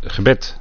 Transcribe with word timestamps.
gebed. 0.00 0.60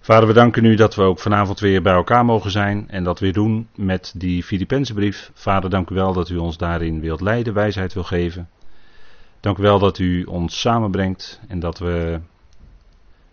Vader, 0.00 0.26
we 0.26 0.34
danken 0.34 0.64
u 0.64 0.74
dat 0.74 0.94
we 0.94 1.02
ook 1.02 1.18
vanavond 1.18 1.60
weer 1.60 1.82
bij 1.82 1.92
elkaar 1.92 2.24
mogen 2.24 2.50
zijn 2.50 2.88
en 2.88 3.04
dat 3.04 3.20
weer 3.20 3.32
doen 3.32 3.68
met 3.74 4.14
die 4.16 4.42
Filippenzenbrief. 4.42 5.30
Vader, 5.34 5.70
dank 5.70 5.90
u 5.90 5.94
wel 5.94 6.12
dat 6.12 6.28
u 6.28 6.36
ons 6.36 6.56
daarin 6.56 7.00
wilt 7.00 7.20
leiden, 7.20 7.54
wijsheid 7.54 7.94
wil 7.94 8.04
geven. 8.04 8.48
Dank 9.40 9.58
u 9.58 9.62
wel 9.62 9.78
dat 9.78 9.98
u 9.98 10.24
ons 10.24 10.60
samenbrengt 10.60 11.40
en 11.48 11.60
dat 11.60 11.78
we, 11.78 12.20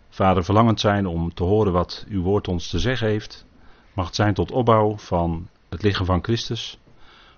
Vader, 0.08 0.44
verlangend 0.44 0.80
zijn 0.80 1.06
om 1.06 1.34
te 1.34 1.44
horen 1.44 1.72
wat 1.72 2.04
uw 2.08 2.22
woord 2.22 2.48
ons 2.48 2.68
te 2.68 2.78
zeggen 2.78 3.08
heeft. 3.08 3.46
Mag 3.92 4.06
het 4.06 4.14
zijn 4.14 4.34
tot 4.34 4.50
opbouw 4.50 4.98
van 4.98 5.48
het 5.68 5.82
lichaam 5.82 6.06
van 6.06 6.22
Christus, 6.22 6.78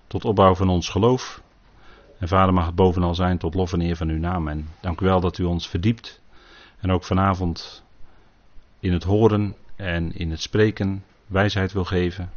tot 0.07 0.25
opbouw 0.25 0.55
van 0.55 0.69
ons 0.69 0.89
geloof. 0.89 1.41
En 2.19 2.27
Vader, 2.27 2.53
mag 2.53 2.65
het 2.65 2.75
bovenal 2.75 3.15
zijn 3.15 3.37
tot 3.37 3.53
lof 3.53 3.73
en 3.73 3.81
eer 3.81 3.95
van 3.95 4.09
uw 4.09 4.19
naam. 4.19 4.47
En 4.47 4.67
dank 4.79 5.01
u 5.01 5.05
wel 5.05 5.19
dat 5.19 5.37
u 5.37 5.43
ons 5.43 5.69
verdiept 5.69 6.21
en 6.79 6.91
ook 6.91 7.03
vanavond 7.03 7.83
in 8.79 8.93
het 8.93 9.03
horen 9.03 9.55
en 9.75 10.15
in 10.15 10.31
het 10.31 10.41
spreken 10.41 11.03
wijsheid 11.27 11.73
wil 11.73 11.85
geven. 11.85 12.31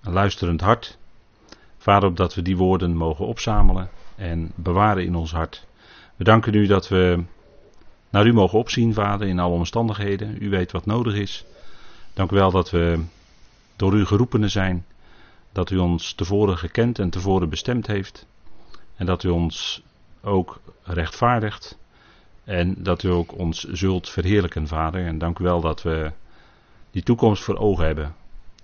Een 0.00 0.12
luisterend 0.12 0.60
hart. 0.60 0.98
Vader, 1.78 2.08
opdat 2.08 2.34
we 2.34 2.42
die 2.42 2.56
woorden 2.56 2.96
mogen 2.96 3.26
opzamelen 3.26 3.90
en 4.16 4.52
bewaren 4.54 5.04
in 5.04 5.14
ons 5.14 5.32
hart. 5.32 5.66
We 6.16 6.24
danken 6.24 6.54
u 6.54 6.66
dat 6.66 6.88
we 6.88 7.24
naar 8.10 8.26
u 8.26 8.32
mogen 8.32 8.58
opzien, 8.58 8.94
Vader, 8.94 9.26
in 9.26 9.38
alle 9.38 9.54
omstandigheden. 9.54 10.36
U 10.42 10.50
weet 10.50 10.72
wat 10.72 10.86
nodig 10.86 11.14
is. 11.14 11.44
Dank 12.14 12.30
u 12.30 12.34
wel 12.34 12.50
dat 12.50 12.70
we 12.70 13.04
door 13.76 13.94
u 13.94 14.04
geroepenen 14.04 14.50
zijn. 14.50 14.84
Dat 15.52 15.70
u 15.70 15.78
ons 15.78 16.12
tevoren 16.12 16.58
gekend 16.58 16.98
en 16.98 17.10
tevoren 17.10 17.48
bestemd 17.48 17.86
heeft. 17.86 18.26
En 19.00 19.06
dat 19.06 19.22
u 19.22 19.28
ons 19.28 19.82
ook 20.22 20.60
rechtvaardigt. 20.82 21.78
En 22.44 22.74
dat 22.78 23.02
u 23.02 23.08
ook 23.08 23.38
ons 23.38 23.64
zult 23.64 24.08
verheerlijken, 24.08 24.66
Vader. 24.66 25.06
En 25.06 25.18
dank 25.18 25.38
u 25.38 25.44
wel 25.44 25.60
dat 25.60 25.82
we 25.82 26.12
die 26.90 27.02
toekomst 27.02 27.42
voor 27.42 27.56
ogen 27.56 27.84
hebben. 27.84 28.14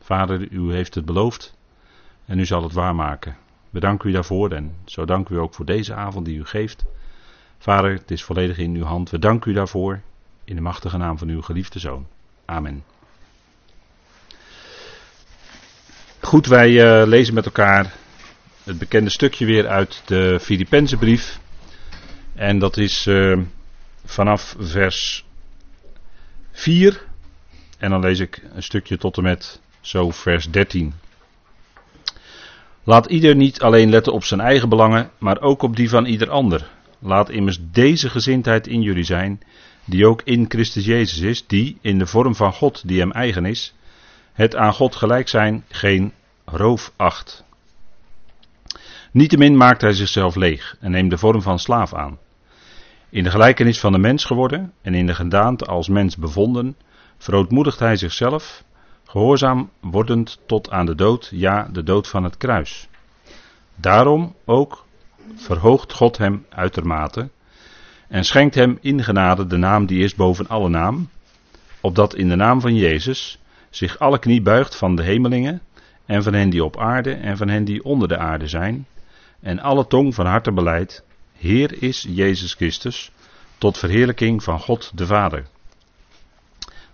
Vader, 0.00 0.48
u 0.50 0.72
heeft 0.72 0.94
het 0.94 1.04
beloofd. 1.04 1.56
En 2.24 2.38
u 2.38 2.44
zal 2.44 2.62
het 2.62 2.72
waarmaken. 2.72 3.36
We 3.70 3.80
danken 3.80 4.08
u 4.08 4.12
daarvoor 4.12 4.50
en 4.50 4.74
zo 4.84 5.04
danken 5.04 5.34
u 5.34 5.38
ook 5.38 5.54
voor 5.54 5.64
deze 5.64 5.94
avond 5.94 6.24
die 6.24 6.38
u 6.38 6.44
geeft. 6.44 6.84
Vader, 7.58 7.92
het 7.92 8.10
is 8.10 8.24
volledig 8.24 8.58
in 8.58 8.74
uw 8.74 8.84
hand. 8.84 9.10
We 9.10 9.18
danken 9.18 9.50
u 9.50 9.54
daarvoor. 9.54 10.00
In 10.44 10.54
de 10.54 10.62
machtige 10.62 10.96
naam 10.96 11.18
van 11.18 11.28
uw 11.28 11.42
geliefde 11.42 11.78
zoon. 11.78 12.06
Amen. 12.44 12.84
Goed, 16.20 16.46
wij 16.46 16.70
uh, 16.70 17.06
lezen 17.06 17.34
met 17.34 17.44
elkaar 17.44 17.94
het 18.66 18.78
bekende 18.78 19.10
stukje 19.10 19.46
weer 19.46 19.68
uit 19.68 20.02
de 20.04 20.38
Filippense 20.40 20.96
brief. 20.96 21.40
En 22.34 22.58
dat 22.58 22.76
is 22.76 23.06
uh, 23.06 23.38
vanaf 24.04 24.56
vers 24.58 25.24
4. 26.52 27.02
En 27.78 27.90
dan 27.90 28.00
lees 28.00 28.18
ik 28.18 28.42
een 28.54 28.62
stukje 28.62 28.98
tot 28.98 29.16
en 29.16 29.22
met 29.22 29.60
zo 29.80 30.10
vers 30.10 30.50
13. 30.50 30.94
Laat 32.84 33.06
ieder 33.06 33.36
niet 33.36 33.60
alleen 33.60 33.90
letten 33.90 34.12
op 34.12 34.24
zijn 34.24 34.40
eigen 34.40 34.68
belangen, 34.68 35.10
maar 35.18 35.40
ook 35.40 35.62
op 35.62 35.76
die 35.76 35.88
van 35.88 36.04
ieder 36.04 36.30
ander. 36.30 36.70
Laat 36.98 37.28
immers 37.28 37.58
deze 37.60 38.10
gezindheid 38.10 38.66
in 38.66 38.82
jullie 38.82 39.04
zijn, 39.04 39.40
die 39.84 40.06
ook 40.06 40.22
in 40.24 40.44
Christus 40.48 40.84
Jezus 40.84 41.18
is, 41.18 41.46
die 41.46 41.78
in 41.80 41.98
de 41.98 42.06
vorm 42.06 42.34
van 42.34 42.52
God 42.52 42.88
die 42.88 43.00
hem 43.00 43.12
eigen 43.12 43.44
is, 43.44 43.74
het 44.32 44.56
aan 44.56 44.72
God 44.72 44.96
gelijk 44.96 45.28
zijn 45.28 45.64
geen 45.68 46.12
roof 46.44 46.92
acht. 46.96 47.45
Niettemin 49.16 49.56
maakt 49.56 49.80
hij 49.80 49.92
zichzelf 49.92 50.34
leeg 50.34 50.76
en 50.80 50.90
neemt 50.90 51.10
de 51.10 51.18
vorm 51.18 51.42
van 51.42 51.58
slaaf 51.58 51.94
aan. 51.94 52.18
In 53.10 53.24
de 53.24 53.30
gelijkenis 53.30 53.80
van 53.80 53.92
de 53.92 53.98
mens 53.98 54.24
geworden 54.24 54.72
en 54.82 54.94
in 54.94 55.06
de 55.06 55.14
gedaante 55.14 55.64
als 55.64 55.88
mens 55.88 56.16
bevonden, 56.16 56.76
verootmoedigt 57.18 57.78
hij 57.78 57.96
zichzelf, 57.96 58.64
gehoorzaam 59.04 59.70
wordend 59.80 60.40
tot 60.46 60.70
aan 60.70 60.86
de 60.86 60.94
dood, 60.94 61.28
ja, 61.32 61.68
de 61.72 61.82
dood 61.82 62.08
van 62.08 62.24
het 62.24 62.36
kruis. 62.36 62.88
Daarom 63.74 64.34
ook 64.44 64.86
verhoogt 65.34 65.92
God 65.92 66.18
hem 66.18 66.46
uitermate 66.48 67.28
en 68.08 68.24
schenkt 68.24 68.54
hem 68.54 68.78
in 68.80 69.04
genade 69.04 69.46
de 69.46 69.56
naam 69.56 69.86
die 69.86 70.04
is 70.04 70.14
boven 70.14 70.48
alle 70.48 70.68
naam, 70.68 71.08
opdat 71.80 72.14
in 72.14 72.28
de 72.28 72.36
naam 72.36 72.60
van 72.60 72.74
Jezus 72.74 73.38
zich 73.70 73.98
alle 73.98 74.18
knie 74.18 74.42
buigt 74.42 74.76
van 74.76 74.96
de 74.96 75.02
hemelingen 75.02 75.60
en 76.06 76.22
van 76.22 76.32
hen 76.32 76.50
die 76.50 76.64
op 76.64 76.78
aarde 76.78 77.12
en 77.12 77.36
van 77.36 77.48
hen 77.48 77.64
die 77.64 77.84
onder 77.84 78.08
de 78.08 78.18
aarde 78.18 78.48
zijn, 78.48 78.86
en 79.46 79.60
alle 79.60 79.86
tong 79.86 80.14
van 80.14 80.26
harte 80.26 80.52
beleidt, 80.52 81.04
Heer 81.38 81.82
is 81.82 82.06
Jezus 82.08 82.54
Christus, 82.54 83.10
tot 83.58 83.78
verheerlijking 83.78 84.42
van 84.42 84.60
God 84.60 84.90
de 84.94 85.06
Vader. 85.06 85.46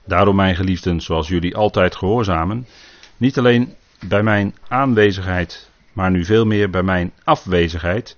Daarom, 0.05 0.37
mijn 0.37 0.57
geliefden, 0.57 1.01
zoals 1.01 1.29
jullie 1.29 1.57
altijd 1.57 1.97
gehoorzamen, 1.97 2.67
niet 3.17 3.39
alleen 3.39 3.75
bij 4.09 4.23
mijn 4.23 4.55
aanwezigheid, 4.69 5.71
maar 5.93 6.11
nu 6.11 6.25
veel 6.25 6.45
meer 6.45 6.71
bij 6.71 6.83
mijn 6.83 7.13
afwezigheid, 7.25 8.17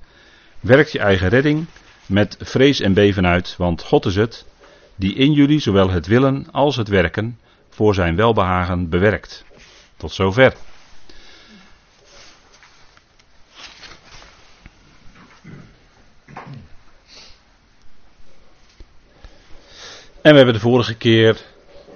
werk 0.61 0.89
je 0.89 0.99
eigen 0.99 1.29
redding 1.29 1.67
met 2.07 2.37
vrees 2.41 2.81
en 2.81 2.95
beven 2.95 3.27
uit, 3.27 3.55
want 3.59 3.83
God 3.83 4.05
is 4.05 4.17
het, 4.17 4.47
die 4.97 5.15
in 5.15 5.33
jullie 5.33 5.61
zowel 5.61 5.91
het 5.91 6.07
willen 6.07 6.47
als 6.53 6.77
het 6.77 6.89
werken 6.89 7.39
voor 7.69 7.95
zijn 7.95 8.17
welbehagen 8.17 8.89
bewerkt. 8.89 9.45
Tot 9.97 10.13
zover. 10.13 10.55
En 20.25 20.31
we 20.31 20.37
hebben 20.37 20.55
de 20.55 20.61
vorige 20.61 20.95
keer 20.95 21.41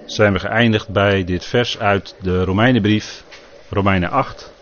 zijn 0.05 0.33
we 0.33 0.39
geëindigd 0.39 0.89
bij 0.89 1.23
dit 1.23 1.45
vers 1.45 1.77
uit 1.77 2.15
de 2.21 2.43
Romeinenbrief, 2.43 3.23
Romeinen 3.69 4.09
8. 4.09 4.53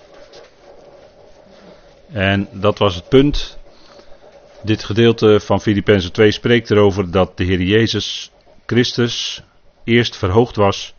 En 2.12 2.48
dat 2.52 2.78
was 2.78 2.96
het 2.96 3.10
punt. 3.10 3.58
Dit 4.64 4.84
gedeelte 4.84 5.40
van 5.40 5.62
Filippenzen 5.62 6.12
2 6.12 6.32
spreekt 6.32 6.72
erover 6.72 7.12
dat 7.12 7.38
de 7.38 7.44
Heer 7.44 7.62
Jezus 7.62 8.32
Christus 8.66 9.44
eerst 9.84 10.16
verhoogd 10.16 10.56
was 10.56 10.94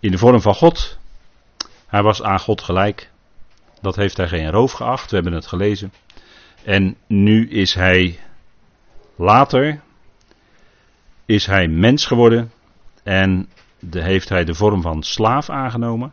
in 0.00 0.10
de 0.10 0.18
vorm 0.18 0.40
van 0.40 0.54
God. 0.54 0.98
Hij 1.86 2.02
was 2.02 2.22
aan 2.22 2.40
God 2.40 2.60
gelijk. 2.60 3.10
Dat 3.80 3.96
heeft 3.96 4.16
hij 4.16 4.28
geen 4.28 4.50
roof 4.50 4.72
geacht, 4.72 5.10
we 5.10 5.14
hebben 5.14 5.34
het 5.34 5.46
gelezen. 5.46 5.92
En 6.64 6.96
nu 7.06 7.50
is 7.50 7.74
hij 7.74 8.18
later, 9.16 9.84
is 11.26 11.46
hij 11.46 11.68
mens 11.68 12.06
geworden 12.06 12.50
en 13.02 13.48
de, 13.78 14.02
heeft 14.02 14.28
hij 14.28 14.44
de 14.44 14.54
vorm 14.54 14.82
van 14.82 15.02
slaaf 15.02 15.50
aangenomen. 15.50 16.12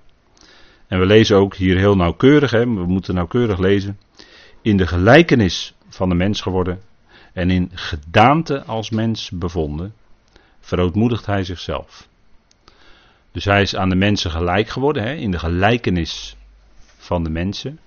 En 0.88 1.00
we 1.00 1.06
lezen 1.06 1.38
ook 1.38 1.56
hier 1.56 1.78
heel 1.78 1.96
nauwkeurig, 1.96 2.52
hè, 2.52 2.60
we 2.60 2.86
moeten 2.86 3.16
nauwkeurig 3.16 3.60
lezen. 3.60 4.00
In 4.62 4.78
de 4.78 4.88
gelijkenis 4.88 5.76
van 5.90 6.10
de 6.10 6.16
mens 6.16 6.42
geworden 6.42 6.82
en 7.34 7.50
in 7.50 7.70
gedaante 7.74 8.64
als 8.64 8.90
mens 8.90 9.30
bevonden, 9.30 9.94
verootmoedigt 10.60 11.26
hij 11.26 11.44
zichzelf. 11.44 12.08
Dus 13.32 13.46
hij 13.46 13.62
is 13.62 13.76
aan 13.76 13.90
de 13.90 13.96
mensen 13.96 14.32
gelijk 14.32 14.68
geworden, 14.68 15.04
hè, 15.04 15.14
in 15.14 15.32
de 15.32 15.40
gelijkenis 15.40 16.36
van 16.98 17.24
de 17.24 17.30
mensen. 17.30 17.80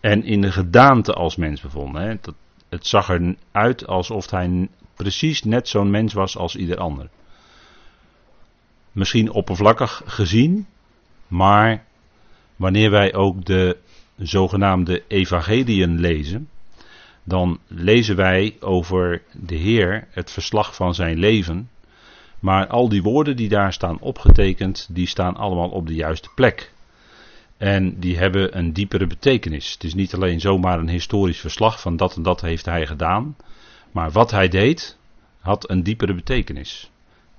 En 0.00 0.24
in 0.24 0.40
de 0.40 0.52
gedaante 0.52 1.12
als 1.12 1.36
mens 1.36 1.60
bevonden. 1.60 2.02
Hè. 2.02 2.16
Dat, 2.20 2.34
het 2.68 2.86
zag 2.86 3.10
eruit 3.10 3.86
alsof 3.86 4.30
hij 4.30 4.68
precies 4.96 5.42
net 5.42 5.68
zo'n 5.68 5.90
mens 5.90 6.12
was 6.12 6.36
als 6.36 6.56
ieder 6.56 6.76
ander. 6.76 7.08
Misschien 8.92 9.30
oppervlakkig 9.30 10.02
gezien, 10.04 10.66
maar 11.28 11.84
wanneer 12.56 12.90
wij 12.90 13.14
ook 13.14 13.44
de 13.44 13.76
zogenaamde 14.16 15.02
evangeliën 15.08 16.00
lezen, 16.00 16.48
dan 17.24 17.58
lezen 17.66 18.16
wij 18.16 18.56
over 18.60 19.22
de 19.32 19.54
Heer 19.54 20.08
het 20.10 20.30
verslag 20.30 20.74
van 20.74 20.94
zijn 20.94 21.18
leven. 21.18 21.70
Maar 22.40 22.66
al 22.66 22.88
die 22.88 23.02
woorden 23.02 23.36
die 23.36 23.48
daar 23.48 23.72
staan 23.72 24.00
opgetekend, 24.00 24.88
die 24.90 25.06
staan 25.06 25.36
allemaal 25.36 25.68
op 25.68 25.86
de 25.86 25.94
juiste 25.94 26.28
plek. 26.34 26.72
En 27.56 28.00
die 28.00 28.18
hebben 28.18 28.58
een 28.58 28.72
diepere 28.72 29.06
betekenis. 29.06 29.72
Het 29.72 29.84
is 29.84 29.94
niet 29.94 30.14
alleen 30.14 30.40
zomaar 30.40 30.78
een 30.78 30.88
historisch 30.88 31.40
verslag 31.40 31.80
van 31.80 31.96
dat 31.96 32.16
en 32.16 32.22
dat 32.22 32.40
heeft 32.40 32.64
hij 32.64 32.86
gedaan. 32.86 33.36
Maar 33.96 34.10
wat 34.10 34.30
hij 34.30 34.48
deed, 34.48 34.96
had 35.40 35.70
een 35.70 35.82
diepere 35.82 36.14
betekenis. 36.14 36.90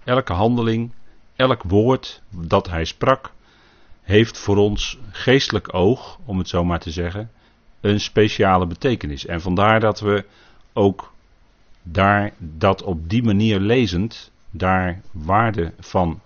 Elke 0.04 0.34
handeling, 0.34 0.92
elk 1.36 1.64
woord 1.64 2.22
dat 2.30 2.70
hij 2.70 2.86
sprak, 2.86 3.32
heeft 4.02 4.38
voor 4.38 4.58
ons 4.58 4.98
geestelijk 5.12 5.74
oog, 5.74 6.20
om 6.26 6.38
het 6.38 6.48
zo 6.48 6.64
maar 6.64 6.80
te 6.80 6.92
zeggen, 6.92 7.32
een 7.82 8.00
speciale 8.00 8.66
betekenis. 8.66 9.26
En 9.26 9.42
vandaar 9.42 9.80
dat 9.80 10.00
we 10.00 10.26
ook 10.74 11.14
daar 11.84 12.34
dat 12.38 12.84
op 12.84 13.10
die 13.10 13.24
manier 13.24 13.60
lezend, 13.60 14.32
daar 14.50 15.02
waarde 15.12 15.74
van 15.80 16.22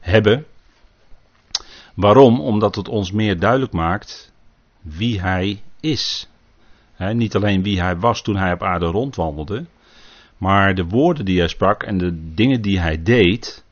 hebben. 0.00 0.46
Waarom? 1.94 2.40
Omdat 2.40 2.74
het 2.74 2.88
ons 2.88 3.12
meer 3.12 3.38
duidelijk 3.38 3.72
maakt 3.72 4.32
wie 4.80 5.20
hij 5.20 5.62
is. 5.80 6.28
niet 7.12 7.34
alleen 7.34 7.62
wie 7.62 7.80
hij 7.80 7.96
was 7.96 8.22
toen 8.22 8.36
hij 8.36 8.52
op 8.52 8.62
aarde 8.62 8.86
rondwandelde, 8.86 9.66
maar 10.36 10.74
de 10.74 10.84
woorden 10.84 11.24
die 11.24 11.38
hij 11.38 11.48
sprak 11.48 11.82
en 11.82 11.98
de 11.98 12.34
dingen 12.34 12.62
die 12.62 12.78
hij 12.78 13.02
deed, 13.02 13.64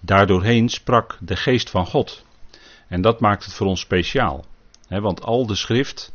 daardoorheen 0.00 0.68
sprak 0.68 1.18
de 1.20 1.36
geest 1.36 1.70
van 1.70 1.86
God. 1.86 2.24
En 2.88 3.00
dat 3.00 3.20
maakt 3.20 3.44
het 3.44 3.54
voor 3.54 3.66
ons 3.66 3.80
speciaal. 3.80 4.44
want 4.88 5.22
al 5.22 5.46
de 5.46 5.54
schrift 5.54 6.14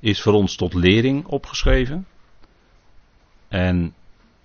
is 0.00 0.22
voor 0.22 0.32
ons 0.32 0.56
tot 0.56 0.74
lering 0.74 1.26
opgeschreven. 1.26 2.06
En 3.48 3.94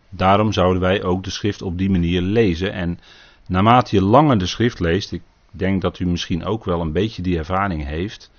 daarom 0.10 0.54
zouden 0.54 0.82
wij 0.82 1.04
ook 1.04 1.24
de 1.24 1.30
schrift 1.30 1.62
op 1.62 1.78
die 1.78 1.90
manier 1.90 2.22
lezen. 2.22 2.74
En 2.74 3.00
naarmate 3.48 3.96
je 3.96 4.02
langer 4.02 4.38
de 4.38 4.46
schrift 4.46 4.80
leest, 4.80 5.12
ik 5.12 5.22
denk 5.52 5.82
dat 5.82 6.00
u 6.00 6.06
misschien 6.06 6.46
ook 6.46 6.66
wel 6.66 6.82
een 6.82 6.92
beetje 6.92 7.22
die 7.22 7.38
ervaring 7.38 7.86
heeft, 7.86 8.32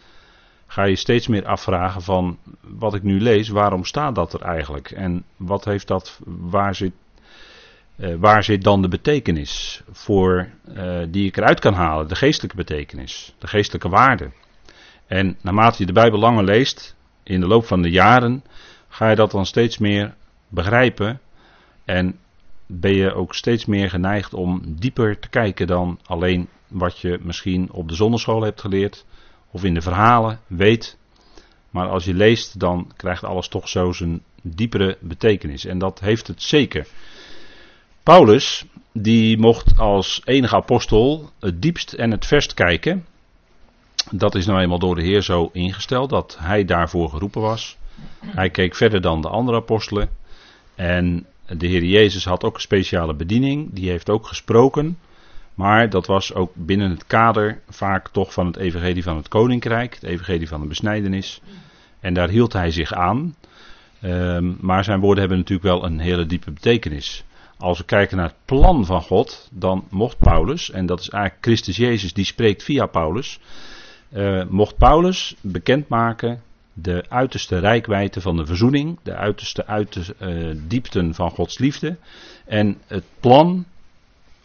ga 0.73 0.85
je 0.85 0.97
steeds 0.97 1.27
meer 1.27 1.47
afvragen 1.47 2.03
van 2.03 2.39
wat 2.61 2.95
ik 2.95 3.03
nu 3.03 3.21
lees, 3.21 3.49
waarom 3.49 3.85
staat 3.85 4.15
dat 4.15 4.33
er 4.33 4.43
eigenlijk? 4.43 4.91
En 4.91 5.25
wat 5.37 5.65
heeft 5.65 5.89
dat, 5.89 6.21
waar 6.25 6.75
zit, 6.75 6.93
uh, 7.97 8.15
waar 8.19 8.45
zit 8.45 8.63
dan 8.63 8.83
de 8.83 8.89
betekenis 8.89 9.83
voor 9.91 10.49
uh, 10.77 10.99
die 11.09 11.27
ik 11.27 11.37
eruit 11.37 11.61
kan 11.61 11.75
halen, 11.75 12.09
de 12.09 12.15
geestelijke 12.15 12.57
betekenis, 12.57 13.35
de 13.39 13.47
geestelijke 13.47 13.89
waarde? 13.89 14.31
En 15.07 15.37
naarmate 15.41 15.77
je 15.79 15.87
de 15.87 15.93
Bijbel 15.93 16.19
langer 16.19 16.45
leest, 16.45 16.97
in 17.23 17.41
de 17.41 17.47
loop 17.47 17.67
van 17.67 17.83
de 17.83 17.91
jaren, 17.91 18.45
ga 18.89 19.11
je 19.11 19.17
dat 19.17 19.31
dan 19.31 19.47
steeds 19.47 19.79
meer 19.79 20.15
begrijpen 20.49 21.21
en 21.85 22.19
ben 22.67 22.95
je 22.95 23.15
ook 23.15 23.35
steeds 23.35 23.67
meer 23.67 23.91
geneigd 23.91 24.35
om 24.35 24.63
dieper 24.67 25.19
te 25.19 25.29
kijken 25.29 25.67
dan 25.67 25.99
alleen 26.05 26.49
wat 26.69 26.99
je 26.99 27.19
misschien 27.23 27.73
op 27.73 27.89
de 27.89 27.95
zonneschool 27.95 28.43
hebt 28.43 28.61
geleerd 28.61 29.05
of 29.53 29.65
in 29.65 29.75
de 29.75 29.81
verhalen 29.81 30.41
weet. 30.47 30.97
Maar 31.71 31.89
als 31.89 32.05
je 32.05 32.15
leest, 32.15 32.61
dan 32.61 32.93
krijgt 32.97 33.25
alles 33.25 33.49
toch 33.49 33.69
zo 33.69 33.93
zijn 33.93 34.23
diepere 34.43 34.97
betekenis. 35.01 35.65
En 35.65 35.79
dat 35.79 36.01
heeft 36.01 36.27
het 36.27 36.43
zeker. 36.43 36.87
Paulus, 38.03 38.65
die 38.93 39.39
mocht 39.39 39.79
als 39.79 40.21
enige 40.25 40.57
apostel 40.57 41.31
het 41.41 41.63
diepst 41.63 41.93
en 41.93 42.11
het 42.11 42.27
verst 42.27 42.55
kijken. 42.55 43.07
Dat 44.11 44.35
is 44.35 44.47
nou 44.47 44.61
eenmaal 44.61 44.79
door 44.79 44.95
de 44.95 45.03
Heer 45.03 45.23
zo 45.23 45.51
ingesteld 45.53 46.11
dat 46.11 46.37
hij 46.41 46.65
daarvoor 46.65 47.09
geroepen 47.09 47.41
was. 47.41 47.77
Hij 48.27 48.51
keek 48.51 48.75
verder 48.75 49.01
dan 49.01 49.21
de 49.21 49.29
andere 49.29 49.57
apostelen. 49.57 50.11
En 50.75 51.27
de 51.47 51.67
Heer 51.67 51.85
Jezus 51.85 52.25
had 52.25 52.45
ook 52.45 52.55
een 52.55 52.61
speciale 52.61 53.15
bediening. 53.15 53.69
Die 53.73 53.91
heeft 53.91 54.11
ook 54.11 54.27
gesproken. 54.27 54.99
Maar 55.55 55.91
dat 55.91 56.07
was 56.07 56.35
ook 56.35 56.53
binnen 56.55 56.91
het 56.91 57.07
kader 57.07 57.61
vaak 57.69 58.09
toch 58.09 58.33
van 58.33 58.47
het 58.47 58.57
evangelie 58.57 59.03
van 59.03 59.17
het 59.17 59.29
koninkrijk, 59.29 59.95
het 59.95 60.03
evangelie 60.03 60.49
van 60.49 60.61
de 60.61 60.67
besnijdenis. 60.67 61.41
En 62.01 62.15
daar 62.15 62.29
hield 62.29 62.53
hij 62.53 62.71
zich 62.71 62.93
aan. 62.93 63.35
Um, 64.05 64.57
maar 64.61 64.85
zijn 64.85 65.01
woorden 65.01 65.21
hebben 65.21 65.39
natuurlijk 65.39 65.69
wel 65.69 65.85
een 65.85 65.99
hele 65.99 66.27
diepe 66.27 66.51
betekenis. 66.51 67.25
Als 67.59 67.79
we 67.79 67.85
kijken 67.85 68.17
naar 68.17 68.27
het 68.27 68.45
plan 68.45 68.87
van 68.87 69.03
God, 69.03 69.49
dan 69.53 69.85
mocht 69.91 70.19
Paulus, 70.19 70.71
en 70.71 70.87
dat 70.87 71.01
is 71.01 71.09
eigenlijk 71.09 71.45
Christus 71.45 71.77
Jezus 71.77 72.13
die 72.13 72.25
spreekt 72.25 72.63
via 72.63 72.87
Paulus, 72.87 73.41
uh, 74.13 74.45
mocht 74.49 74.77
Paulus 74.77 75.35
bekendmaken 75.41 76.43
de 76.73 77.05
uiterste 77.09 77.59
rijkwijde 77.59 78.21
van 78.21 78.37
de 78.37 78.47
verzoening, 78.47 78.99
de 79.03 79.15
uiterste, 79.15 79.67
uiterste 79.67 80.15
uh, 80.21 80.61
diepten 80.69 81.15
van 81.15 81.31
Gods 81.31 81.59
liefde 81.59 81.97
en 82.45 82.79
het 82.87 83.05
plan 83.21 83.65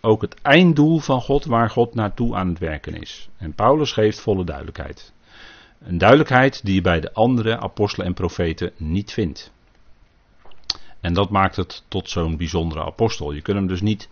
ook 0.07 0.21
het 0.21 0.41
einddoel 0.41 0.99
van 0.99 1.21
God 1.21 1.45
waar 1.45 1.69
God 1.69 1.95
naartoe 1.95 2.35
aan 2.35 2.47
het 2.47 2.59
werken 2.59 3.01
is. 3.01 3.29
En 3.37 3.53
Paulus 3.53 3.91
geeft 3.91 4.19
volle 4.19 4.43
duidelijkheid. 4.43 5.13
Een 5.79 5.97
duidelijkheid 5.97 6.65
die 6.65 6.73
je 6.73 6.81
bij 6.81 6.99
de 6.99 7.13
andere 7.13 7.59
apostelen 7.59 8.07
en 8.07 8.13
profeten 8.13 8.71
niet 8.77 9.13
vindt. 9.13 9.51
En 10.99 11.13
dat 11.13 11.29
maakt 11.29 11.55
het 11.55 11.83
tot 11.87 12.09
zo'n 12.09 12.37
bijzondere 12.37 12.83
apostel. 12.83 13.31
Je 13.31 13.41
kunt 13.41 13.57
hem 13.57 13.67
dus 13.67 13.81
niet 13.81 14.09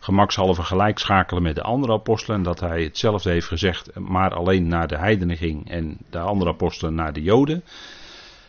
gemakshalve 0.00 0.62
gelijk 0.62 0.98
schakelen 0.98 1.42
met 1.42 1.54
de 1.54 1.62
andere 1.62 1.92
apostelen. 1.92 2.42
Dat 2.42 2.60
hij 2.60 2.82
hetzelfde 2.82 3.30
heeft 3.30 3.46
gezegd, 3.46 3.98
maar 3.98 4.34
alleen 4.34 4.68
naar 4.68 4.88
de 4.88 4.98
heidenen 4.98 5.36
ging 5.36 5.70
en 5.70 5.98
de 6.10 6.18
andere 6.18 6.50
apostelen 6.50 6.94
naar 6.94 7.12
de 7.12 7.22
joden. 7.22 7.64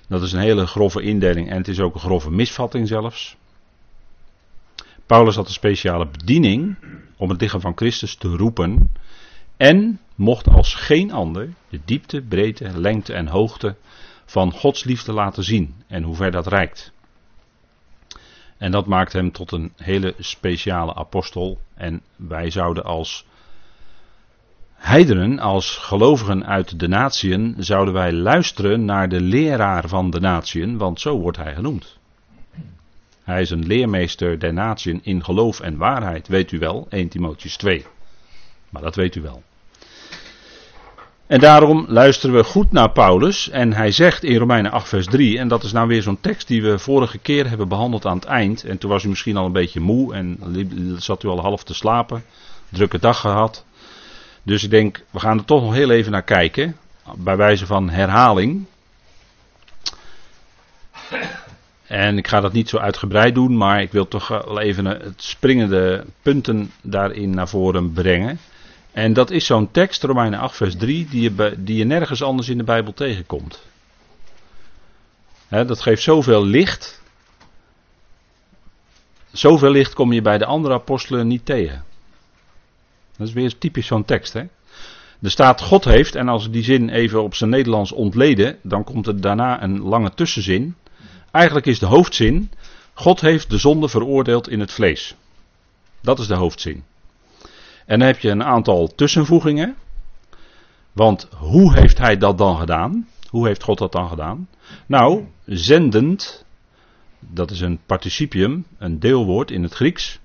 Dat 0.07 0.21
is 0.21 0.31
een 0.31 0.39
hele 0.39 0.68
grove 0.68 1.01
indeling 1.01 1.50
en 1.50 1.57
het 1.57 1.68
is 1.68 1.80
ook 1.80 1.94
een 1.94 2.00
grove 2.00 2.31
misvatting 2.31 2.88
zelfs. 2.88 3.38
Paulus 5.09 5.35
had 5.35 5.45
een 5.45 5.53
speciale 5.53 6.07
bediening 6.07 6.75
om 7.17 7.29
het 7.29 7.41
lichaam 7.41 7.61
van 7.61 7.75
Christus 7.75 8.15
te 8.15 8.27
roepen 8.27 8.91
en 9.57 10.00
mocht 10.15 10.47
als 10.50 10.75
geen 10.75 11.11
ander 11.11 11.50
de 11.69 11.79
diepte, 11.85 12.21
breedte, 12.21 12.79
lengte 12.79 13.13
en 13.13 13.27
hoogte 13.27 13.75
van 14.25 14.51
Gods 14.51 14.83
liefde 14.83 15.13
laten 15.13 15.44
zien 15.44 15.75
en 15.88 16.03
hoe 16.03 16.15
ver 16.15 16.31
dat 16.31 16.47
reikt. 16.47 16.91
En 18.57 18.71
dat 18.71 18.85
maakt 18.85 19.13
hem 19.13 19.31
tot 19.31 19.51
een 19.51 19.71
hele 19.75 20.15
speciale 20.19 20.95
apostel 20.95 21.59
en 21.73 22.01
wij 22.15 22.50
zouden 22.50 22.83
als 22.83 23.25
heidenen, 24.73 25.39
als 25.39 25.77
gelovigen 25.77 26.45
uit 26.45 26.79
de 26.79 26.88
natieën, 26.88 27.55
zouden 27.57 27.94
wij 27.94 28.13
luisteren 28.13 28.85
naar 28.85 29.09
de 29.09 29.21
leraar 29.21 29.88
van 29.88 30.09
de 30.09 30.19
natieën, 30.19 30.77
want 30.77 31.00
zo 31.00 31.19
wordt 31.19 31.38
hij 31.38 31.55
genoemd. 31.55 31.99
Hij 33.29 33.41
is 33.41 33.49
een 33.49 33.65
leermeester 33.65 34.39
der 34.39 34.53
natieën 34.53 34.99
in 35.03 35.23
geloof 35.23 35.59
en 35.59 35.77
waarheid, 35.77 36.27
weet 36.27 36.51
u 36.51 36.59
wel, 36.59 36.87
1 36.89 37.07
Timotheus 37.07 37.57
2. 37.57 37.85
Maar 38.69 38.81
dat 38.81 38.95
weet 38.95 39.15
u 39.15 39.21
wel. 39.21 39.43
En 41.27 41.39
daarom 41.39 41.85
luisteren 41.87 42.35
we 42.35 42.43
goed 42.43 42.71
naar 42.71 42.91
Paulus. 42.91 43.49
En 43.49 43.73
hij 43.73 43.91
zegt 43.91 44.23
in 44.23 44.37
Romeinen 44.37 44.71
8, 44.71 44.87
vers 44.87 45.05
3. 45.05 45.37
En 45.37 45.47
dat 45.47 45.63
is 45.63 45.71
nou 45.71 45.87
weer 45.87 46.01
zo'n 46.01 46.21
tekst 46.21 46.47
die 46.47 46.61
we 46.61 46.79
vorige 46.79 47.17
keer 47.17 47.49
hebben 47.49 47.67
behandeld 47.67 48.05
aan 48.05 48.15
het 48.15 48.25
eind. 48.25 48.63
En 48.63 48.77
toen 48.77 48.89
was 48.89 49.03
u 49.03 49.09
misschien 49.09 49.37
al 49.37 49.45
een 49.45 49.51
beetje 49.51 49.79
moe 49.79 50.13
en 50.13 50.37
zat 50.97 51.23
u 51.23 51.27
al 51.27 51.41
half 51.41 51.63
te 51.63 51.73
slapen. 51.73 52.23
Drukke 52.69 52.99
dag 52.99 53.19
gehad. 53.19 53.65
Dus 54.43 54.63
ik 54.63 54.69
denk, 54.69 55.03
we 55.09 55.19
gaan 55.19 55.37
er 55.37 55.45
toch 55.45 55.61
nog 55.61 55.73
heel 55.73 55.89
even 55.89 56.11
naar 56.11 56.23
kijken. 56.23 56.77
Bij 57.17 57.37
wijze 57.37 57.65
van 57.65 57.89
herhaling. 57.89 58.65
En 61.89 62.18
ik 62.18 62.27
ga 62.27 62.39
dat 62.39 62.53
niet 62.53 62.69
zo 62.69 62.77
uitgebreid 62.77 63.36
doen, 63.36 63.57
maar 63.57 63.81
ik 63.81 63.91
wil 63.91 64.07
toch 64.07 64.27
wel 64.27 64.59
even 64.59 64.86
het 64.86 65.24
springende 65.24 66.06
punten 66.21 66.71
daarin 66.81 67.30
naar 67.30 67.47
voren 67.47 67.94
brengen. 67.94 68.39
En 68.91 69.13
dat 69.13 69.31
is 69.31 69.45
zo'n 69.45 69.71
tekst, 69.71 70.03
Romeinen 70.03 70.39
8, 70.39 70.56
vers 70.56 70.75
3, 70.75 71.07
die 71.09 71.21
je, 71.21 71.56
die 71.57 71.77
je 71.77 71.83
nergens 71.83 72.24
anders 72.24 72.50
in 72.50 72.57
de 72.57 72.63
Bijbel 72.63 72.94
tegenkomt. 72.94 73.62
dat 75.50 75.81
geeft 75.81 76.01
zoveel 76.01 76.45
licht. 76.45 77.01
Zoveel 79.31 79.72
licht 79.72 79.93
kom 79.93 80.13
je 80.13 80.22
bij 80.22 80.38
de 80.38 80.46
andere 80.46 80.74
apostelen 80.74 81.27
niet 81.27 81.46
tegen. 81.46 81.84
Dat 83.17 83.27
is 83.27 83.34
weer 83.34 83.58
typisch 83.58 83.88
zo'n 83.88 84.05
tekst. 84.05 84.34
Hè? 84.34 84.43
Er 85.22 85.31
staat 85.31 85.62
God 85.62 85.84
heeft, 85.84 86.15
en 86.15 86.27
als 86.27 86.43
we 86.43 86.50
die 86.50 86.63
zin 86.63 86.89
even 86.89 87.24
op 87.24 87.36
zijn 87.36 87.50
Nederlands 87.50 87.91
ontleden, 87.91 88.58
dan 88.62 88.84
komt 88.84 89.08
er 89.08 89.22
daarna 89.22 89.63
een 89.63 89.81
lange 89.81 90.13
tussenzin. 90.13 90.75
Eigenlijk 91.31 91.65
is 91.65 91.79
de 91.79 91.86
hoofdzin, 91.86 92.51
God 92.93 93.21
heeft 93.21 93.50
de 93.50 93.57
zonde 93.57 93.89
veroordeeld 93.89 94.50
in 94.50 94.59
het 94.59 94.71
vlees. 94.71 95.15
Dat 96.01 96.19
is 96.19 96.27
de 96.27 96.36
hoofdzin. 96.36 96.83
En 97.86 98.00
dan 98.00 98.07
heb 98.07 98.19
je 98.19 98.29
een 98.29 98.43
aantal 98.43 98.88
tussenvoegingen. 98.95 99.75
Want 100.91 101.27
hoe 101.36 101.74
heeft 101.74 101.98
hij 101.98 102.17
dat 102.17 102.38
dan 102.38 102.57
gedaan? 102.57 103.07
Hoe 103.29 103.48
heeft 103.48 103.63
God 103.63 103.77
dat 103.77 103.91
dan 103.91 104.09
gedaan? 104.09 104.50
Nou, 104.86 105.27
zendend, 105.45 106.45
dat 107.19 107.51
is 107.51 107.59
een 107.59 107.79
participium, 107.86 108.65
een 108.77 109.00
deelwoord 109.00 109.51
in 109.51 109.63
het 109.63 109.74
Grieks. 109.74 110.19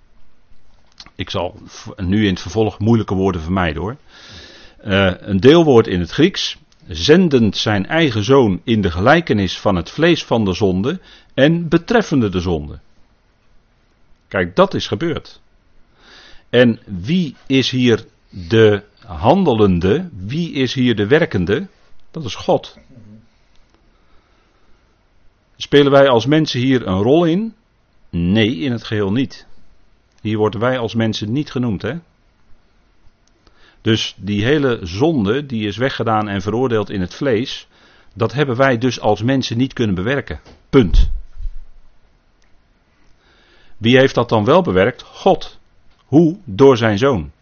Ik 1.15 1.31
zal 1.31 1.59
nu 1.97 2.23
in 2.23 2.33
het 2.33 2.41
vervolg 2.41 2.79
moeilijke 2.79 3.15
woorden 3.15 3.41
vermijden 3.41 3.83
hoor. 3.83 3.97
Uh, 4.85 5.13
een 5.17 5.41
deelwoord 5.41 5.87
in 5.87 6.01
het 6.01 6.11
Grieks 6.11 6.59
zendend 6.89 7.57
zijn 7.57 7.87
eigen 7.87 8.25
zoon 8.25 8.61
in 8.65 8.81
de 8.81 8.91
gelijkenis 8.91 9.59
van 9.59 9.77
het 9.77 9.91
vlees 9.91 10.25
van 10.25 10.45
de 10.45 10.53
zonde 10.53 11.01
en 11.35 11.69
betreffende 11.69 12.29
de 12.29 12.41
zonde. 12.41 12.79
Kijk, 14.29 14.57
dat 14.57 14.75
is 14.75 14.87
gebeurd. 14.87 15.41
En 16.51 16.81
wie 16.85 17.37
is 17.47 17.71
hier 17.71 18.05
de 18.29 18.83
handelende? 19.07 20.09
Wie 20.13 20.53
is 20.53 20.75
hier 20.75 20.97
de 20.97 21.07
werkende? 21.07 21.67
Dat 22.11 22.25
is 22.25 22.35
God. 22.35 22.79
Spelen 25.57 25.93
wij 25.93 26.09
als 26.09 26.27
mensen 26.27 26.61
hier 26.61 26.87
een 26.87 27.03
rol 27.03 27.25
in? 27.25 27.55
Nee, 28.11 28.57
in 28.57 28.73
het 28.73 28.85
geheel 28.85 29.13
niet. 29.13 29.47
Hier 30.21 30.39
worden 30.39 30.61
wij 30.61 30.79
als 30.79 30.95
mensen 30.95 31.33
niet 31.33 31.51
genoemd, 31.51 31.83
hè? 31.83 31.95
Dus 33.85 34.15
die 34.19 34.45
hele 34.45 34.79
zonde, 34.83 35.47
die 35.47 35.67
is 35.67 35.77
weggedaan 35.77 36.29
en 36.29 36.43
veroordeeld 36.43 36.91
in 36.91 37.01
het 37.01 37.15
vlees, 37.15 37.69
dat 38.15 38.33
hebben 38.33 38.57
wij 38.57 38.79
dus 38.79 39.01
als 39.01 39.23
mensen 39.23 39.57
niet 39.57 39.73
kunnen 39.73 39.95
bewerken. 39.95 40.41
Punt. 40.71 41.11
Wie 43.77 43.99
heeft 43.99 44.15
dat 44.15 44.29
dan 44.29 44.45
wel 44.45 44.63
bewerkt? 44.63 45.03
God. 45.03 45.59
Hoe? 46.05 46.39
Door 46.45 46.77
zijn 46.77 46.99
zoon. 46.99 47.33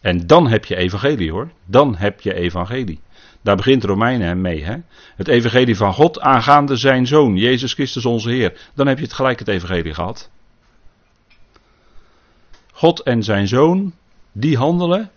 En 0.00 0.26
dan 0.26 0.48
heb 0.48 0.64
je 0.64 0.76
evangelie 0.76 1.30
hoor. 1.30 1.50
Dan 1.64 1.96
heb 1.96 2.20
je 2.20 2.34
evangelie. 2.34 3.00
Daar 3.42 3.56
begint 3.56 3.84
Romeinen 3.84 4.40
mee. 4.40 4.64
Hè? 4.64 4.76
Het 5.16 5.28
evangelie 5.28 5.76
van 5.76 5.92
God 5.92 6.20
aangaande 6.20 6.76
zijn 6.76 7.06
zoon, 7.06 7.36
Jezus 7.36 7.72
Christus 7.72 8.04
onze 8.04 8.30
Heer. 8.30 8.70
Dan 8.74 8.86
heb 8.86 8.98
je 8.98 9.04
het 9.04 9.12
gelijk 9.12 9.38
het 9.38 9.48
evangelie 9.48 9.94
gehad. 9.94 10.30
God 12.72 13.00
en 13.00 13.22
zijn 13.22 13.48
zoon, 13.48 13.94
die 14.32 14.56
handelen. 14.56 15.10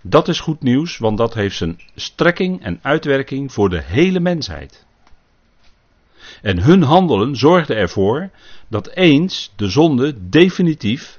Dat 0.00 0.28
is 0.28 0.40
goed 0.40 0.62
nieuws, 0.62 0.98
want 0.98 1.18
dat 1.18 1.34
heeft 1.34 1.56
zijn 1.56 1.80
strekking 1.94 2.62
en 2.62 2.78
uitwerking 2.82 3.52
voor 3.52 3.68
de 3.68 3.82
hele 3.82 4.20
mensheid. 4.20 4.86
En 6.42 6.62
hun 6.62 6.82
handelen 6.82 7.36
zorgde 7.36 7.74
ervoor 7.74 8.30
dat 8.68 8.88
eens 8.88 9.52
de 9.56 9.68
zonde 9.68 10.28
definitief 10.28 11.18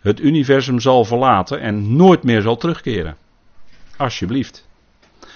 het 0.00 0.20
universum 0.20 0.80
zal 0.80 1.04
verlaten 1.04 1.60
en 1.60 1.96
nooit 1.96 2.22
meer 2.22 2.40
zal 2.40 2.56
terugkeren. 2.56 3.16
Alsjeblieft. 3.96 4.66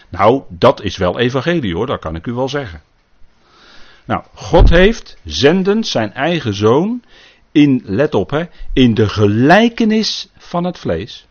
Nou, 0.08 0.42
dat 0.48 0.82
is 0.82 0.96
wel 0.96 1.18
evangelie 1.18 1.74
hoor, 1.74 1.86
dat 1.86 2.00
kan 2.00 2.14
ik 2.14 2.26
u 2.26 2.32
wel 2.32 2.48
zeggen. 2.48 2.82
Nou, 4.04 4.24
God 4.34 4.68
heeft 4.68 5.18
zendend 5.24 5.86
zijn 5.86 6.12
eigen 6.12 6.54
zoon 6.54 7.02
in, 7.52 7.82
let 7.84 8.14
op 8.14 8.30
hè, 8.30 8.44
in 8.72 8.94
de 8.94 9.08
gelijkenis 9.08 10.30
van 10.36 10.64
het 10.64 10.78
vlees. 10.78 11.27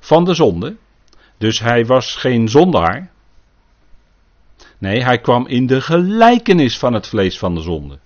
Van 0.00 0.24
de 0.24 0.34
zonde. 0.34 0.76
Dus 1.38 1.60
hij 1.60 1.86
was 1.86 2.16
geen 2.16 2.48
zondaar. 2.48 3.10
Nee, 4.78 5.02
hij 5.02 5.18
kwam 5.18 5.46
in 5.46 5.66
de 5.66 5.80
gelijkenis 5.80 6.78
van 6.78 6.92
het 6.92 7.06
vlees 7.06 7.38
van 7.38 7.54
de 7.54 7.60
zonde. 7.60 7.98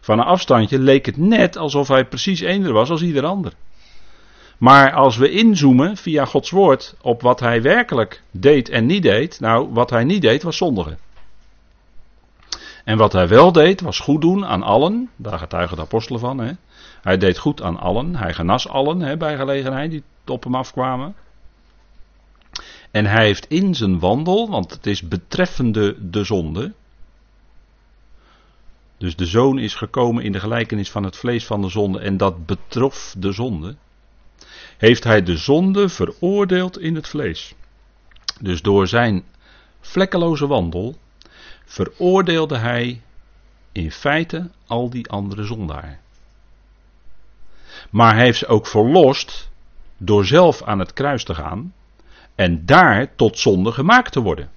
Van 0.00 0.18
een 0.18 0.24
afstandje 0.24 0.78
leek 0.78 1.06
het 1.06 1.16
net 1.16 1.56
alsof 1.56 1.88
hij 1.88 2.04
precies 2.04 2.40
eender 2.40 2.72
was 2.72 2.90
als 2.90 3.02
ieder 3.02 3.24
ander. 3.24 3.52
Maar 4.58 4.92
als 4.92 5.16
we 5.16 5.30
inzoomen 5.30 5.96
via 5.96 6.24
Gods 6.24 6.50
woord 6.50 6.94
op 7.00 7.22
wat 7.22 7.40
hij 7.40 7.62
werkelijk 7.62 8.22
deed 8.30 8.68
en 8.68 8.86
niet 8.86 9.02
deed, 9.02 9.40
nou, 9.40 9.68
wat 9.72 9.90
hij 9.90 10.04
niet 10.04 10.22
deed 10.22 10.42
was 10.42 10.56
zondigen. 10.56 10.98
En 12.84 12.96
wat 12.96 13.12
hij 13.12 13.28
wel 13.28 13.52
deed 13.52 13.80
was 13.80 13.98
goed 13.98 14.20
doen 14.20 14.46
aan 14.46 14.62
allen, 14.62 15.10
daar 15.16 15.38
getuigen 15.38 15.76
de 15.76 15.82
apostelen 15.82 16.20
van. 16.20 16.38
Hè. 16.38 16.52
Hij 17.02 17.18
deed 17.18 17.38
goed 17.38 17.62
aan 17.62 17.78
allen, 17.78 18.16
hij 18.16 18.34
genas 18.34 18.68
allen 18.68 19.18
bij 19.18 19.36
gelegenheid 19.36 19.90
die 19.90 20.02
op 20.26 20.44
hem 20.44 20.54
afkwamen. 20.54 21.14
En 22.90 23.06
hij 23.06 23.24
heeft 23.24 23.46
in 23.46 23.74
zijn 23.74 23.98
wandel, 23.98 24.50
want 24.50 24.70
het 24.70 24.86
is 24.86 25.08
betreffende 25.08 26.10
de 26.10 26.24
zonde. 26.24 26.72
Dus 28.98 29.16
de 29.16 29.26
zoon 29.26 29.58
is 29.58 29.74
gekomen 29.74 30.24
in 30.24 30.32
de 30.32 30.40
gelijkenis 30.40 30.90
van 30.90 31.02
het 31.04 31.16
vlees 31.16 31.46
van 31.46 31.62
de 31.62 31.68
zonde 31.68 32.00
en 32.00 32.16
dat 32.16 32.46
betrof 32.46 33.14
de 33.18 33.32
zonde. 33.32 33.76
Heeft 34.78 35.04
hij 35.04 35.22
de 35.22 35.36
zonde 35.36 35.88
veroordeeld 35.88 36.78
in 36.78 36.94
het 36.94 37.08
vlees. 37.08 37.54
Dus 38.40 38.62
door 38.62 38.86
zijn 38.86 39.24
vlekkeloze 39.80 40.46
wandel 40.46 40.96
veroordeelde 41.64 42.56
hij 42.56 43.02
in 43.72 43.90
feite 43.92 44.50
al 44.66 44.90
die 44.90 45.08
andere 45.08 45.44
zondaren. 45.44 45.98
Maar 47.90 48.14
hij 48.14 48.24
heeft 48.24 48.38
ze 48.38 48.46
ook 48.46 48.66
verlost 48.66 49.50
door 49.96 50.24
zelf 50.24 50.62
aan 50.62 50.78
het 50.78 50.92
kruis 50.92 51.24
te 51.24 51.34
gaan 51.34 51.74
en 52.34 52.66
daar 52.66 53.14
tot 53.16 53.38
zonde 53.38 53.72
gemaakt 53.72 54.12
te 54.12 54.20
worden. 54.20 54.50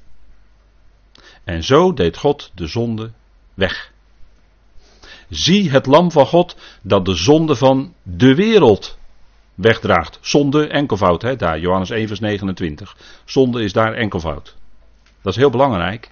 En 1.44 1.63
zo 1.63 1.94
deed 1.94 2.18
God 2.18 2.52
de 2.56 2.68
zonde 2.68 3.12
weg. 3.54 3.92
Zie 5.30 5.72
het 5.72 5.86
lam 5.86 6.12
van 6.12 6.25
God 6.25 6.58
dat 6.82 7.06
de 7.06 7.16
zonde 7.16 7.56
van 7.56 7.94
de 8.04 8.36
wereld 8.36 8.98
wegdraagt. 9.56 10.18
Zonde 10.22 10.68
enkelvoud, 10.68 11.22
hè, 11.22 11.36
daar, 11.36 11.60
Johannes 11.60 11.90
1 11.90 12.08
vers 12.08 12.20
29. 12.20 12.98
Zonde 13.25 13.63
is 13.63 13.74
daar 13.74 13.94
enkelvoud. 13.94 14.56
Dat 15.22 15.34
is 15.34 15.40
heel 15.40 15.50
belangrijk. 15.50 16.12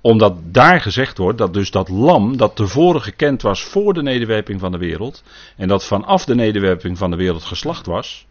Omdat 0.00 0.36
daar 0.42 0.80
gezegd 0.80 1.18
wordt 1.18 1.38
dat 1.38 1.54
dus 1.54 1.70
dat 1.70 1.88
lam 1.88 2.36
dat 2.36 2.56
tevoren 2.56 3.02
gekend 3.02 3.42
was 3.42 3.62
voor 3.62 3.94
de 3.94 4.02
nederwerping 4.02 4.60
van 4.60 4.72
de 4.72 4.78
wereld. 4.78 5.22
En 5.56 5.68
dat 5.68 5.84
vanaf 5.84 6.24
de 6.24 6.34
nederwerping 6.34 6.98
van 6.98 7.10
de 7.10 7.16
wereld 7.16 7.44
geslacht 7.44 7.86
was 7.86 8.26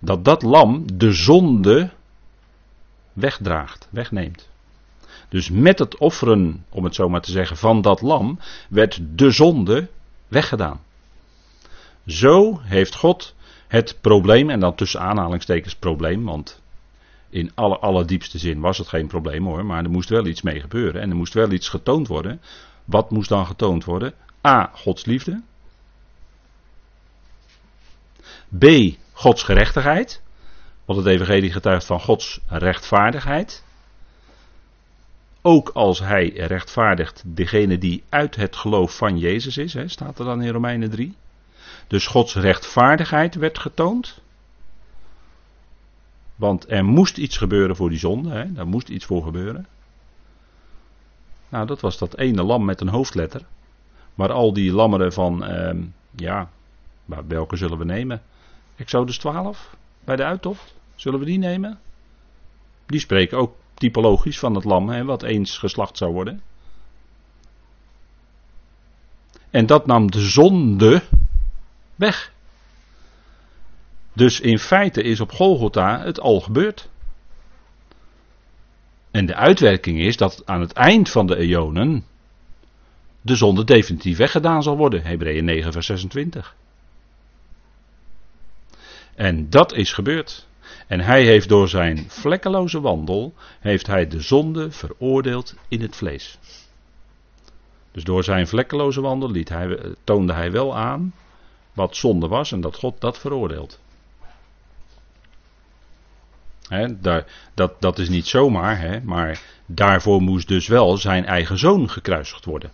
dat 0.00 0.24
dat 0.24 0.42
lam 0.42 0.98
de 0.98 1.12
zonde 1.12 1.90
wegdraagt, 3.12 3.88
wegneemt. 3.90 4.48
Dus 5.28 5.50
met 5.50 5.78
het 5.78 5.98
offeren, 5.98 6.64
om 6.70 6.84
het 6.84 6.94
zo 6.94 7.08
maar 7.08 7.20
te 7.20 7.30
zeggen, 7.30 7.56
van 7.56 7.82
dat 7.82 8.00
lam 8.00 8.38
werd 8.68 9.00
de 9.02 9.30
zonde 9.30 9.88
weggedaan. 10.28 10.80
Zo 12.06 12.60
heeft 12.62 12.94
God 12.94 13.34
het 13.68 13.98
probleem, 14.00 14.50
en 14.50 14.60
dan 14.60 14.74
tussen 14.74 15.00
aanhalingstekens 15.00 15.74
probleem, 15.74 16.24
want 16.24 16.62
in 17.34 17.50
alle 17.54 17.78
allerdiepste 17.78 18.38
zin 18.38 18.60
was 18.60 18.78
het 18.78 18.88
geen 18.88 19.06
probleem 19.06 19.44
hoor, 19.44 19.64
maar 19.64 19.84
er 19.84 19.90
moest 19.90 20.08
wel 20.08 20.26
iets 20.26 20.42
mee 20.42 20.60
gebeuren 20.60 21.00
en 21.00 21.10
er 21.10 21.16
moest 21.16 21.34
wel 21.34 21.50
iets 21.50 21.68
getoond 21.68 22.08
worden. 22.08 22.40
Wat 22.84 23.10
moest 23.10 23.28
dan 23.28 23.46
getoond 23.46 23.84
worden? 23.84 24.14
A. 24.46 24.70
Gods 24.74 25.04
liefde. 25.04 25.42
B. 28.58 28.64
Gods 29.12 29.42
gerechtigheid. 29.42 30.22
Want 30.84 30.98
het 30.98 31.08
evangelie 31.08 31.52
getuigt 31.52 31.86
van 31.86 32.00
Gods 32.00 32.40
rechtvaardigheid. 32.46 33.64
Ook 35.42 35.68
als 35.68 35.98
hij 35.98 36.32
rechtvaardigt 36.34 37.22
degene 37.26 37.78
die 37.78 38.04
uit 38.08 38.36
het 38.36 38.56
geloof 38.56 38.96
van 38.96 39.18
Jezus 39.18 39.56
is, 39.56 39.74
hè, 39.74 39.88
staat 39.88 40.18
er 40.18 40.24
dan 40.24 40.42
in 40.42 40.52
Romeinen 40.52 40.90
3. 40.90 41.14
Dus 41.86 42.06
Gods 42.06 42.34
rechtvaardigheid 42.34 43.34
werd 43.34 43.58
getoond. 43.58 44.22
Want 46.36 46.70
er 46.70 46.84
moest 46.84 47.18
iets 47.18 47.36
gebeuren 47.36 47.76
voor 47.76 47.88
die 47.88 47.98
zonde, 47.98 48.30
hè, 48.30 48.52
daar 48.52 48.66
moest 48.66 48.88
iets 48.88 49.04
voor 49.04 49.22
gebeuren. 49.22 49.66
Nou, 51.48 51.66
dat 51.66 51.80
was 51.80 51.98
dat 51.98 52.16
ene 52.16 52.42
lam 52.42 52.64
met 52.64 52.80
een 52.80 52.88
hoofdletter. 52.88 53.46
Maar 54.14 54.32
al 54.32 54.52
die 54.52 54.72
lammeren 54.72 55.12
van, 55.12 55.44
ehm, 55.44 55.82
ja, 56.10 56.50
welke 57.04 57.56
zullen 57.56 57.78
we 57.78 57.84
nemen? 57.84 58.22
Exodus 58.76 59.18
12 59.18 59.76
bij 60.04 60.16
de 60.16 60.24
uittocht. 60.24 60.74
Zullen 60.94 61.18
we 61.18 61.24
die 61.24 61.38
nemen? 61.38 61.78
Die 62.86 63.00
spreken 63.00 63.38
ook 63.38 63.56
typologisch 63.74 64.38
van 64.38 64.54
het 64.54 64.64
lam, 64.64 64.88
hè, 64.88 65.04
wat 65.04 65.22
eens 65.22 65.58
geslacht 65.58 65.96
zou 65.96 66.12
worden. 66.12 66.42
En 69.50 69.66
dat 69.66 69.86
nam 69.86 70.10
de 70.10 70.20
zonde 70.20 71.02
weg. 71.94 72.32
Dus 74.14 74.40
in 74.40 74.58
feite 74.58 75.02
is 75.02 75.20
op 75.20 75.32
Golgotha 75.32 76.00
het 76.00 76.20
al 76.20 76.40
gebeurd. 76.40 76.88
En 79.10 79.26
de 79.26 79.34
uitwerking 79.34 80.00
is 80.00 80.16
dat 80.16 80.42
aan 80.44 80.60
het 80.60 80.72
eind 80.72 81.10
van 81.10 81.26
de 81.26 81.36
eonen 81.36 82.04
de 83.20 83.36
zonde 83.36 83.64
definitief 83.64 84.16
weggedaan 84.16 84.62
zal 84.62 84.76
worden. 84.76 85.02
Hebreeën 85.02 85.44
9 85.44 85.72
vers 85.72 85.86
26. 85.86 86.56
En 89.14 89.50
dat 89.50 89.72
is 89.72 89.92
gebeurd. 89.92 90.46
En 90.86 91.00
hij 91.00 91.24
heeft 91.24 91.48
door 91.48 91.68
zijn 91.68 92.04
vlekkeloze 92.08 92.80
wandel, 92.80 93.34
heeft 93.60 93.86
hij 93.86 94.08
de 94.08 94.20
zonde 94.20 94.70
veroordeeld 94.70 95.54
in 95.68 95.80
het 95.80 95.96
vlees. 95.96 96.38
Dus 97.92 98.04
door 98.04 98.24
zijn 98.24 98.46
vlekkeloze 98.46 99.00
wandel 99.00 99.30
liet 99.30 99.48
hij, 99.48 99.78
toonde 100.04 100.32
hij 100.32 100.50
wel 100.50 100.76
aan 100.76 101.14
wat 101.72 101.96
zonde 101.96 102.28
was 102.28 102.52
en 102.52 102.60
dat 102.60 102.76
God 102.76 103.00
dat 103.00 103.18
veroordeelt. 103.18 103.80
Dat, 107.54 107.80
dat 107.80 107.98
is 107.98 108.08
niet 108.08 108.26
zomaar, 108.26 109.00
maar 109.04 109.40
daarvoor 109.66 110.22
moest 110.22 110.48
dus 110.48 110.66
wel 110.66 110.96
zijn 110.96 111.26
eigen 111.26 111.58
zoon 111.58 111.90
gekruisigd 111.90 112.44
worden. 112.44 112.70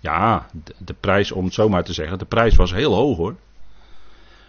Ja, 0.00 0.46
de, 0.64 0.74
de 0.78 0.94
prijs, 0.94 1.32
om 1.32 1.44
het 1.44 1.54
zo 1.54 1.68
maar 1.68 1.84
te 1.84 1.92
zeggen, 1.92 2.18
de 2.18 2.24
prijs 2.24 2.56
was 2.56 2.72
heel 2.72 2.94
hoog 2.94 3.16
hoor. 3.16 3.36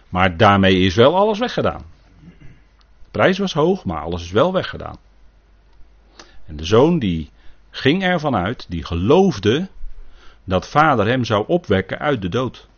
Maar 0.08 0.36
daarmee 0.36 0.78
is 0.78 0.94
wel 0.94 1.16
alles 1.16 1.38
weggedaan. 1.38 1.84
De 3.02 3.10
prijs 3.10 3.38
was 3.38 3.52
hoog, 3.52 3.84
maar 3.84 4.02
alles 4.02 4.22
is 4.22 4.30
wel 4.30 4.52
weggedaan. 4.52 4.96
En 6.46 6.56
de 6.56 6.64
zoon 6.64 6.98
die 6.98 7.30
ging 7.70 8.02
ervan 8.02 8.36
uit, 8.36 8.66
die 8.68 8.84
geloofde 8.84 9.68
dat 10.44 10.68
vader 10.68 11.06
hem 11.06 11.24
zou 11.24 11.44
opwekken 11.46 11.98
uit 11.98 12.22
de 12.22 12.28
dood. 12.28 12.68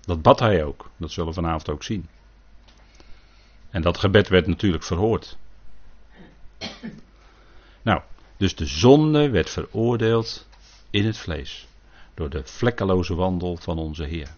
Dat 0.00 0.22
bad 0.22 0.38
hij 0.38 0.64
ook, 0.64 0.90
dat 0.96 1.10
zullen 1.10 1.28
we 1.28 1.34
vanavond 1.34 1.68
ook 1.68 1.82
zien. 1.82 2.08
En 3.78 3.84
dat 3.84 3.98
gebed 3.98 4.28
werd 4.28 4.46
natuurlijk 4.46 4.84
verhoord. 4.84 5.36
Nou, 7.82 8.00
dus 8.36 8.54
de 8.54 8.66
zonde 8.66 9.30
werd 9.30 9.50
veroordeeld 9.50 10.46
in 10.90 11.06
het 11.06 11.16
vlees. 11.18 11.68
Door 12.14 12.30
de 12.30 12.42
vlekkeloze 12.44 13.14
wandel 13.14 13.56
van 13.56 13.78
onze 13.78 14.04
Heer. 14.04 14.28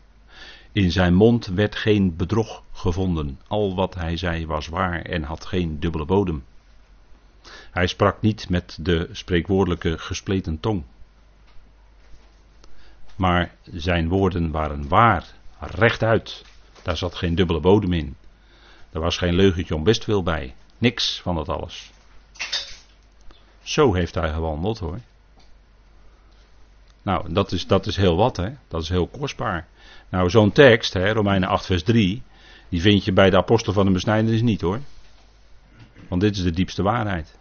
In 0.72 0.90
zijn 0.92 1.14
mond 1.14 1.46
werd 1.46 1.76
geen 1.76 2.16
bedrog 2.16 2.62
gevonden. 2.72 3.40
Al 3.46 3.74
wat 3.74 3.94
hij 3.94 4.16
zei 4.16 4.46
was 4.46 4.66
waar 4.66 5.02
en 5.02 5.22
had 5.22 5.44
geen 5.44 5.80
dubbele 5.80 6.04
bodem. 6.04 6.44
Hij 7.70 7.86
sprak 7.86 8.20
niet 8.20 8.48
met 8.48 8.78
de 8.80 9.08
spreekwoordelijke 9.12 9.98
gespleten 9.98 10.60
tong. 10.60 10.84
Maar 13.16 13.54
zijn 13.64 14.08
woorden 14.08 14.50
waren 14.50 14.88
waar, 14.88 15.26
rechtuit. 15.58 16.44
Daar 16.82 16.96
zat 16.96 17.14
geen 17.14 17.34
dubbele 17.34 17.60
bodem 17.60 17.92
in. 17.92 18.16
Er 18.92 19.00
was 19.00 19.16
geen 19.16 19.34
leugentje 19.34 19.74
om 19.74 19.84
bestwil 19.84 20.22
bij. 20.22 20.54
Niks 20.78 21.20
van 21.20 21.34
dat 21.34 21.48
alles. 21.48 21.90
Zo 23.62 23.94
heeft 23.94 24.14
hij 24.14 24.32
gewandeld 24.32 24.78
hoor. 24.78 24.98
Nou, 27.02 27.32
dat 27.32 27.52
is, 27.52 27.66
dat 27.66 27.86
is 27.86 27.96
heel 27.96 28.16
wat, 28.16 28.36
hè? 28.36 28.50
Dat 28.68 28.82
is 28.82 28.88
heel 28.88 29.06
kostbaar. 29.06 29.66
Nou, 30.08 30.30
zo'n 30.30 30.52
tekst, 30.52 30.92
hè, 30.92 31.12
Romeinen 31.12 31.48
8, 31.48 31.66
vers 31.66 31.82
3, 31.82 32.22
die 32.68 32.80
vind 32.80 33.04
je 33.04 33.12
bij 33.12 33.30
de 33.30 33.36
apostel 33.36 33.72
van 33.72 33.86
de 33.86 33.92
besnijdenis 33.92 34.42
niet 34.42 34.60
hoor. 34.60 34.80
Want 36.08 36.20
dit 36.20 36.36
is 36.36 36.42
de 36.42 36.50
diepste 36.50 36.82
waarheid. 36.82 37.38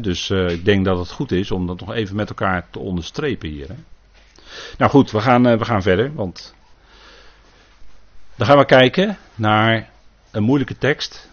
dus 0.00 0.30
uh, 0.30 0.50
ik 0.50 0.64
denk 0.64 0.84
dat 0.84 0.98
het 0.98 1.10
goed 1.10 1.32
is 1.32 1.50
om 1.50 1.66
dat 1.66 1.80
nog 1.80 1.92
even 1.92 2.16
met 2.16 2.28
elkaar 2.28 2.70
te 2.70 2.78
onderstrepen 2.78 3.48
hier. 3.48 3.68
Hè. 3.68 3.74
Nou 4.78 4.90
goed, 4.90 5.10
we 5.10 5.20
gaan, 5.20 5.46
uh, 5.46 5.58
we 5.58 5.64
gaan 5.64 5.82
verder, 5.82 6.14
want 6.14 6.54
dan 8.36 8.46
gaan 8.46 8.58
we 8.58 8.64
kijken 8.64 9.18
naar 9.34 9.90
een 10.30 10.42
moeilijke 10.42 10.78
tekst. 10.78 11.30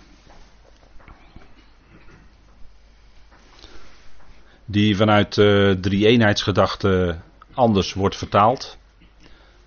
Die 4.66 4.96
vanuit 4.98 5.38
uh, 5.38 5.72
drie-eenheidsgedachte 5.72 7.18
anders 7.54 7.94
wordt 7.94 8.16
vertaald. 8.16 8.78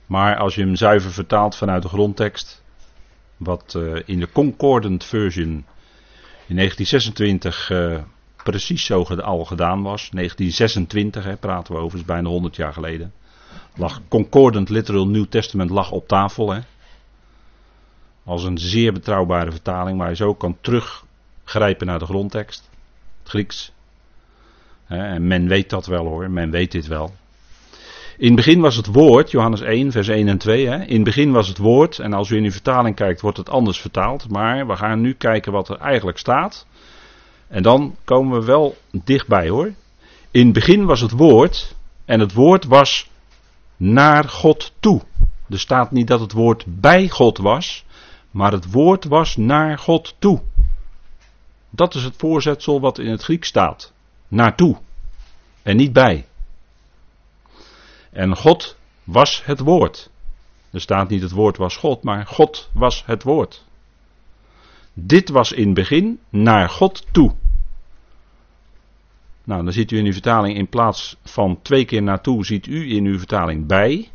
Maar 0.07 0.37
als 0.37 0.55
je 0.55 0.61
hem 0.61 0.77
zuiver 0.77 1.13
vertaalt 1.13 1.57
vanuit 1.57 1.83
de 1.83 1.89
grondtekst, 1.89 2.63
wat 3.37 3.75
uh, 3.77 4.01
in 4.05 4.21
de 4.21 4.29
Concordant 4.33 5.05
version 5.05 5.65
in 6.47 6.57
1926 6.57 7.71
uh, 7.71 7.99
precies 8.45 8.85
zo 8.85 9.03
al 9.03 9.45
gedaan 9.45 9.83
was. 9.83 10.09
1926 10.11 11.25
hè, 11.25 11.37
praten 11.37 11.75
we 11.75 11.81
over, 11.81 11.99
is 11.99 12.05
bijna 12.05 12.29
100 12.29 12.57
jaar 12.57 12.73
geleden. 12.73 13.13
Lag 13.77 14.01
Concordant 14.09 14.69
Literal 14.69 15.07
New 15.09 15.25
Testament 15.25 15.71
lag 15.71 15.91
op 15.91 16.09
tafel. 16.09 16.51
Hè. 16.53 16.61
Als 18.25 18.45
een 18.45 18.59
zeer 18.59 18.93
betrouwbare 18.93 19.51
vertaling, 19.51 19.99
waar 19.99 20.09
je 20.09 20.17
zo 20.17 20.35
kan 20.35 20.57
teruggrijpen 20.61 21.87
naar 21.87 21.99
de 21.99 22.05
grondtekst. 22.05 22.71
Het 23.23 23.29
Grieks. 23.29 23.73
En 24.87 25.27
men 25.27 25.49
weet 25.49 25.71
dat 25.71 25.87
wel 25.87 26.05
hoor, 26.05 26.31
men 26.31 26.51
weet 26.51 26.73
dit 26.73 26.87
wel. 26.87 27.13
In 28.19 28.27
het 28.27 28.37
begin 28.37 28.61
was 28.61 28.77
het 28.77 28.87
woord, 28.87 29.31
Johannes 29.31 29.61
1, 29.61 29.93
vers 29.93 30.09
1 30.09 30.29
en 30.29 30.39
2. 30.39 30.67
Hè? 30.67 30.85
In 30.85 30.95
het 30.95 31.05
begin 31.05 31.33
was 31.33 31.49
het 31.49 31.59
woord, 31.59 31.99
en 31.99 32.13
als 32.13 32.31
u 32.31 32.37
in 32.37 32.45
uw 32.45 32.51
vertaling 32.51 32.97
kijkt, 32.97 33.21
wordt 33.21 33.37
het 33.37 33.49
anders 33.49 33.81
vertaald. 33.81 34.29
Maar 34.29 34.67
we 34.67 34.77
gaan 34.77 35.01
nu 35.01 35.15
kijken 35.15 35.53
wat 35.53 35.69
er 35.69 35.77
eigenlijk 35.77 36.19
staat. 36.19 36.67
En 37.49 37.63
dan 37.63 37.97
komen 38.05 38.39
we 38.41 38.47
wel 38.47 38.77
dichtbij 39.05 39.49
hoor. 39.49 39.73
In 40.31 40.45
het 40.45 40.53
begin 40.53 40.85
was 40.85 41.01
het 41.01 41.11
woord, 41.11 41.75
en 42.05 42.21
het 42.21 42.33
woord 42.33 42.65
was 42.65 43.11
naar 43.77 44.29
God 44.29 44.73
toe. 44.81 45.01
Er 45.49 45.59
staat 45.59 45.91
niet 45.91 46.07
dat 46.07 46.21
het 46.21 46.33
woord 46.33 46.65
bij 46.67 47.09
God 47.09 47.39
was, 47.39 47.85
maar 48.33 48.53
het 48.53 48.71
woord 48.71 49.05
was 49.05 49.37
naar 49.37 49.79
God 49.79 50.15
toe. 50.19 50.43
Dat 51.71 51.95
is 51.95 52.05
het 52.05 52.15
voorzetsel 52.17 52.81
wat 52.81 52.99
in 52.99 53.11
het 53.11 53.23
Griek 53.23 53.45
staat. 53.45 53.93
Naartoe. 54.29 54.77
En 55.63 55.77
niet 55.77 55.93
bij. 55.93 56.27
En 58.11 58.37
God 58.37 58.77
was 59.05 59.45
het 59.45 59.61
woord. 59.61 60.11
Er 60.71 60.81
staat 60.81 61.09
niet 61.09 61.23
het 61.23 61.31
woord 61.31 61.57
was 61.57 61.77
God, 61.77 62.03
maar 62.03 62.27
God 62.27 62.71
was 62.73 63.03
het 63.07 63.23
woord. 63.23 63.65
Dit 64.93 65.29
was 65.29 65.53
in 65.53 65.65
het 65.65 65.75
begin 65.75 66.21
naar 66.29 66.69
God 66.69 67.07
toe. 67.11 67.35
Nou, 69.45 69.65
dan 69.65 69.73
ziet 69.73 69.91
u 69.91 69.99
in 69.99 70.05
uw 70.05 70.13
vertaling 70.13 70.57
in 70.57 70.69
plaats 70.69 71.17
van 71.25 71.63
twee 71.63 71.85
keer 71.85 72.03
naartoe, 72.03 72.45
ziet 72.45 72.67
u 72.67 72.95
in 72.97 73.05
uw 73.05 73.19
vertaling 73.19 73.67
bij. 73.67 74.11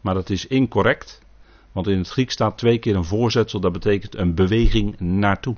Maar 0.00 0.14
dat 0.14 0.30
is 0.30 0.46
incorrect. 0.46 1.20
Want 1.72 1.86
in 1.86 1.98
het 1.98 2.08
Griek 2.08 2.30
staat 2.30 2.58
twee 2.58 2.78
keer 2.78 2.96
een 2.96 3.04
voorzetsel, 3.04 3.60
dat 3.60 3.72
betekent 3.72 4.16
een 4.16 4.34
beweging 4.34 5.00
naartoe. 5.00 5.56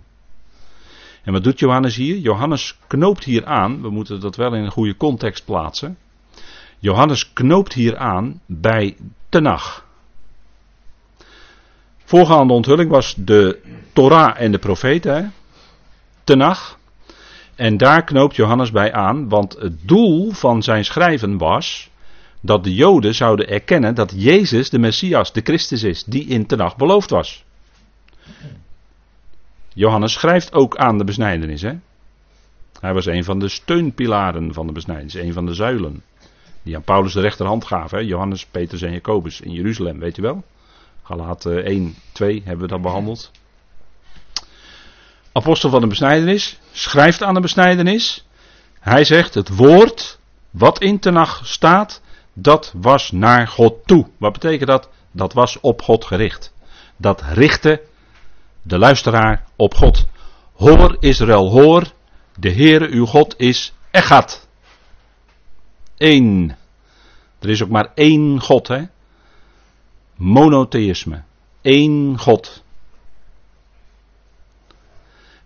En 1.22 1.32
wat 1.32 1.44
doet 1.44 1.58
Johannes 1.58 1.96
hier? 1.96 2.16
Johannes 2.16 2.78
knoopt 2.86 3.24
hier 3.24 3.44
aan, 3.46 3.82
we 3.82 3.90
moeten 3.90 4.20
dat 4.20 4.36
wel 4.36 4.54
in 4.54 4.64
een 4.64 4.70
goede 4.70 4.96
context 4.96 5.44
plaatsen. 5.44 5.98
Johannes 6.78 7.32
knoopt 7.32 7.72
hier 7.72 7.96
aan 7.96 8.40
bij 8.46 8.96
Tenach. 9.28 9.84
Voorgaande 12.04 12.52
onthulling 12.52 12.90
was 12.90 13.14
de 13.16 13.60
Torah 13.92 14.40
en 14.40 14.52
de 14.52 14.58
profeten. 14.58 15.32
Tenach. 16.24 16.78
En 17.54 17.76
daar 17.76 18.04
knoopt 18.04 18.36
Johannes 18.36 18.70
bij 18.70 18.92
aan, 18.92 19.28
want 19.28 19.56
het 19.58 19.88
doel 19.88 20.30
van 20.30 20.62
zijn 20.62 20.84
schrijven 20.84 21.38
was 21.38 21.89
dat 22.40 22.64
de 22.64 22.74
Joden 22.74 23.14
zouden 23.14 23.48
erkennen 23.48 23.94
dat 23.94 24.12
Jezus 24.16 24.70
de 24.70 24.78
Messias, 24.78 25.32
de 25.32 25.40
Christus 25.44 25.82
is, 25.82 26.04
die 26.04 26.26
in 26.26 26.46
Tenach 26.46 26.76
beloofd 26.76 27.10
was. 27.10 27.44
Johannes 29.74 30.12
schrijft 30.12 30.52
ook 30.52 30.76
aan 30.76 30.98
de 30.98 31.04
besnijdenis. 31.04 31.62
Hè? 31.62 31.72
Hij 32.80 32.94
was 32.94 33.06
een 33.06 33.24
van 33.24 33.38
de 33.38 33.48
steunpilaren 33.48 34.54
van 34.54 34.66
de 34.66 34.72
besnijdenis, 34.72 35.14
een 35.14 35.32
van 35.32 35.46
de 35.46 35.54
zuilen. 35.54 36.02
Die 36.62 36.76
aan 36.76 36.82
Paulus 36.82 37.12
de 37.12 37.20
rechterhand 37.20 37.64
gaven. 37.64 37.98
Hè? 37.98 38.04
Johannes, 38.04 38.46
Petrus 38.46 38.82
en 38.82 38.92
Jacobus 38.92 39.40
in 39.40 39.52
Jeruzalem, 39.52 39.98
weet 39.98 40.18
u 40.18 40.22
wel. 40.22 40.44
Galaat 41.02 41.46
1, 41.46 41.94
2 42.12 42.42
hebben 42.44 42.64
we 42.64 42.72
dat 42.72 42.82
behandeld. 42.82 43.30
Apostel 45.32 45.70
van 45.70 45.80
de 45.80 45.86
besnijdenis, 45.86 46.58
schrijft 46.72 47.22
aan 47.22 47.34
de 47.34 47.40
besnijdenis. 47.40 48.26
Hij 48.80 49.04
zegt 49.04 49.34
het 49.34 49.56
woord 49.56 50.18
wat 50.50 50.80
in 50.80 50.98
Tenach 50.98 51.46
staat, 51.46 52.02
dat 52.32 52.72
was 52.76 53.10
naar 53.10 53.48
God 53.48 53.86
toe. 53.86 54.06
Wat 54.16 54.32
betekent 54.32 54.68
dat? 54.68 54.88
Dat 55.10 55.32
was 55.32 55.60
op 55.60 55.82
God 55.82 56.04
gericht. 56.04 56.52
Dat 56.96 57.22
richtte 57.22 57.82
de 58.62 58.78
luisteraar 58.78 59.44
op 59.56 59.74
God. 59.74 60.06
Hoor 60.54 60.96
Israël, 61.00 61.50
hoor, 61.50 61.92
de 62.36 62.52
Heere 62.52 62.88
uw 62.88 63.06
God 63.06 63.34
is 63.38 63.72
Echad. 63.90 64.48
Eén. 65.96 66.56
Er 67.38 67.48
is 67.48 67.62
ook 67.62 67.68
maar 67.68 67.92
één 67.94 68.40
God, 68.40 68.68
hè? 68.68 68.82
Monotheïsme. 70.14 71.22
Eén 71.62 72.18
God. 72.18 72.62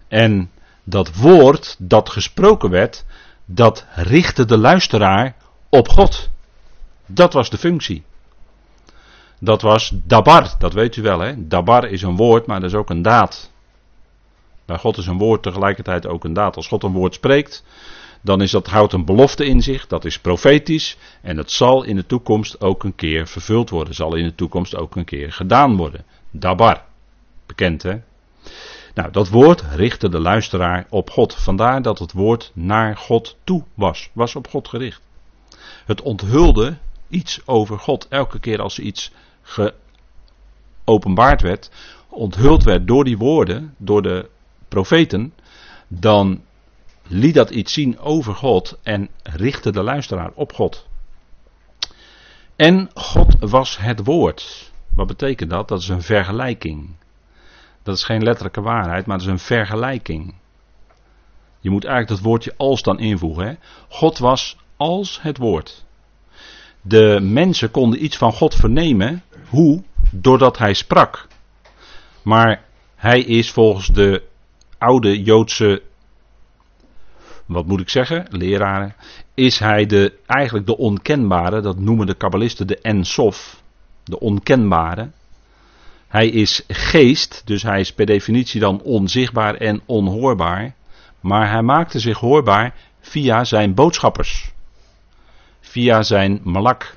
En 0.09 0.51
dat 0.85 1.16
woord 1.16 1.77
dat 1.79 2.11
gesproken 2.11 2.70
werd, 2.70 3.05
dat 3.44 3.87
richtte 3.94 4.44
de 4.44 4.59
luisteraar 4.59 5.37
op 5.68 5.88
God. 5.88 6.31
Dat 7.14 7.33
was 7.33 7.50
de 7.50 7.59
functie. 7.59 8.05
Dat 9.40 9.62
was 9.62 9.92
dabar, 9.94 10.55
dat 10.59 10.72
weet 10.72 10.96
u 10.96 11.03
wel 11.03 11.20
hè. 11.20 11.48
Dabar 11.48 11.88
is 11.88 12.03
een 12.03 12.16
woord, 12.16 12.46
maar 12.46 12.61
dat 12.61 12.70
is 12.70 12.77
ook 12.77 12.90
een 12.90 13.03
daad. 13.03 13.53
Bij 14.64 14.79
God 14.79 14.96
is 14.96 15.07
een 15.07 15.18
woord 15.18 15.42
tegelijkertijd 15.42 16.07
ook 16.07 16.24
een 16.24 16.33
daad. 16.33 16.57
Als 16.57 16.68
God 16.68 16.83
een 16.83 16.92
woord 16.92 17.14
spreekt, 17.14 17.64
dan 18.20 18.40
is 18.40 18.50
dat, 18.50 18.66
houdt 18.66 18.92
een 18.92 19.05
belofte 19.05 19.46
in 19.46 19.62
zich, 19.62 19.87
dat 19.87 20.05
is 20.05 20.18
profetisch 20.18 20.96
en 21.22 21.37
het 21.37 21.50
zal 21.50 21.83
in 21.83 21.96
de 21.96 22.07
toekomst 22.07 22.61
ook 22.61 22.85
een 22.85 22.94
keer 22.94 23.27
vervuld 23.27 23.70
worden, 23.70 23.94
zal 23.94 24.14
in 24.14 24.24
de 24.24 24.35
toekomst 24.35 24.77
ook 24.77 24.96
een 24.96 25.05
keer 25.05 25.33
gedaan 25.33 25.77
worden. 25.77 26.05
Dabar, 26.31 26.85
bekend 27.46 27.83
hè. 27.83 28.00
Nou, 28.94 29.11
dat 29.11 29.29
woord 29.29 29.64
richtte 29.74 30.09
de 30.09 30.20
luisteraar 30.20 30.87
op 30.88 31.11
God. 31.11 31.35
Vandaar 31.35 31.83
dat 31.83 31.98
het 31.98 32.12
woord 32.12 32.50
naar 32.55 32.96
God 32.96 33.37
toe 33.44 33.64
was, 33.74 34.11
was 34.12 34.37
op 34.37 34.48
God 34.48 34.68
gericht. 34.68 35.00
Het 35.85 36.03
onthulde 36.03 36.77
iets 37.14 37.46
over 37.46 37.79
God. 37.79 38.09
Elke 38.09 38.38
keer 38.38 38.61
als 38.61 38.79
iets 38.79 39.12
geopenbaard 40.85 41.42
werd, 41.42 41.70
onthuld 42.09 42.62
werd 42.64 42.87
door 42.87 43.05
die 43.05 43.18
woorden, 43.18 43.74
door 43.79 44.03
de 44.03 44.29
profeten, 44.68 45.35
dan 45.88 46.42
liet 47.07 47.35
dat 47.35 47.50
iets 47.50 47.72
zien 47.72 47.98
over 47.98 48.35
God 48.35 48.79
en 48.83 49.09
richtte 49.22 49.72
de 49.72 49.83
luisteraar 49.83 50.31
op 50.35 50.53
God. 50.53 50.87
En 52.57 52.90
God 52.94 53.37
was 53.40 53.79
het 53.79 54.05
woord. 54.05 54.72
Wat 54.94 55.07
betekent 55.07 55.50
dat? 55.50 55.68
Dat 55.68 55.81
is 55.81 55.88
een 55.88 56.03
vergelijking. 56.03 56.96
Dat 57.83 57.96
is 57.96 58.05
geen 58.05 58.22
letterlijke 58.22 58.61
waarheid, 58.61 59.07
maar 59.07 59.18
dat 59.18 59.27
is 59.27 59.33
een 59.33 59.38
vergelijking. 59.38 60.35
Je 61.61 61.70
moet 61.70 61.85
eigenlijk 61.85 62.14
dat 62.14 62.27
woordje 62.31 62.55
als 62.57 62.83
dan 62.83 62.98
invoegen. 62.98 63.46
Hè? 63.46 63.55
God 63.88 64.18
was 64.18 64.57
als 64.77 65.22
het 65.22 65.38
woord. 65.38 65.85
De 66.87 67.18
mensen 67.23 67.70
konden 67.70 68.05
iets 68.05 68.16
van 68.16 68.33
God 68.33 68.55
vernemen. 68.55 69.23
Hoe? 69.49 69.83
Doordat 70.11 70.59
hij 70.59 70.75
sprak. 70.75 71.27
Maar 72.23 72.62
hij 72.97 73.20
is 73.20 73.51
volgens 73.51 73.87
de 73.87 74.23
oude 74.79 75.23
Joodse, 75.23 75.83
wat 77.47 77.66
moet 77.66 77.81
ik 77.81 77.88
zeggen, 77.88 78.27
leraren, 78.31 78.94
is 79.35 79.59
hij 79.59 79.87
de, 79.87 80.12
eigenlijk 80.27 80.66
de 80.66 80.77
onkenbare, 80.77 81.61
dat 81.61 81.79
noemen 81.79 82.07
de 82.07 82.14
kabbalisten 82.14 82.66
de 82.66 82.79
Ensof, 82.79 83.62
de 84.05 84.20
onkenbare. 84.20 85.11
Hij 86.09 86.29
is 86.29 86.64
geest, 86.68 87.42
dus 87.44 87.62
hij 87.62 87.81
is 87.81 87.92
per 87.92 88.07
definitie 88.07 88.61
dan 88.61 88.83
onzichtbaar 88.83 89.55
en 89.55 89.83
onhoorbaar. 89.87 90.75
Maar 91.20 91.51
hij 91.51 91.62
maakte 91.62 91.99
zich 91.99 92.18
hoorbaar 92.18 92.75
via 93.01 93.44
zijn 93.44 93.75
boodschappers. 93.75 94.54
Via 95.74 96.02
zijn 96.02 96.40
malak. 96.42 96.96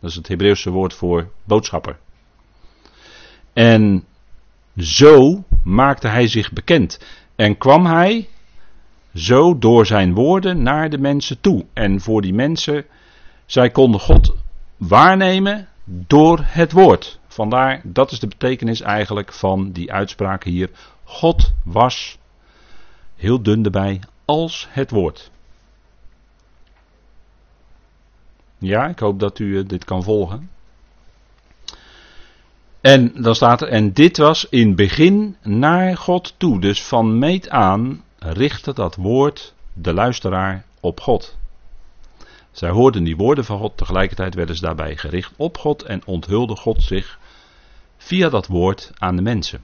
Dat 0.00 0.10
is 0.10 0.16
het 0.16 0.28
Hebreeuwse 0.28 0.70
woord 0.70 0.94
voor 0.94 1.30
boodschapper. 1.44 1.98
En 3.52 4.04
zo 4.76 5.44
maakte 5.64 6.08
hij 6.08 6.28
zich 6.28 6.52
bekend. 6.52 7.00
En 7.36 7.58
kwam 7.58 7.86
hij 7.86 8.28
zo 9.14 9.58
door 9.58 9.86
zijn 9.86 10.14
woorden 10.14 10.62
naar 10.62 10.90
de 10.90 10.98
mensen 10.98 11.40
toe. 11.40 11.64
En 11.72 12.00
voor 12.00 12.22
die 12.22 12.34
mensen, 12.34 12.84
zij 13.46 13.70
konden 13.70 14.00
God 14.00 14.34
waarnemen 14.76 15.68
door 15.84 16.40
het 16.42 16.72
woord. 16.72 17.18
Vandaar, 17.26 17.80
dat 17.84 18.10
is 18.10 18.18
de 18.18 18.28
betekenis 18.28 18.80
eigenlijk 18.80 19.32
van 19.32 19.72
die 19.72 19.92
uitspraak 19.92 20.44
hier. 20.44 20.70
God 21.04 21.52
was, 21.64 22.18
heel 23.16 23.42
dun 23.42 23.64
erbij, 23.64 24.00
als 24.24 24.68
het 24.70 24.90
woord. 24.90 25.31
Ja, 28.62 28.86
ik 28.86 28.98
hoop 28.98 29.20
dat 29.20 29.38
u 29.38 29.58
eh, 29.58 29.64
dit 29.66 29.84
kan 29.84 30.02
volgen. 30.02 30.50
En 32.80 33.22
dan 33.22 33.34
staat 33.34 33.62
er, 33.62 33.68
en 33.68 33.92
dit 33.92 34.16
was 34.16 34.46
in 34.48 34.74
begin 34.74 35.36
naar 35.42 35.96
God 35.96 36.34
toe. 36.36 36.60
Dus 36.60 36.82
van 36.82 37.18
meet 37.18 37.48
aan 37.48 38.04
richtte 38.18 38.74
dat 38.74 38.96
woord 38.96 39.54
de 39.72 39.92
luisteraar 39.92 40.64
op 40.80 41.00
God. 41.00 41.36
Zij 42.50 42.70
hoorden 42.70 43.04
die 43.04 43.16
woorden 43.16 43.44
van 43.44 43.58
God, 43.58 43.76
tegelijkertijd 43.76 44.34
werden 44.34 44.56
ze 44.56 44.62
daarbij 44.62 44.96
gericht 44.96 45.32
op 45.36 45.58
God 45.58 45.82
en 45.82 46.02
onthulde 46.04 46.56
God 46.56 46.82
zich 46.82 47.18
via 47.96 48.28
dat 48.28 48.46
woord 48.46 48.92
aan 48.98 49.16
de 49.16 49.22
mensen. 49.22 49.62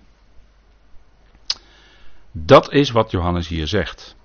Dat 2.32 2.72
is 2.72 2.90
wat 2.90 3.10
Johannes 3.10 3.48
hier 3.48 3.66
zegt. 3.66 4.16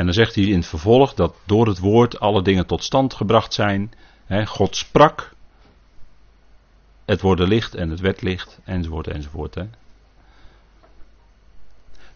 En 0.00 0.06
dan 0.06 0.14
zegt 0.14 0.34
hij 0.34 0.44
in 0.44 0.56
het 0.56 0.66
vervolg 0.66 1.14
dat 1.14 1.34
door 1.44 1.66
het 1.66 1.78
woord 1.78 2.20
alle 2.20 2.42
dingen 2.42 2.66
tot 2.66 2.84
stand 2.84 3.14
gebracht 3.14 3.52
zijn. 3.54 3.92
God 4.44 4.76
sprak, 4.76 5.34
het 7.04 7.20
worden 7.20 7.48
licht 7.48 7.74
en 7.74 7.90
het 7.90 8.00
werd 8.00 8.22
licht, 8.22 8.60
enzovoort, 8.64 9.06
enzovoort. 9.06 9.56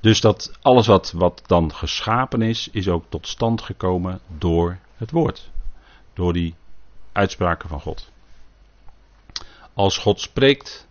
Dus 0.00 0.20
dat 0.20 0.58
alles 0.62 0.86
wat, 0.86 1.12
wat 1.12 1.42
dan 1.46 1.74
geschapen 1.74 2.42
is, 2.42 2.68
is 2.72 2.88
ook 2.88 3.04
tot 3.08 3.28
stand 3.28 3.62
gekomen 3.62 4.20
door 4.38 4.78
het 4.96 5.10
woord. 5.10 5.50
Door 6.12 6.32
die 6.32 6.54
uitspraken 7.12 7.68
van 7.68 7.80
God. 7.80 8.10
Als 9.74 9.98
God 9.98 10.20
spreekt, 10.20 10.86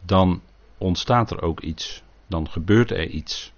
dan 0.00 0.42
ontstaat 0.78 1.30
er 1.30 1.42
ook 1.42 1.60
iets. 1.60 2.02
Dan 2.26 2.50
gebeurt 2.50 2.90
er 2.90 3.06
iets. 3.06 3.52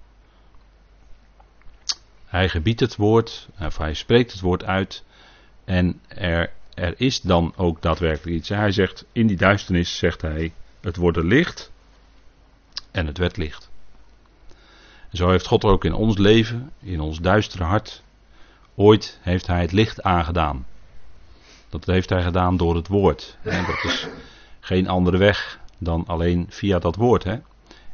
Hij 2.35 2.49
gebiedt 2.49 2.81
het 2.81 2.97
woord, 2.97 3.49
hij 3.77 3.95
spreekt 3.95 4.33
het 4.33 4.41
woord 4.41 4.65
uit. 4.65 5.05
En 5.65 6.01
er, 6.09 6.53
er 6.75 6.95
is 6.97 7.21
dan 7.21 7.53
ook 7.57 7.83
daadwerkelijk 7.83 8.37
iets. 8.37 8.49
Hij 8.49 8.73
zegt, 8.73 9.05
in 9.13 9.27
die 9.27 9.37
duisternis 9.37 9.97
zegt 9.97 10.23
hij, 10.23 10.53
het 10.81 10.97
wordt 10.97 11.17
licht. 11.17 11.73
En 12.91 13.07
het 13.07 13.19
werd 13.19 13.37
licht. 13.37 13.71
En 15.11 15.17
zo 15.17 15.31
heeft 15.31 15.47
God 15.47 15.65
ook 15.65 15.85
in 15.85 15.93
ons 15.93 16.19
leven, 16.19 16.73
in 16.81 17.01
ons 17.01 17.21
duistere 17.21 17.65
hart, 17.65 18.03
ooit 18.75 19.19
heeft 19.23 19.47
hij 19.47 19.61
het 19.61 19.73
licht 19.73 20.03
aangedaan. 20.03 20.67
Dat 21.69 21.87
heeft 21.87 22.11
hij 22.11 22.23
gedaan 22.23 22.57
door 22.57 22.75
het 22.77 22.89
woord. 22.89 23.39
En 23.43 23.65
dat 23.67 23.85
is 23.85 24.07
geen 24.61 24.89
andere 24.89 25.19
weg 25.19 25.61
dan 25.79 26.05
alleen 26.07 26.47
via 26.49 26.79
dat 26.79 26.97
woord 26.97 27.25
hè, 27.25 27.37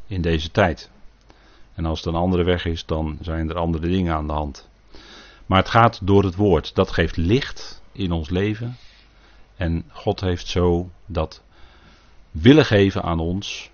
in 0.07 0.20
deze 0.20 0.50
tijd. 0.50 0.90
En 1.80 1.86
als 1.86 1.98
het 1.98 2.14
een 2.14 2.20
andere 2.20 2.44
weg 2.44 2.64
is, 2.64 2.86
dan 2.86 3.18
zijn 3.20 3.48
er 3.48 3.56
andere 3.56 3.88
dingen 3.88 4.14
aan 4.14 4.26
de 4.26 4.32
hand. 4.32 4.68
Maar 5.46 5.58
het 5.58 5.68
gaat 5.68 6.00
door 6.02 6.24
het 6.24 6.34
woord. 6.36 6.74
Dat 6.74 6.90
geeft 6.90 7.16
licht 7.16 7.82
in 7.92 8.12
ons 8.12 8.30
leven. 8.30 8.76
En 9.56 9.84
God 9.88 10.20
heeft 10.20 10.46
zo 10.46 10.90
dat 11.06 11.42
willen 12.30 12.64
geven 12.64 13.02
aan 13.02 13.18
ons. 13.18 13.70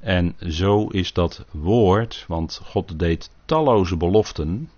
En 0.00 0.36
zo 0.48 0.86
is 0.86 1.12
dat 1.12 1.44
woord, 1.50 2.24
want 2.28 2.60
God 2.64 2.98
deed 2.98 3.30
talloze 3.44 3.96
beloften. 3.96 4.70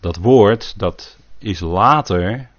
Dat 0.00 0.16
woord, 0.16 0.78
dat 0.78 1.18
is 1.38 1.60
later, 1.60 2.50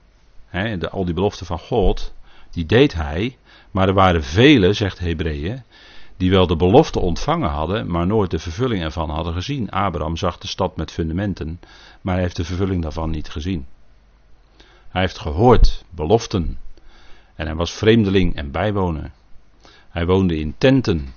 de, 0.52 0.90
al 0.90 1.06
die 1.06 1.14
beloften 1.14 1.46
van 1.46 1.60
God, 1.60 2.14
die 2.52 2.66
deed 2.66 2.94
hij. 2.94 3.38
Maar 3.72 3.88
er 3.88 3.94
waren 3.94 4.24
velen, 4.24 4.76
zegt 4.76 5.00
Hebreeën, 5.00 5.64
die 6.18 6.30
wel 6.30 6.48
de 6.48 6.56
belofte 6.56 7.00
ontvangen 7.00 7.50
hadden, 7.50 7.92
maar 7.92 8.08
nooit 8.08 8.32
de 8.32 8.40
vervulling 8.40 8.84
ervan 8.84 9.10
hadden 9.10 9.34
gezien. 9.34 9.70
Abraham 9.70 10.18
zag 10.18 10.38
de 10.38 10.48
stad 10.48 10.76
met 10.76 10.92
fundamenten, 10.92 11.60
maar 12.02 12.14
hij 12.14 12.24
heeft 12.24 12.36
de 12.36 12.44
vervulling 12.44 12.82
daarvan 12.82 13.10
niet 13.10 13.30
gezien. 13.30 13.66
Hij 14.90 15.02
heeft 15.02 15.20
gehoord 15.20 15.86
beloften 15.90 16.58
en 17.36 17.46
hij 17.46 17.56
was 17.56 17.72
vreemdeling 17.72 18.36
en 18.36 18.52
bijwoner. 18.52 19.12
Hij 19.90 20.06
woonde 20.06 20.40
in 20.40 20.56
tenten, 20.58 21.14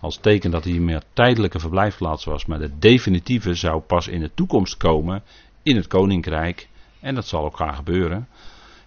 als 0.00 0.16
teken 0.16 0.50
dat 0.50 0.64
hij 0.64 0.72
meer 0.72 1.02
tijdelijke 1.12 1.58
verblijfplaats 1.58 2.24
was, 2.24 2.46
maar 2.46 2.58
de 2.58 2.78
definitieve 2.78 3.54
zou 3.54 3.80
pas 3.80 4.08
in 4.08 4.20
de 4.20 4.30
toekomst 4.34 4.76
komen 4.76 5.22
in 5.62 5.76
het 5.76 5.86
koninkrijk 5.86 6.68
en 7.00 7.14
dat 7.14 7.26
zal 7.26 7.44
ook 7.44 7.56
gaan 7.56 7.74
gebeuren. 7.74 8.28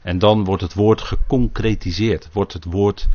En 0.02 0.20
dan 0.20 0.44
wordt 0.44 0.62
het 0.62 0.74
woord 0.74 1.02
geconcretiseerd, 1.02 2.30
wordt 2.34 2.54
het 2.54 2.66
woord 2.66 3.08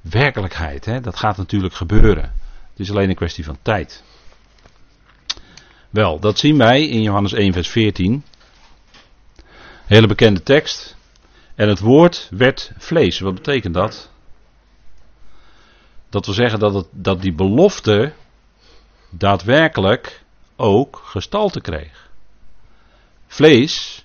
werkelijkheid. 0.00 0.84
Hè? 0.84 1.00
Dat 1.00 1.16
gaat 1.16 1.36
natuurlijk 1.36 1.74
gebeuren. 1.74 2.32
Het 2.70 2.80
is 2.80 2.90
alleen 2.90 3.08
een 3.08 3.14
kwestie 3.14 3.44
van 3.44 3.58
tijd. 3.62 4.02
Wel, 5.90 6.18
dat 6.18 6.38
zien 6.38 6.58
wij 6.58 6.86
in 6.86 7.02
Johannes 7.02 7.32
1, 7.32 7.52
vers 7.52 7.68
14. 7.68 8.24
Hele 9.86 10.06
bekende 10.06 10.42
tekst. 10.42 10.96
En 11.54 11.68
het 11.68 11.78
woord 11.78 12.28
werd 12.30 12.72
vlees. 12.76 13.20
Wat 13.20 13.34
betekent 13.34 13.74
dat? 13.74 14.10
Dat 16.08 16.26
wil 16.26 16.34
zeggen 16.34 16.58
dat, 16.58 16.74
het, 16.74 16.86
dat 16.90 17.22
die 17.22 17.34
belofte 17.34 18.12
daadwerkelijk 19.10 20.22
ook 20.56 21.00
gestalte 21.04 21.60
kreeg. 21.60 22.10
Vlees, 23.26 24.04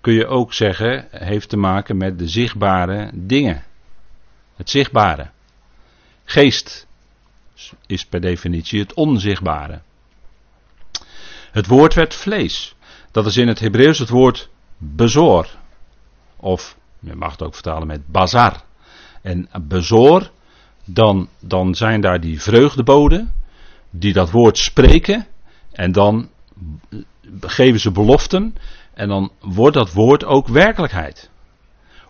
kun 0.00 0.12
je 0.12 0.26
ook 0.26 0.52
zeggen, 0.52 1.08
heeft 1.10 1.48
te 1.48 1.56
maken 1.56 1.96
met 1.96 2.18
de 2.18 2.28
zichtbare 2.28 3.10
dingen. 3.14 3.64
Het 4.60 4.70
zichtbare. 4.70 5.30
Geest 6.24 6.86
is 7.86 8.06
per 8.06 8.20
definitie 8.20 8.80
het 8.80 8.94
onzichtbare. 8.94 9.80
Het 11.50 11.66
woord 11.66 11.94
werd 11.94 12.14
vlees. 12.14 12.74
Dat 13.10 13.26
is 13.26 13.36
in 13.36 13.48
het 13.48 13.58
Hebreeuws 13.58 13.98
het 13.98 14.08
woord 14.08 14.48
bezor. 14.78 15.48
Of 16.36 16.76
je 16.98 17.14
mag 17.14 17.30
het 17.30 17.42
ook 17.42 17.54
vertalen 17.54 17.86
met 17.86 18.06
bazar. 18.06 18.62
En 19.22 19.48
bezor, 19.62 20.30
dan, 20.84 21.28
dan 21.38 21.74
zijn 21.74 22.00
daar 22.00 22.20
die 22.20 22.42
vreugdeboden 22.42 23.34
die 23.90 24.12
dat 24.12 24.30
woord 24.30 24.58
spreken. 24.58 25.26
En 25.72 25.92
dan 25.92 26.30
geven 27.40 27.80
ze 27.80 27.90
beloften. 27.90 28.56
En 28.94 29.08
dan 29.08 29.32
wordt 29.40 29.76
dat 29.76 29.92
woord 29.92 30.24
ook 30.24 30.48
werkelijkheid. 30.48 31.30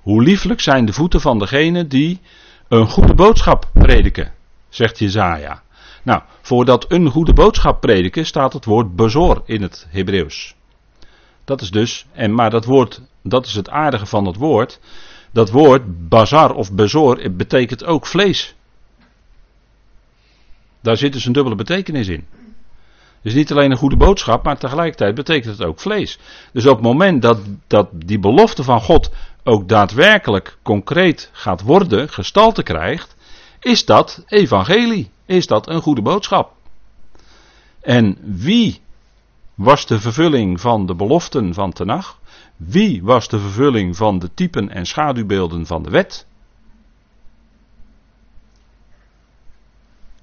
Hoe 0.02 0.22
lieflijk 0.22 0.60
zijn 0.60 0.84
de 0.84 0.92
voeten 0.92 1.20
van 1.20 1.38
degene 1.38 1.86
die 1.86 2.20
een 2.68 2.86
goede 2.86 3.14
boodschap 3.14 3.70
prediken, 3.72 4.32
zegt 4.68 4.98
Jezaja. 4.98 5.62
Nou, 6.02 6.22
voor 6.40 6.64
dat 6.64 6.92
een 6.92 7.10
goede 7.10 7.32
boodschap 7.32 7.80
prediken 7.80 8.26
staat 8.26 8.52
het 8.52 8.64
woord 8.64 8.96
bezor 8.96 9.42
in 9.44 9.62
het 9.62 9.86
Hebreeuws. 9.90 10.54
Dat 11.44 11.60
is 11.60 11.70
dus, 11.70 12.06
en 12.12 12.34
maar 12.34 12.50
dat 12.50 12.64
woord, 12.64 13.02
dat 13.22 13.46
is 13.46 13.54
het 13.54 13.70
aardige 13.70 14.06
van 14.06 14.26
het 14.26 14.36
woord. 14.36 14.80
Dat 15.32 15.50
woord 15.50 16.08
bazar 16.08 16.54
of 16.54 16.72
bezor 16.72 17.30
betekent 17.32 17.84
ook 17.84 18.06
vlees. 18.06 18.54
Daar 20.80 20.96
zit 20.96 21.12
dus 21.12 21.24
een 21.24 21.32
dubbele 21.32 21.54
betekenis 21.56 22.08
in. 22.08 22.26
Dus 23.22 23.34
niet 23.34 23.50
alleen 23.50 23.70
een 23.70 23.76
goede 23.76 23.96
boodschap, 23.96 24.44
maar 24.44 24.58
tegelijkertijd 24.58 25.14
betekent 25.14 25.58
het 25.58 25.66
ook 25.66 25.80
vlees. 25.80 26.18
Dus 26.52 26.66
op 26.66 26.76
het 26.76 26.84
moment 26.84 27.22
dat, 27.22 27.38
dat 27.66 27.88
die 27.92 28.18
belofte 28.18 28.62
van 28.62 28.80
God 28.80 29.10
ook 29.44 29.68
daadwerkelijk 29.68 30.58
concreet 30.62 31.30
gaat 31.32 31.62
worden, 31.62 32.08
gestalte 32.08 32.62
krijgt, 32.62 33.16
is 33.60 33.84
dat 33.84 34.24
evangelie. 34.26 35.10
Is 35.26 35.46
dat 35.46 35.68
een 35.68 35.80
goede 35.80 36.02
boodschap. 36.02 36.52
En 37.80 38.16
wie 38.20 38.80
was 39.54 39.86
de 39.86 40.00
vervulling 40.00 40.60
van 40.60 40.86
de 40.86 40.94
beloften 40.94 41.54
van 41.54 41.72
Tenach? 41.72 42.18
Wie 42.56 43.02
was 43.02 43.28
de 43.28 43.38
vervulling 43.38 43.96
van 43.96 44.18
de 44.18 44.34
typen 44.34 44.70
en 44.70 44.86
schaduwbeelden 44.86 45.66
van 45.66 45.82
de 45.82 45.90
wet? 45.90 46.26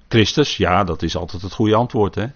Christus, 0.08 0.56
ja, 0.56 0.84
dat 0.84 1.02
is 1.02 1.16
altijd 1.16 1.42
het 1.42 1.52
goede 1.52 1.74
antwoord, 1.74 2.14
hè? 2.14 2.26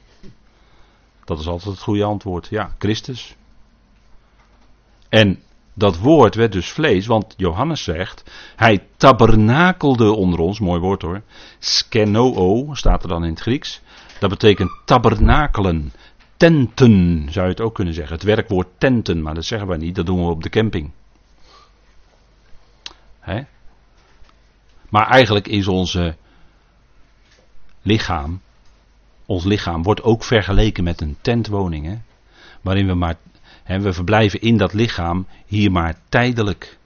Dat 1.24 1.38
is 1.38 1.46
altijd 1.46 1.74
het 1.74 1.82
goede 1.82 2.04
antwoord. 2.04 2.48
Ja, 2.50 2.74
Christus. 2.78 3.37
En 5.08 5.42
dat 5.74 5.98
woord 5.98 6.35
werd 6.35 6.52
dus 6.52 6.70
vlees, 6.70 7.06
want 7.06 7.35
Johannes 7.37 7.82
zegt, 7.82 8.30
hij 8.56 8.87
tabernakelde 8.96 10.12
onder 10.12 10.38
ons, 10.38 10.61
mooi 10.61 10.80
woord 10.80 11.02
hoor. 11.02 11.22
Skenoo 11.58 12.74
staat 12.74 13.02
er 13.02 13.08
dan 13.08 13.24
in 13.24 13.30
het 13.30 13.40
Grieks. 13.40 13.80
Dat 14.20 14.30
betekent 14.30 14.70
tabernakelen, 14.85 15.92
tenten 16.37 17.26
zou 17.30 17.44
je 17.44 17.52
het 17.52 17.61
ook 17.61 17.74
kunnen 17.74 17.94
zeggen. 17.94 18.14
Het 18.14 18.24
werkwoord 18.24 18.68
tenten, 18.78 19.22
maar 19.22 19.35
dat 19.35 19.44
zeggen 19.44 19.68
wij 19.68 19.76
niet, 19.76 19.94
dat 19.94 20.06
doen 20.06 20.24
we 20.24 20.30
op 20.30 20.42
de 20.42 20.48
camping. 20.48 20.90
Hè? 23.20 23.42
Maar 24.88 25.06
eigenlijk 25.06 25.48
is 25.48 25.68
onze 25.68 26.16
lichaam, 27.82 28.40
ons 29.26 29.44
lichaam 29.44 29.82
wordt 29.82 30.02
ook 30.02 30.24
vergeleken 30.24 30.85
met 30.85 31.00
een 31.00 31.16
tentwoning. 31.20 31.87
Hè? 31.87 31.98
Waarin 32.61 32.87
we 32.87 32.94
maar, 32.94 33.16
hè, 33.62 33.80
we 33.80 33.92
verblijven 33.92 34.40
in 34.40 34.56
dat 34.56 34.72
lichaam 34.72 35.26
hier 35.46 35.72
maar 35.72 35.96
tijdelijk. 36.08 36.78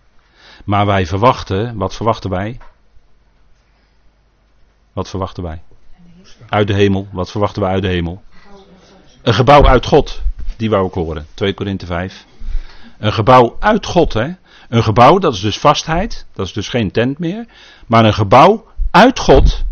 Maar 0.65 0.87
wij 0.87 1.07
verwachten, 1.07 1.77
wat 1.77 1.95
verwachten 1.95 2.31
wij? 2.31 2.59
Wat 4.93 5.09
verwachten 5.09 5.43
wij? 5.43 5.63
Uit 6.49 6.67
de 6.67 6.75
hemel. 6.75 7.09
Wat 7.13 7.31
verwachten 7.31 7.63
we 7.63 7.69
uit 7.69 7.83
de 7.83 7.89
hemel? 7.89 8.23
Een 9.23 9.35
gebouw 9.35 9.67
uit 9.67 9.87
God. 9.87 10.23
Die 10.57 10.71
wou 10.71 10.87
ik 10.87 10.93
horen. 10.93 11.27
2 11.35 11.55
Korinthe 11.55 11.87
5. 11.87 12.27
Een 12.99 13.13
gebouw 13.13 13.57
uit 13.61 13.87
God, 13.87 14.13
hè? 14.13 14.31
Een 14.69 14.83
gebouw, 14.83 15.19
dat 15.19 15.35
is 15.35 15.41
dus 15.41 15.59
vastheid. 15.59 16.27
Dat 16.33 16.47
is 16.47 16.53
dus 16.53 16.69
geen 16.69 16.91
tent 16.91 17.19
meer. 17.19 17.47
Maar 17.87 18.05
een 18.05 18.15
gebouw 18.15 18.65
uit 18.91 19.19
God. 19.19 19.65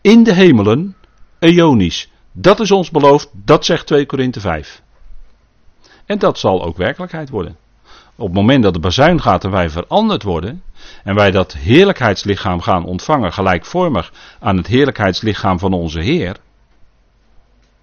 In 0.00 0.22
de 0.22 0.32
hemelen. 0.32 0.96
Eonisch. 1.38 2.10
Dat 2.32 2.60
is 2.60 2.70
ons 2.70 2.90
beloofd. 2.90 3.28
Dat 3.32 3.64
zegt 3.64 3.86
2 3.86 4.06
Korinthe 4.06 4.40
5. 4.40 4.82
En 6.06 6.18
dat 6.18 6.38
zal 6.38 6.64
ook 6.64 6.76
werkelijkheid 6.76 7.28
worden. 7.28 7.56
Op 8.16 8.26
het 8.26 8.34
moment 8.34 8.62
dat 8.62 8.74
de 8.74 8.80
bazuin 8.80 9.20
gaat 9.20 9.44
en 9.44 9.50
wij 9.50 9.70
veranderd 9.70 10.22
worden. 10.22 10.62
En 11.04 11.14
wij 11.14 11.30
dat 11.30 11.52
heerlijkheidslichaam 11.52 12.60
gaan 12.60 12.84
ontvangen. 12.84 13.32
Gelijkvormig 13.32 14.12
aan 14.40 14.56
het 14.56 14.66
heerlijkheidslichaam 14.66 15.58
van 15.58 15.72
onze 15.72 16.00
Heer. 16.00 16.36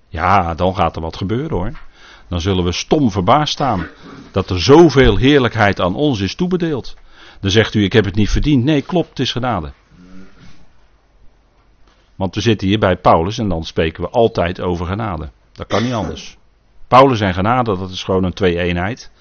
Ja, 0.09 0.53
dan 0.53 0.75
gaat 0.75 0.95
er 0.95 1.01
wat 1.01 1.17
gebeuren 1.17 1.57
hoor. 1.57 1.71
Dan 2.27 2.41
zullen 2.41 2.63
we 2.63 2.71
stom 2.71 3.11
verbaasd 3.11 3.53
staan 3.53 3.87
dat 4.31 4.49
er 4.49 4.61
zoveel 4.61 5.17
heerlijkheid 5.17 5.81
aan 5.81 5.95
ons 5.95 6.19
is 6.19 6.35
toebedeeld. 6.35 6.95
Dan 7.39 7.51
zegt 7.51 7.73
u, 7.73 7.83
ik 7.83 7.93
heb 7.93 8.05
het 8.05 8.15
niet 8.15 8.29
verdiend. 8.29 8.63
Nee, 8.63 8.81
klopt, 8.81 9.09
het 9.09 9.19
is 9.19 9.31
genade. 9.31 9.71
Want 12.15 12.35
we 12.35 12.41
zitten 12.41 12.67
hier 12.67 12.79
bij 12.79 12.97
Paulus 12.97 13.37
en 13.37 13.49
dan 13.49 13.63
spreken 13.63 14.03
we 14.03 14.09
altijd 14.09 14.61
over 14.61 14.85
genade. 14.85 15.29
Dat 15.51 15.67
kan 15.67 15.83
niet 15.83 15.93
anders. 15.93 16.37
Paulus 16.87 17.19
en 17.19 17.33
genade, 17.33 17.77
dat 17.77 17.89
is 17.89 18.03
gewoon 18.03 18.23
een 18.23 18.33
twee-eenheid. 18.33 19.11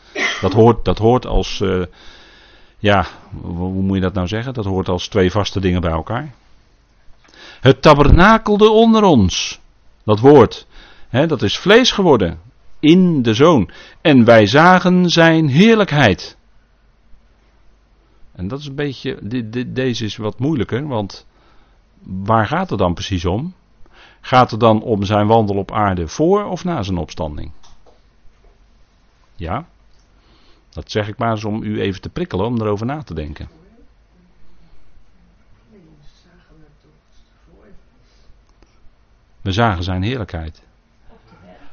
Dat 0.41 0.53
hoort, 0.53 0.85
dat 0.85 0.99
hoort 0.99 1.27
als, 1.27 1.61
uh, 1.61 1.85
ja, 2.79 3.07
hoe 3.43 3.83
moet 3.83 3.97
je 3.97 4.03
dat 4.03 4.15
nou 4.15 4.27
zeggen? 4.27 4.55
Dat 4.55 4.65
hoort 4.65 4.89
als 4.89 5.09
twee 5.09 5.31
vaste 5.31 5.61
dingen 5.61 5.81
bij 5.81 5.91
elkaar. 5.91 6.35
Het 7.61 7.83
tabernakelde 7.83 8.69
onder 8.71 9.03
ons. 9.03 9.61
Dat 10.05 10.21
woord, 10.21 10.67
hè, 11.09 11.27
dat 11.27 11.43
is 11.43 11.59
vlees 11.59 11.93
geworden 11.93 12.41
in 12.81 13.23
de 13.23 13.35
zoon. 13.35 13.71
En 14.01 14.25
wij 14.25 14.47
zagen 14.47 15.11
zijn 15.11 15.49
heerlijkheid. 15.49 16.37
En 18.33 18.49
dat 18.49 18.61
is 18.61 18.67
een 18.67 18.75
beetje, 18.75 19.19
deze 19.73 20.05
is 20.05 20.17
wat 20.17 20.39
moeilijker, 20.39 20.87
want 20.87 21.27
waar 22.05 22.47
gaat 22.47 22.71
het 22.71 22.79
dan 22.79 22.95
precies 22.95 23.25
om? 23.25 23.55
Gaat 24.21 24.51
het 24.51 24.61
dan 24.61 24.83
om 24.83 25.05
zijn 25.05 25.27
wandel 25.27 25.57
op 25.57 25.73
aarde 25.73 26.09
voor 26.09 26.45
of 26.45 26.65
na 26.65 26.83
zijn 26.83 26.99
opstanding? 26.99 27.53
Ja, 29.37 29.67
dat 30.71 30.91
zeg 30.91 31.09
ik 31.09 31.19
maar 31.19 31.31
eens 31.31 31.45
om 31.45 31.63
u 31.63 31.81
even 31.81 32.01
te 32.01 32.09
prikkelen, 32.09 32.47
om 32.47 32.61
erover 32.61 32.87
na 32.87 33.03
te 33.03 33.15
denken. 33.15 33.49
We 39.41 39.53
zagen 39.53 39.85
zijn 39.85 40.03
heerlijkheid. 40.03 40.63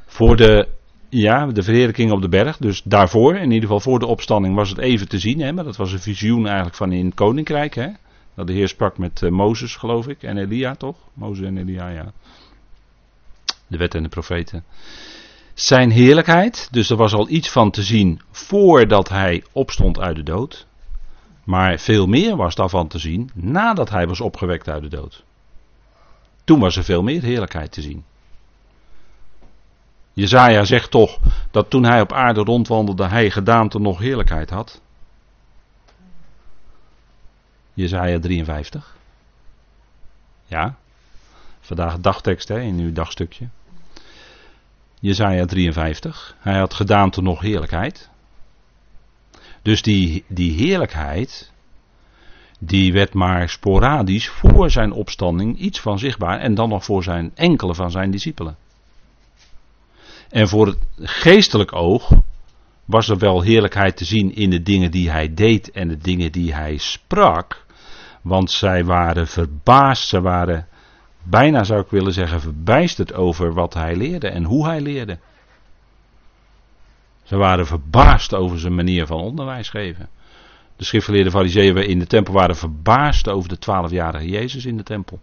Voor 0.05 0.35
de 0.35 0.67
ja, 1.09 1.45
de 1.45 1.63
verheerlijking 1.63 2.11
op 2.11 2.21
de 2.21 2.29
berg. 2.29 2.57
Dus 2.57 2.81
daarvoor, 2.83 3.35
in 3.35 3.51
ieder 3.51 3.61
geval 3.61 3.79
voor 3.79 3.99
de 3.99 4.05
opstanding, 4.05 4.55
was 4.55 4.69
het 4.69 4.77
even 4.77 5.07
te 5.07 5.19
zien. 5.19 5.39
Hè, 5.39 5.51
maar 5.51 5.63
dat 5.63 5.75
was 5.75 5.91
een 5.91 5.99
visioen 5.99 6.45
eigenlijk 6.45 6.75
van 6.75 6.91
in 6.91 7.05
het 7.05 7.13
koninkrijk. 7.13 7.75
Hè, 7.75 7.87
dat 8.35 8.47
de 8.47 8.53
Heer 8.53 8.67
sprak 8.67 8.97
met 8.97 9.21
uh, 9.21 9.31
Mozes, 9.31 9.75
geloof 9.75 10.07
ik. 10.07 10.23
En 10.23 10.37
Elia, 10.37 10.75
toch? 10.75 10.97
Mozes 11.13 11.45
en 11.45 11.57
Elia, 11.57 11.87
ja. 11.87 12.11
De 13.67 13.77
wet 13.77 13.95
en 13.95 14.03
de 14.03 14.09
profeten. 14.09 14.63
Zijn 15.53 15.91
heerlijkheid, 15.91 16.67
dus 16.71 16.89
er 16.89 16.97
was 16.97 17.13
al 17.13 17.29
iets 17.29 17.49
van 17.49 17.71
te 17.71 17.81
zien 17.83 18.21
voordat 18.31 19.09
hij 19.09 19.43
opstond 19.51 19.99
uit 19.99 20.15
de 20.15 20.23
dood. 20.23 20.67
Maar 21.43 21.79
veel 21.79 22.07
meer 22.07 22.35
was 22.35 22.55
daarvan 22.55 22.87
te 22.87 22.99
zien 22.99 23.29
nadat 23.33 23.89
hij 23.89 24.07
was 24.07 24.21
opgewekt 24.21 24.69
uit 24.69 24.81
de 24.81 24.89
dood. 24.89 25.23
Toen 26.43 26.59
was 26.59 26.75
er 26.75 26.83
veel 26.83 27.03
meer 27.03 27.21
heerlijkheid 27.21 27.71
te 27.71 27.81
zien. 27.81 28.03
Jezaja 30.13 30.63
zegt 30.63 30.91
toch 30.91 31.19
dat 31.51 31.69
toen 31.69 31.83
hij 31.83 32.01
op 32.01 32.13
aarde 32.13 32.41
rondwandelde, 32.41 33.07
hij 33.07 33.29
gedaante 33.29 33.79
nog 33.79 33.99
heerlijkheid 33.99 34.49
had. 34.49 34.81
Jezaja 37.73 38.19
53. 38.19 38.95
Ja, 40.45 40.77
vandaag 41.59 41.99
dagtekst 41.99 42.47
hè, 42.47 42.59
in 42.59 42.79
uw 42.79 42.91
dagstukje. 42.91 43.47
Jezaja 44.99 45.45
53. 45.45 46.35
Hij 46.39 46.57
had 46.57 46.73
gedaante 46.73 47.21
nog 47.21 47.41
heerlijkheid. 47.41 48.09
Dus 49.61 49.81
die, 49.81 50.23
die 50.27 50.51
heerlijkheid, 50.51 51.51
die 52.59 52.93
werd 52.93 53.13
maar 53.13 53.49
sporadisch 53.49 54.29
voor 54.29 54.69
zijn 54.69 54.91
opstanding 54.91 55.57
iets 55.57 55.79
van 55.79 55.99
zichtbaar 55.99 56.39
en 56.39 56.53
dan 56.53 56.69
nog 56.69 56.85
voor 56.85 57.03
zijn 57.03 57.31
enkele 57.35 57.75
van 57.75 57.91
zijn 57.91 58.11
discipelen. 58.11 58.57
En 60.29 60.47
voor 60.47 60.67
het 60.67 60.77
geestelijk 60.99 61.73
oog 61.73 62.11
was 62.91 63.09
er 63.09 63.17
wel 63.17 63.41
heerlijkheid 63.41 63.97
te 63.97 64.05
zien 64.05 64.35
in 64.35 64.49
de 64.49 64.61
dingen 64.61 64.91
die 64.91 65.09
hij 65.09 65.33
deed 65.33 65.71
en 65.71 65.87
de 65.87 65.97
dingen 65.97 66.31
die 66.31 66.53
hij 66.53 66.77
sprak. 66.77 67.65
Want 68.21 68.51
zij 68.51 68.85
waren 68.85 69.27
verbaasd, 69.27 70.07
ze 70.07 70.21
waren 70.21 70.67
bijna 71.23 71.63
zou 71.63 71.81
ik 71.81 71.89
willen 71.89 72.13
zeggen 72.13 72.41
verbijsterd 72.41 73.13
over 73.13 73.53
wat 73.53 73.73
hij 73.73 73.95
leerde 73.95 74.27
en 74.27 74.43
hoe 74.43 74.65
hij 74.65 74.81
leerde. 74.81 75.19
Ze 77.23 77.35
waren 77.35 77.67
verbaasd 77.67 78.33
over 78.33 78.59
zijn 78.59 78.75
manier 78.75 79.05
van 79.05 79.19
onderwijs 79.19 79.69
geven. 79.69 80.09
De 80.75 80.83
schriftgeleerde 80.83 81.31
fariseeën 81.31 81.75
in 81.75 81.99
de 81.99 82.07
tempel 82.07 82.33
waren 82.33 82.55
verbaasd 82.55 83.29
over 83.29 83.49
de 83.49 83.57
twaalfjarige 83.57 84.27
Jezus 84.29 84.65
in 84.65 84.77
de 84.77 84.83
tempel. 84.83 85.19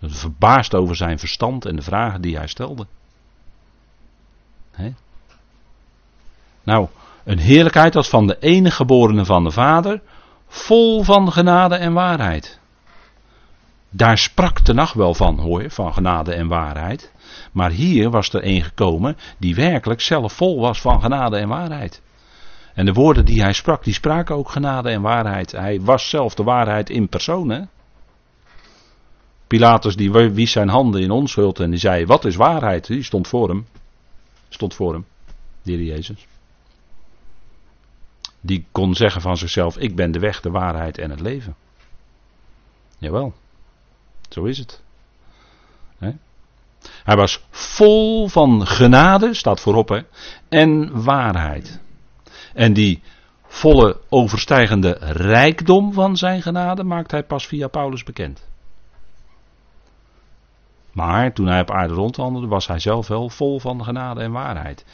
Verbaasd 0.00 0.74
over 0.74 0.96
zijn 0.96 1.18
verstand 1.18 1.64
en 1.64 1.76
de 1.76 1.82
vragen 1.82 2.20
die 2.20 2.36
hij 2.36 2.46
stelde. 2.46 2.86
Nou, 6.66 6.88
een 7.24 7.38
heerlijkheid 7.38 7.96
als 7.96 8.08
van 8.08 8.26
de 8.26 8.36
enige 8.40 8.76
geborene 8.76 9.24
van 9.24 9.44
de 9.44 9.50
Vader, 9.50 10.00
vol 10.48 11.02
van 11.02 11.32
genade 11.32 11.74
en 11.74 11.92
waarheid. 11.92 12.60
Daar 13.90 14.18
sprak 14.18 14.64
de 14.64 14.72
nacht 14.72 14.94
wel 14.94 15.14
van, 15.14 15.38
hoor, 15.38 15.70
van 15.70 15.92
genade 15.94 16.34
en 16.34 16.48
waarheid. 16.48 17.12
Maar 17.52 17.70
hier 17.70 18.10
was 18.10 18.32
er 18.32 18.44
een 18.44 18.62
gekomen 18.62 19.16
die 19.38 19.54
werkelijk 19.54 20.00
zelf 20.00 20.32
vol 20.32 20.60
was 20.60 20.80
van 20.80 21.00
genade 21.00 21.36
en 21.36 21.48
waarheid. 21.48 22.02
En 22.74 22.84
de 22.84 22.92
woorden 22.92 23.24
die 23.24 23.42
hij 23.42 23.52
sprak, 23.52 23.84
die 23.84 23.94
spraken 23.94 24.34
ook 24.34 24.50
genade 24.50 24.90
en 24.90 25.02
waarheid. 25.02 25.52
Hij 25.52 25.80
was 25.80 26.08
zelf 26.08 26.34
de 26.34 26.42
waarheid 26.42 26.90
in 26.90 27.08
persoon. 27.08 27.68
Pilatus 29.46 29.96
die 29.96 30.10
wies 30.10 30.52
zijn 30.52 30.68
handen 30.68 31.00
in 31.00 31.10
onschuld 31.10 31.60
en 31.60 31.70
die 31.70 31.78
zei, 31.78 32.06
wat 32.06 32.24
is 32.24 32.36
waarheid? 32.36 32.86
Die 32.86 33.02
stond 33.02 33.28
voor 33.28 33.48
hem. 33.48 33.66
Stond 34.48 34.74
voor 34.74 34.92
hem, 34.92 35.04
de 35.62 35.84
Jezus. 35.84 36.26
Die 38.46 38.66
kon 38.72 38.94
zeggen 38.94 39.20
van 39.20 39.36
zichzelf, 39.36 39.76
ik 39.76 39.96
ben 39.96 40.12
de 40.12 40.18
weg, 40.18 40.40
de 40.40 40.50
waarheid 40.50 40.98
en 40.98 41.10
het 41.10 41.20
leven. 41.20 41.56
Jawel, 42.98 43.34
zo 44.28 44.44
is 44.44 44.58
het. 44.58 44.84
Hij 47.04 47.16
was 47.16 47.46
vol 47.50 48.28
van 48.28 48.66
genade, 48.66 49.34
staat 49.34 49.60
voorop, 49.60 50.04
en 50.48 51.02
waarheid. 51.02 51.80
En 52.54 52.72
die 52.72 53.02
volle 53.46 54.00
overstijgende 54.08 54.96
rijkdom 55.00 55.92
van 55.92 56.16
zijn 56.16 56.42
genade 56.42 56.84
maakt 56.84 57.10
hij 57.10 57.22
pas 57.22 57.46
via 57.46 57.68
Paulus 57.68 58.02
bekend. 58.04 58.48
Maar 60.92 61.32
toen 61.32 61.46
hij 61.46 61.60
op 61.60 61.70
aarde 61.70 61.94
rondwandelde, 61.94 62.46
was 62.46 62.66
hij 62.66 62.78
zelf 62.78 63.08
wel 63.08 63.28
vol 63.28 63.60
van 63.60 63.84
genade 63.84 64.20
en 64.20 64.32
waarheid. 64.32 64.84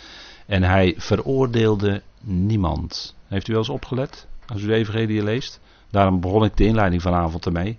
En 0.47 0.63
hij 0.63 0.95
veroordeelde 0.97 2.03
niemand. 2.23 3.17
Heeft 3.27 3.49
u 3.49 3.53
wel 3.53 3.61
eens 3.61 3.71
opgelet? 3.71 4.29
Als 4.47 4.63
u 4.63 4.67
de 4.67 4.75
Evangelie 4.75 5.23
leest. 5.23 5.61
Daarom 5.91 6.21
begon 6.21 6.45
ik 6.45 6.57
de 6.57 6.65
inleiding 6.65 7.03
vanavond 7.03 7.47
ermee. 7.47 7.79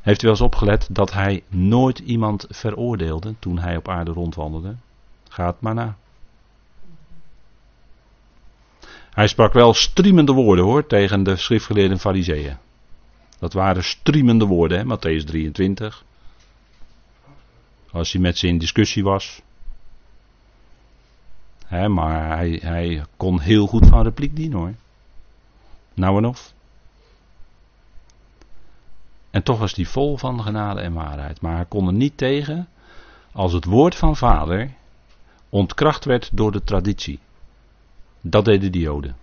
Heeft 0.00 0.22
u 0.22 0.26
wel 0.26 0.30
eens 0.30 0.44
opgelet 0.44 0.88
dat 0.90 1.12
hij 1.12 1.42
nooit 1.48 1.98
iemand 1.98 2.46
veroordeelde 2.48 3.34
toen 3.38 3.58
hij 3.58 3.76
op 3.76 3.88
aarde 3.88 4.10
rondwandelde? 4.10 4.74
Gaat 5.28 5.60
maar 5.60 5.74
na. 5.74 5.96
Hij 9.10 9.26
sprak 9.26 9.52
wel 9.52 9.74
striemende 9.74 10.32
woorden 10.32 10.64
hoor 10.64 10.86
tegen 10.86 11.22
de 11.22 11.36
schriftgeleerde 11.36 11.98
fariseeën. 11.98 12.56
Dat 13.38 13.52
waren 13.52 13.84
striemende 13.84 14.44
woorden, 14.44 14.78
hè? 14.78 14.96
Matthäus 14.96 15.24
23. 15.24 16.04
Als 17.90 18.12
hij 18.12 18.20
met 18.20 18.38
ze 18.38 18.46
in 18.46 18.58
discussie 18.58 19.02
was. 19.04 19.42
Maar 21.68 22.36
hij, 22.36 22.60
hij 22.62 23.04
kon 23.16 23.40
heel 23.40 23.66
goed 23.66 23.86
van 23.86 24.02
repliek 24.02 24.36
dienen 24.36 24.58
hoor. 24.58 24.74
Nou 25.94 26.16
en 26.16 26.24
of. 26.24 26.54
En 29.30 29.42
toch 29.42 29.58
was 29.58 29.74
hij 29.74 29.84
vol 29.84 30.16
van 30.16 30.42
genade 30.42 30.80
en 30.80 30.92
waarheid. 30.92 31.40
Maar 31.40 31.54
hij 31.54 31.64
kon 31.64 31.86
er 31.86 31.92
niet 31.92 32.16
tegen 32.16 32.68
als 33.32 33.52
het 33.52 33.64
woord 33.64 33.94
van 33.94 34.16
vader 34.16 34.70
ontkracht 35.48 36.04
werd 36.04 36.30
door 36.32 36.52
de 36.52 36.64
traditie. 36.64 37.18
Dat 38.20 38.44
deden 38.44 38.72
de 38.72 38.78
Joden. 38.78 39.16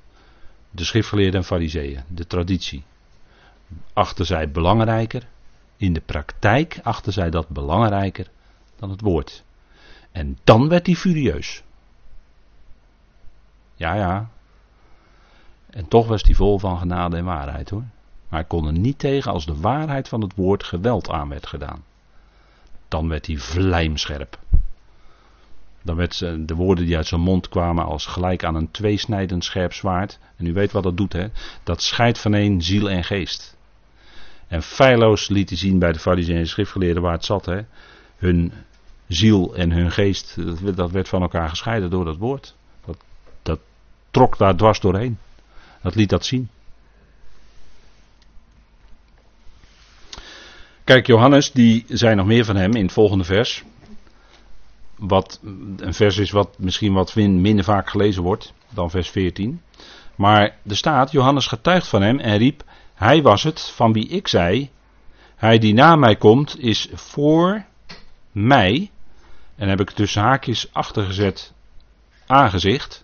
De 0.72 0.84
schriftgeleerden 0.84 1.40
en 1.40 1.46
fariseeën. 1.46 2.04
De 2.08 2.28
traditie. 2.28 2.84
Achten 3.94 4.26
zij 4.26 4.52
belangrijker. 4.52 5.28
In 5.78 5.94
de 5.94 6.02
praktijk 6.02 6.80
achten 6.84 7.14
zij 7.14 7.30
dat 7.30 7.48
belangrijker 7.48 8.28
dan 8.76 8.90
het 8.90 9.02
woord. 9.02 9.44
En 10.12 10.38
dan 10.44 10.70
werd 10.70 10.86
hij 10.86 10.96
furieus. 10.96 11.64
Ja, 13.84 13.94
ja. 13.94 14.30
En 15.70 15.88
toch 15.88 16.08
was 16.08 16.24
hij 16.24 16.34
vol 16.34 16.60
van 16.60 16.78
genade 16.78 17.18
en 17.18 17.26
waarheid 17.26 17.70
hoor. 17.70 17.84
Maar 18.30 18.40
hij 18.40 18.44
kon 18.44 18.68
er 18.68 18.74
niet 18.74 19.00
tegen 19.00 19.32
als 19.32 19.46
de 19.46 19.60
waarheid 19.60 20.08
van 20.08 20.22
het 20.22 20.36
woord 20.36 20.64
geweld 20.64 21.10
aan 21.10 21.30
werd 21.30 21.48
gedaan. 21.48 21.84
Dan 22.88 23.08
werd 23.10 23.28
hij 23.28 23.38
vlijmscherp. 23.38 24.40
Dan 25.82 25.96
werd 25.96 26.20
de 26.20 26.56
woorden 26.56 26.86
die 26.86 26.96
uit 26.96 27.08
zijn 27.08 27.22
mond 27.22 27.50
kwamen 27.50 27.86
als 27.86 28.06
gelijk 28.06 28.44
aan 28.44 28.56
een 28.56 28.72
tweesnijdend 28.72 29.44
scherp 29.44 29.74
zwaard. 29.74 30.20
En 30.36 30.46
u 30.46 30.54
weet 30.54 30.72
wat 30.72 30.84
dat 30.84 30.98
doet, 30.98 31.14
hè? 31.14 31.28
Dat 31.64 31.82
scheidt 31.82 32.20
van 32.20 32.34
een 32.34 32.62
ziel 32.62 32.90
en 32.90 33.04
geest. 33.04 33.58
En 34.48 34.64
feilloos 34.64 35.28
liet 35.28 35.50
hij 35.50 35.58
zien 35.58 35.80
bij 35.80 35.92
de 35.92 36.00
fariseeën 36.00 36.38
en 36.38 36.48
schriftgeleerden 36.48 37.04
waar 37.04 37.14
het 37.14 37.26
zat, 37.26 37.46
hè? 37.46 37.62
Hun 38.18 38.54
ziel 39.08 39.56
en 39.56 39.72
hun 39.72 39.92
geest, 39.92 40.38
dat 40.76 40.92
werd 40.92 41.10
van 41.10 41.22
elkaar 41.22 41.50
gescheiden 41.50 41.90
door 41.90 42.06
dat 42.06 42.18
woord. 42.18 42.56
Trok 44.14 44.38
daar 44.38 44.56
dwars 44.56 44.80
doorheen. 44.80 45.18
Dat 45.82 45.96
liet 45.96 46.10
dat 46.10 46.26
zien. 46.26 46.50
Kijk, 50.84 51.08
Johannes, 51.08 51.52
die 51.52 51.86
zei 51.88 52.16
nog 52.16 52.26
meer 52.26 52.46
van 52.46 52.56
hem 52.56 52.76
in 52.76 52.84
het 52.84 52.94
volgende 52.94 53.24
vers. 53.24 53.64
Wat 54.96 55.40
een 55.78 55.94
vers 55.94 56.18
is 56.18 56.32
wat 56.32 56.60
misschien 56.60 56.94
wat 56.94 57.16
minder 57.16 57.64
vaak 57.64 57.90
gelezen 57.90 58.24
wordt 58.24 58.54
dan 58.70 58.90
vers 58.90 59.10
14. 59.10 59.62
Maar 60.16 60.56
er 60.68 60.76
staat, 60.76 61.12
Johannes 61.12 61.48
getuigt 61.48 61.88
van 61.88 62.02
hem 62.02 62.20
en 62.20 62.38
riep, 62.38 62.64
hij 62.94 63.22
was 63.22 63.44
het 63.44 63.62
van 63.62 63.94
wie 63.94 64.08
ik 64.08 64.28
zei, 64.28 64.70
hij 65.36 65.60
die 65.60 65.74
na 65.74 65.96
mij 65.96 66.16
komt 66.16 66.60
is 66.60 66.90
voor 66.94 67.66
mij, 68.32 68.92
en 69.56 69.70
heb 69.70 69.80
ik 69.80 69.90
tussen 69.92 70.22
haakjes 70.22 70.74
achtergezet 70.74 71.54
aangezicht, 72.26 73.04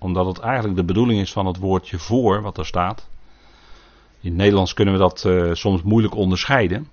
omdat 0.00 0.26
het 0.26 0.38
eigenlijk 0.38 0.76
de 0.76 0.84
bedoeling 0.84 1.20
is 1.20 1.32
van 1.32 1.46
het 1.46 1.58
woordje 1.58 1.98
voor 1.98 2.42
wat 2.42 2.58
er 2.58 2.66
staat. 2.66 3.08
In 4.20 4.28
het 4.28 4.38
Nederlands 4.38 4.74
kunnen 4.74 4.94
we 4.94 5.00
dat 5.00 5.24
uh, 5.26 5.54
soms 5.54 5.82
moeilijk 5.82 6.14
onderscheiden. 6.14 6.88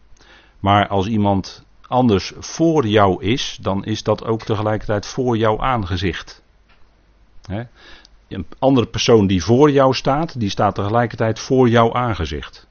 Maar 0.59 0.87
als 0.87 1.07
iemand 1.07 1.65
anders 1.87 2.33
voor 2.39 2.87
jou 2.87 3.23
is, 3.23 3.57
dan 3.61 3.85
is 3.85 4.03
dat 4.03 4.25
ook 4.25 4.41
tegelijkertijd 4.43 5.05
voor 5.05 5.37
jouw 5.37 5.59
aangezicht. 5.59 6.43
Een 8.27 8.45
andere 8.59 8.87
persoon 8.87 9.27
die 9.27 9.43
voor 9.43 9.71
jou 9.71 9.93
staat, 9.93 10.39
die 10.39 10.49
staat 10.49 10.75
tegelijkertijd 10.75 11.39
voor 11.39 11.69
jouw 11.69 11.93
aangezicht. 11.93 12.67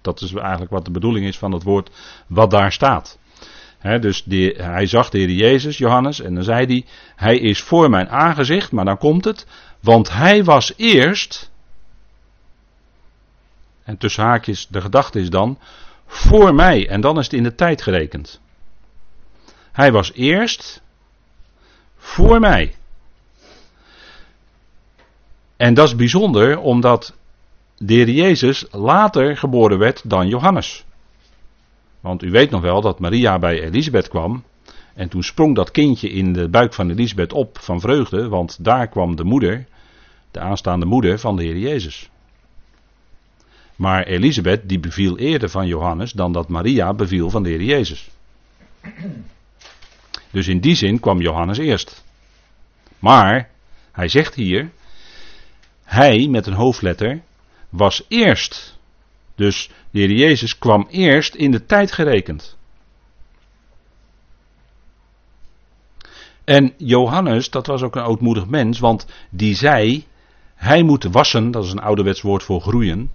Dat 0.00 0.20
is 0.20 0.34
eigenlijk 0.34 0.70
wat 0.70 0.84
de 0.84 0.90
bedoeling 0.90 1.26
is 1.26 1.38
van 1.38 1.52
het 1.52 1.62
woord 1.62 1.90
wat 2.26 2.50
daar 2.50 2.72
staat. 2.72 3.18
dus 4.00 4.24
hij 4.56 4.86
zag 4.86 5.10
de 5.10 5.18
Heer 5.18 5.30
Jezus, 5.30 5.78
Johannes, 5.78 6.20
en 6.20 6.34
dan 6.34 6.44
zei 6.44 6.66
hij, 6.66 6.84
hij 7.16 7.38
is 7.38 7.62
voor 7.62 7.90
mijn 7.90 8.08
aangezicht, 8.08 8.72
maar 8.72 8.84
dan 8.84 8.98
komt 8.98 9.24
het, 9.24 9.46
want 9.80 10.12
hij 10.12 10.44
was 10.44 10.72
eerst, 10.76 11.50
en 13.82 13.98
tussen 13.98 14.24
haakjes 14.24 14.66
de 14.66 14.80
gedachte 14.80 15.20
is 15.20 15.30
dan, 15.30 15.58
voor 16.06 16.54
mij. 16.54 16.88
En 16.88 17.00
dan 17.00 17.18
is 17.18 17.24
het 17.24 17.34
in 17.34 17.42
de 17.42 17.54
tijd 17.54 17.82
gerekend. 17.82 18.40
Hij 19.72 19.92
was 19.92 20.12
eerst 20.12 20.82
voor 21.96 22.40
mij. 22.40 22.74
En 25.56 25.74
dat 25.74 25.86
is 25.86 25.96
bijzonder 25.96 26.58
omdat 26.58 27.14
de 27.76 28.14
Jezus 28.14 28.66
later 28.70 29.36
geboren 29.36 29.78
werd 29.78 30.10
dan 30.10 30.28
Johannes. 30.28 30.84
Want 32.00 32.22
u 32.22 32.30
weet 32.30 32.50
nog 32.50 32.60
wel 32.60 32.80
dat 32.80 32.98
Maria 32.98 33.38
bij 33.38 33.62
Elisabeth 33.62 34.08
kwam. 34.08 34.44
En 34.94 35.08
toen 35.08 35.22
sprong 35.22 35.54
dat 35.54 35.70
kindje 35.70 36.10
in 36.10 36.32
de 36.32 36.48
buik 36.48 36.74
van 36.74 36.90
Elisabeth 36.90 37.32
op 37.32 37.58
van 37.58 37.80
vreugde, 37.80 38.28
want 38.28 38.64
daar 38.64 38.88
kwam 38.88 39.16
de 39.16 39.24
moeder, 39.24 39.66
de 40.30 40.40
aanstaande 40.40 40.86
moeder 40.86 41.18
van 41.18 41.36
de 41.36 41.42
Heer 41.42 41.58
Jezus. 41.58 42.10
Maar 43.76 44.06
Elisabeth 44.06 44.68
die 44.68 44.80
beviel 44.80 45.18
eerder 45.18 45.48
van 45.48 45.66
Johannes 45.66 46.12
dan 46.12 46.32
dat 46.32 46.48
Maria 46.48 46.94
beviel 46.94 47.30
van 47.30 47.42
de 47.42 47.48
Heer 47.48 47.62
Jezus. 47.62 48.10
Dus 50.30 50.48
in 50.48 50.60
die 50.60 50.74
zin 50.74 51.00
kwam 51.00 51.20
Johannes 51.20 51.58
eerst. 51.58 52.04
Maar, 52.98 53.50
hij 53.92 54.08
zegt 54.08 54.34
hier, 54.34 54.70
hij 55.84 56.28
met 56.28 56.46
een 56.46 56.52
hoofdletter 56.52 57.22
was 57.68 58.04
eerst. 58.08 58.78
Dus 59.34 59.70
de 59.90 59.98
Heer 59.98 60.12
Jezus 60.12 60.58
kwam 60.58 60.86
eerst 60.90 61.34
in 61.34 61.50
de 61.50 61.66
tijd 61.66 61.92
gerekend. 61.92 62.58
En 66.50 66.72
Johannes, 66.76 67.50
dat 67.50 67.66
was 67.66 67.82
ook 67.82 67.96
een 67.96 68.02
ootmoedig 68.02 68.46
mens, 68.46 68.78
want 68.78 69.06
die 69.30 69.54
zei, 69.54 70.06
hij 70.54 70.82
moet 70.82 71.04
wassen, 71.04 71.50
dat 71.50 71.64
is 71.64 71.72
een 71.72 71.80
ouderwets 71.80 72.20
woord 72.22 72.42
voor 72.42 72.60
groeien. 72.60 73.10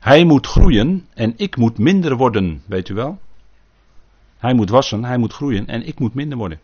Hij 0.00 0.24
moet 0.24 0.46
groeien 0.46 1.06
en 1.14 1.34
ik 1.36 1.56
moet 1.56 1.78
minder 1.78 2.16
worden, 2.16 2.62
weet 2.66 2.88
u 2.88 2.94
wel? 2.94 3.18
Hij 4.38 4.54
moet 4.54 4.70
wassen, 4.70 5.04
hij 5.04 5.18
moet 5.18 5.32
groeien 5.32 5.66
en 5.66 5.86
ik 5.86 5.98
moet 5.98 6.14
minder 6.14 6.38
worden. 6.38 6.60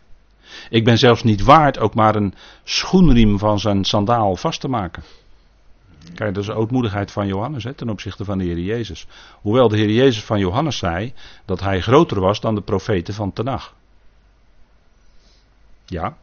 Ik 0.71 0.85
ben 0.85 0.99
zelfs 0.99 1.23
niet 1.23 1.43
waard 1.43 1.79
ook 1.79 1.95
maar 1.95 2.15
een 2.15 2.35
schoenriem 2.65 3.39
van 3.39 3.59
zijn 3.59 3.85
sandaal 3.85 4.37
vast 4.37 4.61
te 4.61 4.69
maken. 4.69 5.03
Kijk, 6.15 6.35
dat 6.35 6.43
is 6.43 6.49
de 6.49 6.55
ootmoedigheid 6.55 7.11
van 7.11 7.27
Johannes 7.27 7.65
hè, 7.65 7.73
ten 7.73 7.89
opzichte 7.89 8.25
van 8.25 8.39
de 8.39 8.45
Heer 8.45 8.59
Jezus. 8.59 9.07
Hoewel 9.41 9.69
de 9.69 9.77
Heer 9.77 9.91
Jezus 9.91 10.25
van 10.25 10.39
Johannes 10.39 10.79
zei 10.79 11.13
dat 11.45 11.61
hij 11.61 11.81
groter 11.81 12.21
was 12.21 12.41
dan 12.41 12.55
de 12.55 12.63
profeten 12.63 13.15
van 13.15 13.33
Tenach. 13.33 13.75
Ja. 15.87 16.17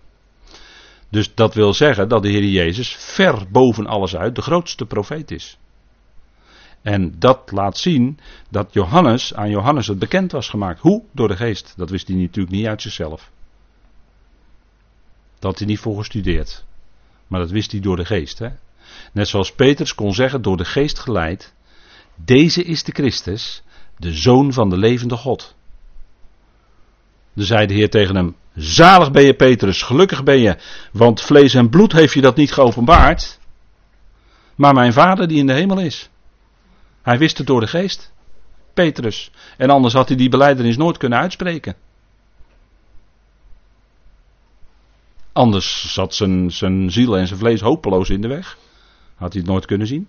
Dus 1.10 1.36
dat 1.36 1.54
wil 1.54 1.74
zeggen 1.74 2.10
dat 2.10 2.24
de 2.24 2.30
Heer 2.30 2.44
Jezus 2.44 2.96
ver 2.96 3.52
boven 3.52 3.88
alles 3.88 4.16
uit 4.16 4.36
de 4.36 4.42
grootste 4.42 4.86
profeet 4.86 5.32
is. 5.32 5.58
En 6.82 7.16
dat 7.20 7.52
laat 7.52 7.78
zien 7.78 8.20
dat 8.50 8.74
Johannes, 8.74 9.34
aan 9.34 9.50
Johannes 9.50 9.88
het 9.88 10.00
bekend 10.00 10.32
was 10.32 10.50
gemaakt. 10.50 10.80
Hoe? 10.80 11.04
Door 11.12 11.28
de 11.28 11.36
geest. 11.36 11.74
Dat 11.78 11.90
wist 11.90 12.08
hij 12.08 12.18
natuurlijk 12.18 12.56
niet 12.56 12.66
uit 12.66 12.82
zichzelf. 12.82 13.32
Dat 15.34 15.50
had 15.52 15.58
hij 15.58 15.68
niet 15.68 15.80
voor 15.80 15.98
gestudeerd. 15.98 16.66
Maar 17.28 17.40
dat 17.40 17.52
wist 17.52 17.72
hij 17.72 17.80
door 17.80 17.96
de 17.96 18.06
geest. 18.06 18.40
Hè? 18.40 18.50
Net 19.12 19.28
zoals 19.28 19.54
Petrus 19.54 19.96
kon 19.96 20.14
zeggen, 20.14 20.42
door 20.42 20.58
de 20.58 20.66
geest 20.66 21.00
geleid. 21.00 21.54
Deze 22.16 22.64
is 22.64 22.84
de 22.84 22.92
Christus, 22.92 23.64
de 23.98 24.14
zoon 24.14 24.54
van 24.54 24.70
de 24.70 24.78
levende 24.78 25.18
God. 25.18 25.56
Dan 27.34 27.46
zei 27.46 27.68
de 27.68 27.74
Heer 27.74 27.90
tegen 27.90 28.16
hem: 28.16 28.36
Zalig 28.56 29.12
ben 29.12 29.24
je, 29.24 29.34
Petrus, 29.34 29.82
gelukkig 29.82 30.24
ben 30.24 30.40
je, 30.40 30.58
want 30.92 31.22
vlees 31.22 31.54
en 31.54 31.70
bloed 31.70 31.92
heeft 31.92 32.14
je 32.14 32.22
dat 32.22 32.36
niet 32.36 32.52
geopenbaard, 32.52 33.40
maar 34.56 34.74
mijn 34.74 34.94
Vader 34.94 35.28
die 35.28 35.38
in 35.38 35.48
de 35.48 35.54
hemel 35.54 35.80
is. 35.80 36.10
Hij 37.02 37.18
wist 37.18 37.38
het 37.38 37.48
door 37.48 37.60
de 37.60 37.68
geest. 37.68 38.12
Petrus. 38.74 39.32
En 39.58 39.70
anders 39.70 39.94
had 39.94 40.08
hij 40.08 40.18
die 40.18 40.30
beleidenis 40.30 40.78
nooit 40.78 40.98
kunnen 40.98 41.20
uitspreken. 41.20 41.76
Anders 45.34 45.94
zat 45.94 46.16
zijn, 46.16 46.52
zijn 46.52 46.92
ziel 46.92 47.18
en 47.18 47.28
zijn 47.28 47.40
vlees 47.40 47.62
hopeloos 47.62 48.10
in 48.10 48.22
de 48.22 48.28
weg. 48.28 48.58
Had 49.16 49.34
hij 49.34 49.42
het 49.42 49.52
nooit 49.52 49.66
kunnen 49.66 49.88
zien. 49.88 50.08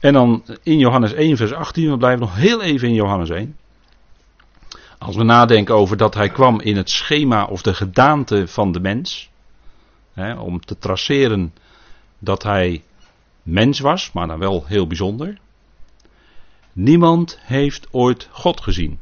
En 0.00 0.12
dan 0.12 0.44
in 0.62 0.78
Johannes 0.78 1.12
1, 1.12 1.36
vers 1.36 1.52
18, 1.52 1.90
we 1.90 1.96
blijven 1.96 2.20
nog 2.20 2.34
heel 2.34 2.62
even 2.62 2.88
in 2.88 2.94
Johannes 2.94 3.30
1. 3.30 3.56
Als 4.98 5.16
we 5.16 5.22
nadenken 5.22 5.74
over 5.74 5.96
dat 5.96 6.14
hij 6.14 6.28
kwam 6.28 6.60
in 6.60 6.76
het 6.76 6.90
schema 6.90 7.44
of 7.44 7.62
de 7.62 7.74
gedaante 7.74 8.48
van 8.48 8.72
de 8.72 8.80
mens. 8.80 9.30
Hè, 10.12 10.34
om 10.34 10.60
te 10.60 10.78
traceren 10.78 11.54
dat 12.18 12.42
hij 12.42 12.82
mens 13.42 13.80
was, 13.80 14.12
maar 14.12 14.26
dan 14.26 14.38
wel 14.38 14.64
heel 14.66 14.86
bijzonder. 14.86 15.38
Niemand 16.72 17.38
heeft 17.42 17.88
ooit 17.90 18.28
God 18.30 18.60
gezien. 18.60 18.98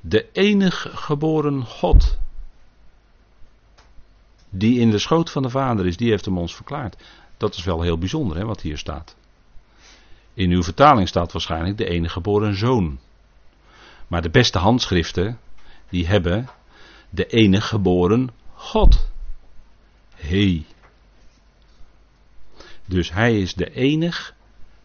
De 0.00 0.26
enige 0.32 0.96
geboren 0.96 1.64
God, 1.64 2.18
die 4.50 4.80
in 4.80 4.90
de 4.90 4.98
schoot 4.98 5.30
van 5.30 5.42
de 5.42 5.50
Vader 5.50 5.86
is, 5.86 5.96
die 5.96 6.10
heeft 6.10 6.24
hem 6.24 6.38
ons 6.38 6.54
verklaard. 6.54 6.96
Dat 7.44 7.54
is 7.54 7.64
wel 7.64 7.82
heel 7.82 7.98
bijzonder, 7.98 8.36
hè, 8.36 8.44
wat 8.44 8.60
hier 8.60 8.78
staat. 8.78 9.16
In 10.34 10.50
uw 10.50 10.62
vertaling 10.62 11.08
staat 11.08 11.32
waarschijnlijk 11.32 11.76
de 11.76 11.88
enige 11.88 12.12
geboren 12.12 12.56
zoon. 12.56 12.98
Maar 14.08 14.22
de 14.22 14.30
beste 14.30 14.58
handschriften, 14.58 15.38
die 15.88 16.06
hebben 16.06 16.48
de 17.10 17.26
enige 17.26 17.66
geboren 17.66 18.30
God. 18.54 19.08
He. 20.14 20.64
Dus 22.86 23.12
hij 23.12 23.40
is 23.40 23.54
de 23.54 23.70
enig 23.70 24.34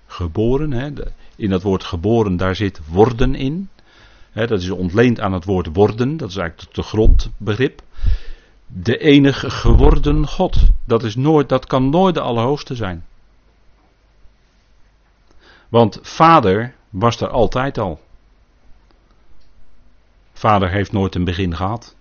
geboren. 0.08 0.72
Hè, 0.72 0.92
in 1.36 1.50
dat 1.50 1.64
woord 1.64 1.84
geboren, 1.84 2.38
daar 2.38 2.56
zit 2.56 2.88
worden 2.88 3.36
in. 3.36 3.70
Dat 4.34 4.62
is 4.62 4.70
ontleend 4.70 5.20
aan 5.20 5.34
het 5.34 5.46
woord 5.46 5.68
worden. 5.74 6.18
Dat 6.18 6.30
is 6.30 6.38
eigenlijk 6.38 6.76
de 6.76 6.84
grondbegrip. 6.84 7.82
De 8.66 8.98
enig 8.98 9.44
geworden 9.62 10.28
God. 10.28 10.70
Dat, 10.90 11.04
is 11.04 11.16
nooit, 11.16 11.50
dat 11.50 11.66
kan 11.66 11.90
nooit 11.90 12.16
de 12.16 12.22
Allerhoogste 12.22 12.76
zijn. 12.76 13.06
Want 15.70 16.00
vader 16.02 16.76
was 16.90 17.22
er 17.22 17.30
altijd 17.30 17.78
al. 17.78 18.02
Vader 20.34 20.70
heeft 20.70 20.92
nooit 20.92 21.16
een 21.16 21.24
begin 21.24 21.56
gehad. 21.56 21.96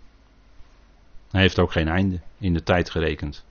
Hij 1.30 1.40
heeft 1.40 1.58
ook 1.58 1.72
geen 1.72 1.88
einde 1.88 2.20
in 2.38 2.54
de 2.54 2.62
tijd 2.62 2.90
gerekend. 2.90 3.44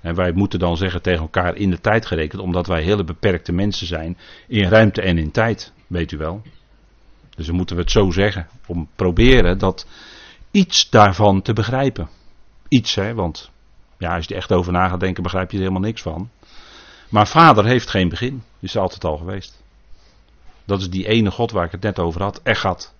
En 0.00 0.14
wij 0.14 0.32
moeten 0.32 0.58
dan 0.58 0.76
zeggen 0.76 1.02
tegen 1.02 1.20
elkaar 1.20 1.56
in 1.56 1.70
de 1.70 1.80
tijd 1.80 2.06
gerekend, 2.06 2.42
omdat 2.42 2.66
wij 2.66 2.82
hele 2.82 3.04
beperkte 3.04 3.52
mensen 3.52 3.86
zijn 3.86 4.18
in 4.46 4.68
ruimte 4.68 5.02
en 5.02 5.18
in 5.18 5.30
tijd, 5.30 5.72
weet 5.86 6.12
u 6.12 6.16
wel. 6.16 6.42
Dus 7.36 7.46
dan 7.46 7.54
moeten 7.54 7.76
we 7.76 7.82
het 7.82 7.90
zo 7.90 8.10
zeggen, 8.10 8.48
om 8.66 8.88
proberen 8.96 9.58
dat 9.58 9.86
iets 10.50 10.90
daarvan 10.90 11.42
te 11.42 11.52
begrijpen. 11.52 12.08
Iets, 12.68 12.94
hè, 12.94 13.14
want 13.14 13.50
ja, 14.00 14.14
als 14.14 14.24
je 14.24 14.30
er 14.30 14.40
echt 14.40 14.52
over 14.52 14.72
na 14.72 14.88
gaat 14.88 15.00
denken, 15.00 15.22
begrijp 15.22 15.50
je 15.50 15.56
er 15.56 15.62
helemaal 15.62 15.88
niks 15.88 16.02
van. 16.02 16.30
Maar 17.08 17.26
vader 17.26 17.64
heeft 17.64 17.90
geen 17.90 18.08
begin, 18.08 18.42
is 18.60 18.76
altijd 18.76 19.04
al 19.04 19.16
geweest. 19.16 19.62
Dat 20.64 20.80
is 20.80 20.90
die 20.90 21.08
ene 21.08 21.30
God 21.30 21.50
waar 21.50 21.64
ik 21.64 21.72
het 21.72 21.82
net 21.82 21.98
over 21.98 22.22
had, 22.22 22.40
Echat. 22.42 22.94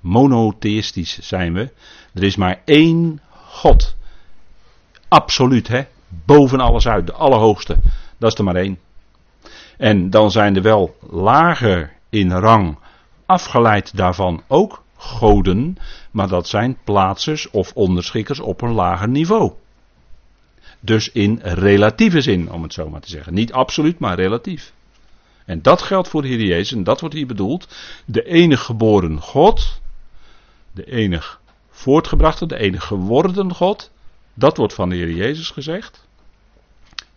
Monotheïstisch 0.00 1.18
zijn 1.18 1.52
we. 1.52 1.72
Er 2.14 2.22
is 2.22 2.36
maar 2.36 2.60
één 2.64 3.20
God. 3.30 3.96
Absoluut, 5.08 5.68
hè? 5.68 5.82
Boven 6.08 6.60
alles 6.60 6.88
uit, 6.88 7.06
de 7.06 7.12
Allerhoogste. 7.12 7.76
Dat 8.18 8.32
is 8.32 8.38
er 8.38 8.44
maar 8.44 8.56
één. 8.56 8.78
En 9.76 10.10
dan 10.10 10.30
zijn 10.30 10.56
er 10.56 10.62
wel 10.62 10.96
lager 11.10 11.92
in 12.10 12.32
rang, 12.32 12.78
afgeleid 13.26 13.96
daarvan 13.96 14.42
ook 14.46 14.82
goden, 15.06 15.76
maar 16.10 16.28
dat 16.28 16.48
zijn 16.48 16.78
plaatsers 16.84 17.50
of 17.50 17.72
onderschikkers 17.74 18.40
op 18.40 18.62
een 18.62 18.72
lager 18.72 19.08
niveau. 19.08 19.52
Dus 20.80 21.12
in 21.12 21.40
relatieve 21.42 22.20
zin, 22.20 22.52
om 22.52 22.62
het 22.62 22.72
zo 22.72 22.88
maar 22.88 23.00
te 23.00 23.08
zeggen. 23.08 23.34
Niet 23.34 23.52
absoluut, 23.52 23.98
maar 23.98 24.16
relatief. 24.16 24.72
En 25.44 25.62
dat 25.62 25.82
geldt 25.82 26.08
voor 26.08 26.22
de 26.22 26.28
Heer 26.28 26.42
Jezus, 26.42 26.72
en 26.72 26.84
dat 26.84 27.00
wordt 27.00 27.14
hier 27.14 27.26
bedoeld. 27.26 27.76
De 28.04 28.24
enige 28.24 28.64
geboren 28.64 29.20
God, 29.20 29.80
de 30.72 30.84
enig 30.84 31.40
voortgebrachte, 31.70 32.46
de 32.46 32.58
enig 32.58 32.84
geworden 32.84 33.54
God, 33.54 33.90
dat 34.34 34.56
wordt 34.56 34.74
van 34.74 34.88
de 34.88 34.96
Heer 34.96 35.12
Jezus 35.12 35.50
gezegd. 35.50 36.06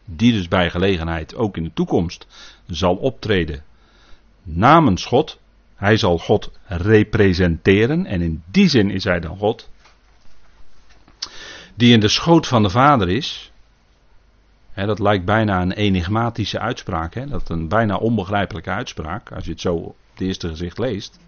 Die 0.05 0.31
dus 0.31 0.47
bij 0.47 0.69
gelegenheid 0.69 1.35
ook 1.35 1.57
in 1.57 1.63
de 1.63 1.73
toekomst 1.73 2.27
zal 2.67 2.95
optreden 2.95 3.63
namens 4.43 5.05
God. 5.05 5.38
Hij 5.79 5.97
zal 5.97 6.17
God 6.17 6.51
representeren 6.65 8.05
en 8.05 8.21
in 8.21 8.43
die 8.51 8.69
zin 8.69 8.89
is 8.89 9.03
hij 9.03 9.19
dan 9.19 9.37
God. 9.37 9.69
Die 11.75 11.93
in 11.93 11.99
de 11.99 12.07
schoot 12.07 12.47
van 12.47 12.63
de 12.63 12.69
Vader 12.69 13.09
is. 13.09 13.51
dat 14.73 14.99
lijkt 14.99 15.25
bijna 15.25 15.61
een 15.61 15.71
enigmatische 15.71 16.59
uitspraak. 16.59 17.13
He, 17.13 17.27
dat 17.27 17.49
een 17.49 17.67
bijna 17.67 17.95
onbegrijpelijke 17.95 18.69
uitspraak. 18.69 19.31
Als 19.31 19.45
je 19.45 19.51
het 19.51 19.61
zo 19.61 19.75
op 19.75 19.95
het 20.11 20.21
eerste 20.21 20.47
gezicht 20.47 20.77
leest. 20.77 21.19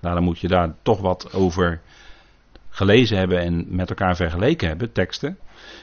Daarom 0.00 0.24
moet 0.24 0.38
je 0.38 0.48
daar 0.48 0.74
toch 0.82 1.00
wat 1.00 1.32
over 1.32 1.80
gelezen 2.68 3.18
hebben 3.18 3.40
en 3.40 3.66
met 3.68 3.88
elkaar 3.88 4.16
vergeleken 4.16 4.68
hebben, 4.68 4.92
teksten. 4.92 5.38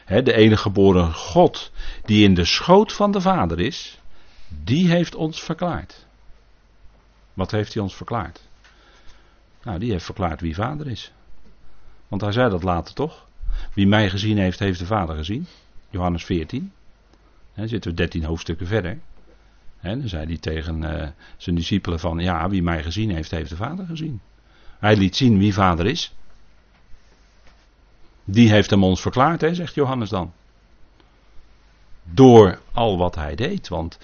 de 0.06 0.34
enige 0.34 0.62
geboren 0.62 1.14
God 1.14 1.72
die 2.06 2.24
in 2.24 2.34
de 2.34 2.46
schoot 2.46 2.94
van 2.94 3.12
de 3.12 3.22
Vader 3.22 3.60
is, 3.60 4.02
die 4.64 4.90
heeft 4.90 5.16
ons 5.16 5.42
verklaard. 5.42 6.07
Wat 7.38 7.52
heeft 7.52 7.74
hij 7.74 7.84
ons 7.84 7.96
verklaard? 7.96 8.42
Nou, 9.64 9.80
die 9.80 9.92
heeft 9.92 10.06
verklaard 10.06 10.42
wie 10.42 10.56
Vader 10.56 10.88
is. 10.88 11.12
Want 12.08 12.22
hij 12.22 12.32
zei 12.32 12.50
dat 12.50 12.64
later 12.64 12.94
toch? 12.94 13.28
Wie 13.74 13.88
mij 13.88 14.10
gezien 14.10 14.38
heeft, 14.38 14.60
heeft 14.60 14.80
de 14.80 14.86
Vader 14.86 15.16
gezien. 15.16 15.48
Johannes 15.90 16.26
14. 16.26 16.72
He, 17.54 17.68
zitten 17.68 17.92
we 17.92 17.98
13 17.98 18.24
hoofdstukken 18.24 18.68
verder. 18.68 19.00
He, 19.78 20.00
dan 20.00 20.08
zei 20.08 20.26
hij 20.26 20.38
tegen 20.38 20.82
uh, 20.82 21.08
zijn 21.38 21.56
discipelen 21.56 22.00
van, 22.00 22.20
ja, 22.20 22.50
wie 22.50 22.64
mij 22.64 22.84
gezien 22.84 23.10
heeft, 23.10 23.32
heeft 23.32 23.50
de 23.50 23.56
Vader 23.56 23.86
gezien. 23.86 24.22
Hij 24.80 24.96
liet 24.96 25.16
zien 25.16 25.38
wie 25.38 25.54
Vader 25.54 25.86
is. 25.86 26.16
Die 28.24 28.50
heeft 28.50 28.70
hem 28.70 28.84
ons 28.84 29.02
verklaard, 29.02 29.42
hè, 29.42 29.56
zegt 29.56 29.74
Johannes 29.74 30.10
dan. 30.10 30.34
Door 32.04 32.60
al 32.72 32.98
wat 32.98 33.16
hij 33.16 33.36
deed. 33.36 33.68
Want 33.68 33.98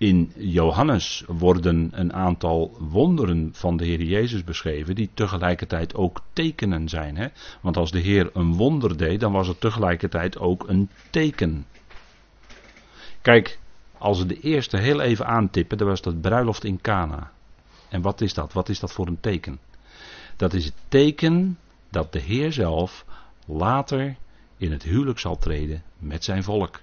in 0.00 0.32
Johannes 0.36 1.24
worden 1.26 1.90
een 1.92 2.12
aantal 2.12 2.76
wonderen 2.78 3.50
van 3.52 3.76
de 3.76 3.84
Heer 3.84 4.02
Jezus 4.02 4.44
beschreven, 4.44 4.94
die 4.94 5.10
tegelijkertijd 5.14 5.94
ook 5.94 6.20
tekenen 6.32 6.88
zijn. 6.88 7.16
Hè? 7.16 7.26
Want 7.60 7.76
als 7.76 7.90
de 7.90 7.98
Heer 7.98 8.30
een 8.32 8.54
wonder 8.54 8.96
deed, 8.96 9.20
dan 9.20 9.32
was 9.32 9.48
het 9.48 9.60
tegelijkertijd 9.60 10.38
ook 10.38 10.68
een 10.68 10.90
teken. 11.10 11.66
Kijk, 13.20 13.58
als 13.98 14.18
we 14.18 14.26
de 14.26 14.40
eerste 14.40 14.76
heel 14.76 15.00
even 15.00 15.26
aantippen, 15.26 15.78
dan 15.78 15.86
was 15.86 16.02
dat 16.02 16.20
bruiloft 16.20 16.64
in 16.64 16.80
Cana. 16.80 17.30
En 17.88 18.02
wat 18.02 18.20
is 18.20 18.34
dat? 18.34 18.52
Wat 18.52 18.68
is 18.68 18.80
dat 18.80 18.92
voor 18.92 19.06
een 19.06 19.20
teken? 19.20 19.58
Dat 20.36 20.52
is 20.54 20.64
het 20.64 20.74
teken 20.88 21.58
dat 21.90 22.12
de 22.12 22.20
Heer 22.20 22.52
zelf 22.52 23.04
later 23.46 24.16
in 24.56 24.72
het 24.72 24.82
huwelijk 24.82 25.18
zal 25.18 25.38
treden 25.38 25.82
met 25.98 26.24
zijn 26.24 26.42
volk. 26.42 26.80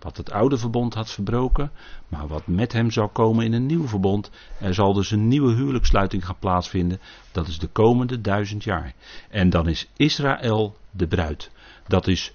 Wat 0.00 0.16
het 0.16 0.30
oude 0.30 0.58
verbond 0.58 0.94
had 0.94 1.10
verbroken, 1.10 1.70
maar 2.08 2.26
wat 2.26 2.46
met 2.46 2.72
hem 2.72 2.90
zal 2.90 3.08
komen 3.08 3.44
in 3.44 3.52
een 3.52 3.66
nieuw 3.66 3.88
verbond. 3.88 4.30
Er 4.58 4.74
zal 4.74 4.92
dus 4.92 5.10
een 5.10 5.28
nieuwe 5.28 5.54
huwelijkssluiting 5.54 6.26
gaan 6.26 6.38
plaatsvinden. 6.38 7.00
Dat 7.32 7.48
is 7.48 7.58
de 7.58 7.66
komende 7.66 8.20
duizend 8.20 8.64
jaar. 8.64 8.94
En 9.28 9.50
dan 9.50 9.68
is 9.68 9.88
Israël 9.96 10.76
de 10.90 11.06
bruid. 11.06 11.50
Dat 11.86 12.06
is 12.06 12.32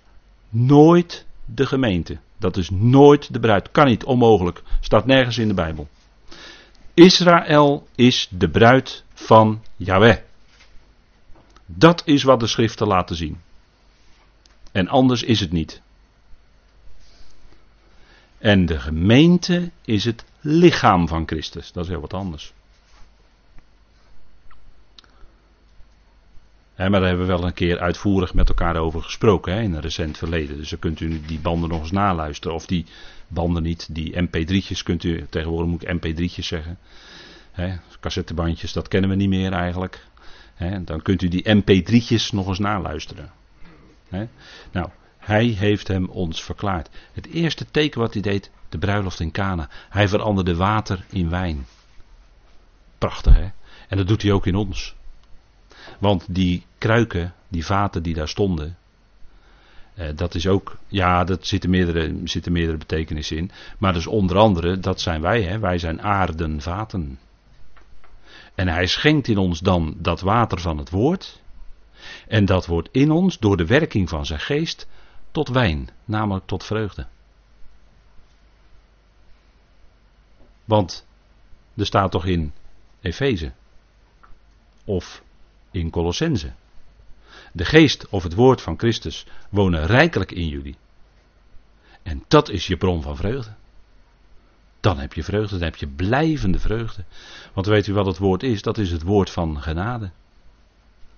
nooit 0.49 1.25
de 1.45 1.65
gemeente. 1.65 2.17
Dat 2.37 2.57
is 2.57 2.69
nooit 2.69 3.33
de 3.33 3.39
bruid. 3.39 3.71
Kan 3.71 3.85
niet, 3.85 4.03
onmogelijk. 4.03 4.63
Staat 4.79 5.05
nergens 5.05 5.37
in 5.37 5.47
de 5.47 5.53
Bijbel. 5.53 5.87
Israël 6.93 7.87
is 7.95 8.27
de 8.31 8.49
bruid 8.49 9.03
van 9.13 9.61
Yahweh. 9.75 10.17
Dat 11.65 12.01
is 12.05 12.23
wat 12.23 12.39
de 12.39 12.47
schriften 12.47 12.87
laten 12.87 13.15
zien. 13.15 13.41
En 14.71 14.87
anders 14.87 15.23
is 15.23 15.39
het 15.39 15.51
niet. 15.51 15.81
En 18.37 18.65
de 18.65 18.79
gemeente 18.79 19.71
is 19.85 20.05
het 20.05 20.25
lichaam 20.41 21.07
van 21.07 21.27
Christus. 21.27 21.71
Dat 21.71 21.83
is 21.83 21.89
heel 21.89 22.01
wat 22.01 22.13
anders. 22.13 22.53
maar 26.75 26.89
daar 26.89 27.01
hebben 27.01 27.27
we 27.27 27.33
wel 27.33 27.45
een 27.45 27.53
keer 27.53 27.79
uitvoerig 27.79 28.33
met 28.33 28.49
elkaar 28.49 28.75
over 28.75 29.01
gesproken 29.01 29.61
in 29.61 29.73
een 29.73 29.81
recent 29.81 30.17
verleden. 30.17 30.57
Dus 30.57 30.69
dan 30.69 30.79
kunt 30.79 30.99
u 30.99 31.21
die 31.25 31.39
banden 31.39 31.69
nog 31.69 31.81
eens 31.81 31.91
naluisteren. 31.91 32.55
Of 32.55 32.65
die 32.65 32.85
banden 33.27 33.63
niet, 33.63 33.87
die 33.91 34.27
mp3'tjes 34.27 34.83
kunt 34.83 35.03
u, 35.03 35.25
tegenwoordig 35.29 35.69
moet 35.69 35.87
ik 35.87 35.97
mp3'tjes 35.97 36.45
zeggen. 36.45 36.77
Hè, 37.51 37.75
cassettebandjes, 37.99 38.73
dat 38.73 38.87
kennen 38.87 39.09
we 39.09 39.15
niet 39.15 39.29
meer 39.29 39.51
eigenlijk. 39.51 40.05
Dan 40.83 41.01
kunt 41.01 41.21
u 41.21 41.27
die 41.27 41.55
mp3'tjes 41.55 42.29
nog 42.31 42.47
eens 42.47 42.59
naluisteren. 42.59 43.31
Nou, 44.71 44.89
hij 45.25 45.45
heeft 45.45 45.87
hem 45.87 46.05
ons 46.05 46.43
verklaard. 46.43 46.89
Het 47.13 47.27
eerste 47.27 47.65
teken 47.71 47.99
wat 47.99 48.13
hij 48.13 48.21
deed, 48.21 48.51
de 48.69 48.77
bruiloft 48.77 49.19
in 49.19 49.31
Cana. 49.31 49.69
Hij 49.89 50.07
veranderde 50.07 50.55
water 50.55 51.05
in 51.09 51.29
wijn. 51.29 51.65
Prachtig 52.97 53.35
hè? 53.35 53.47
En 53.87 53.97
dat 53.97 54.07
doet 54.07 54.21
hij 54.21 54.31
ook 54.31 54.45
in 54.45 54.55
ons. 54.55 54.95
Want 55.99 56.25
die 56.29 56.65
kruiken, 56.77 57.33
die 57.47 57.65
vaten 57.65 58.03
die 58.03 58.13
daar 58.13 58.27
stonden, 58.27 58.77
eh, 59.93 60.07
dat 60.15 60.35
is 60.35 60.47
ook, 60.47 60.77
ja, 60.87 61.23
dat 61.23 61.47
zitten 61.47 61.69
meerdere, 61.69 62.15
zitten 62.23 62.51
meerdere 62.51 62.77
betekenissen 62.77 63.37
in. 63.37 63.51
Maar 63.77 63.93
dus 63.93 64.07
onder 64.07 64.37
andere, 64.37 64.79
dat 64.79 65.01
zijn 65.01 65.21
wij, 65.21 65.43
hè? 65.43 65.59
wij 65.59 65.77
zijn 65.77 66.01
aardenvaten. 66.01 67.19
En 68.55 68.67
hij 68.67 68.85
schenkt 68.85 69.27
in 69.27 69.37
ons 69.37 69.59
dan 69.59 69.95
dat 69.97 70.21
water 70.21 70.59
van 70.59 70.77
het 70.77 70.89
woord. 70.89 71.41
En 72.27 72.45
dat 72.45 72.65
wordt 72.65 72.89
in 72.91 73.11
ons 73.11 73.39
door 73.39 73.57
de 73.57 73.65
werking 73.65 74.09
van 74.09 74.25
zijn 74.25 74.39
geest 74.39 74.87
tot 75.35 75.47
wijn, 75.49 75.89
namelijk 76.05 76.45
tot 76.45 76.63
vreugde. 76.63 77.07
Want 80.65 81.05
er 81.75 81.85
staat 81.85 82.11
toch 82.11 82.25
in 82.25 82.53
Efeze 83.01 83.51
of 84.85 85.23
in 85.71 85.89
Colossense. 85.89 86.53
De 87.51 87.65
geest 87.65 88.07
of 88.09 88.23
het 88.23 88.33
woord 88.33 88.61
van 88.61 88.77
Christus 88.77 89.25
wonen 89.49 89.85
rijkelijk 89.85 90.31
in 90.31 90.47
jullie. 90.47 90.77
En 92.03 92.23
dat 92.27 92.49
is 92.49 92.67
je 92.67 92.77
bron 92.77 93.01
van 93.01 93.17
vreugde. 93.17 93.53
Dan 94.79 94.99
heb 94.99 95.13
je 95.13 95.23
vreugde, 95.23 95.57
dan 95.57 95.67
heb 95.67 95.75
je 95.75 95.87
blijvende 95.87 96.59
vreugde. 96.59 97.03
Want 97.53 97.67
weet 97.67 97.87
u 97.87 97.93
wat 97.93 98.05
het 98.05 98.17
woord 98.17 98.43
is? 98.43 98.61
Dat 98.61 98.77
is 98.77 98.91
het 98.91 99.01
woord 99.01 99.29
van 99.29 99.61
genade. 99.61 100.11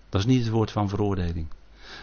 Dat 0.09 0.21
is 0.21 0.27
niet 0.27 0.43
het 0.43 0.49
woord 0.49 0.71
van 0.71 0.89
veroordeling. 0.89 1.47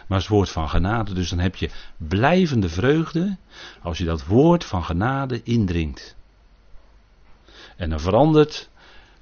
Maar 0.07 0.19
het 0.19 0.27
woord 0.27 0.49
van 0.49 0.69
genade. 0.69 1.13
Dus 1.13 1.29
dan 1.29 1.39
heb 1.39 1.55
je 1.55 1.69
blijvende 1.97 2.69
vreugde 2.69 3.37
als 3.81 3.97
je 3.97 4.05
dat 4.05 4.25
woord 4.25 4.63
van 4.63 4.83
genade 4.83 5.43
indringt. 5.43 6.15
En 7.75 7.89
dan 7.89 7.99
verandert 7.99 8.69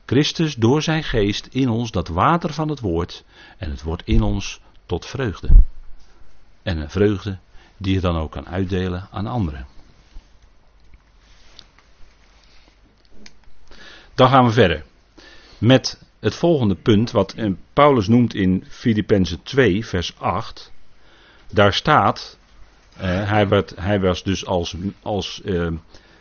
Christus 0.05 0.55
door 0.55 0.81
zijn 0.81 1.03
geest 1.03 1.45
in 1.45 1.69
ons 1.69 1.91
dat 1.91 2.07
water 2.07 2.53
van 2.53 2.69
het 2.69 2.79
woord 2.79 3.23
en 3.57 3.69
het 3.69 3.81
wordt 3.81 4.03
in 4.05 4.21
ons 4.21 4.59
tot 4.85 5.05
vreugde. 5.05 5.49
En 6.63 6.77
een 6.77 6.89
vreugde 6.89 7.37
die 7.77 7.93
je 7.93 7.99
dan 7.99 8.15
ook 8.15 8.31
kan 8.31 8.47
uitdelen 8.47 9.07
aan 9.11 9.27
anderen. 9.27 9.67
Dan 14.15 14.29
gaan 14.29 14.45
we 14.45 14.51
verder 14.51 14.85
met 15.57 16.01
het 16.23 16.35
volgende 16.35 16.75
punt, 16.75 17.11
wat 17.11 17.35
Paulus 17.73 18.07
noemt 18.07 18.33
in 18.33 18.63
Filippenzen 18.69 19.43
2, 19.43 19.85
vers 19.85 20.13
8. 20.17 20.71
Daar 21.51 21.73
staat, 21.73 22.37
eh, 22.97 23.29
hij, 23.29 23.47
werd, 23.47 23.73
hij, 23.75 23.99
was 23.99 24.23
dus 24.23 24.45
als, 24.45 24.75
als 25.01 25.41
eh, 25.41 25.67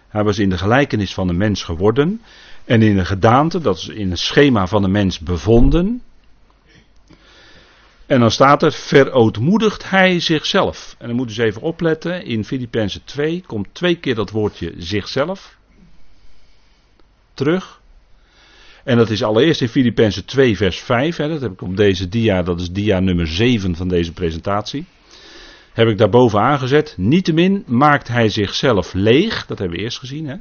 hij 0.08 0.24
was 0.24 0.38
in 0.38 0.50
de 0.50 0.58
gelijkenis 0.58 1.14
van 1.14 1.26
de 1.26 1.32
mens 1.32 1.62
geworden 1.62 2.20
en 2.64 2.82
in 2.82 2.98
een 2.98 3.06
gedaante, 3.06 3.60
dat 3.60 3.76
is 3.76 3.88
in 3.88 4.10
een 4.10 4.18
schema 4.18 4.66
van 4.66 4.82
de 4.82 4.88
mens 4.88 5.18
bevonden. 5.18 6.02
En 8.06 8.20
dan 8.20 8.30
staat 8.30 8.62
er, 8.62 8.72
verootmoedigt 8.72 9.90
hij 9.90 10.20
zichzelf. 10.20 10.96
En 10.98 11.06
dan 11.06 11.16
moeten 11.16 11.34
ze 11.34 11.44
even 11.44 11.62
opletten, 11.62 12.24
in 12.24 12.44
Filippenzen 12.44 13.04
2 13.04 13.44
komt 13.46 13.68
twee 13.72 13.96
keer 13.96 14.14
dat 14.14 14.30
woordje 14.30 14.74
zichzelf 14.78 15.56
terug. 17.34 17.81
En 18.84 18.96
dat 18.96 19.10
is 19.10 19.22
allereerst 19.22 19.60
in 19.60 19.68
Filippenzen 19.68 20.24
2 20.24 20.56
vers 20.56 20.80
5, 20.80 21.16
hè, 21.16 21.28
dat 21.28 21.40
heb 21.40 21.52
ik 21.52 21.62
op 21.62 21.76
deze 21.76 22.08
dia, 22.08 22.42
dat 22.42 22.60
is 22.60 22.70
dia 22.70 23.00
nummer 23.00 23.26
7 23.26 23.76
van 23.76 23.88
deze 23.88 24.12
presentatie. 24.12 24.84
Heb 25.72 25.88
ik 25.88 25.98
daarboven 25.98 26.40
aangezet. 26.40 26.94
Niettemin 26.96 27.64
maakt 27.66 28.08
hij 28.08 28.28
zichzelf 28.28 28.92
leeg, 28.92 29.46
dat 29.46 29.58
hebben 29.58 29.76
we 29.76 29.82
eerst 29.82 29.98
gezien. 29.98 30.26
Hè. 30.26 30.36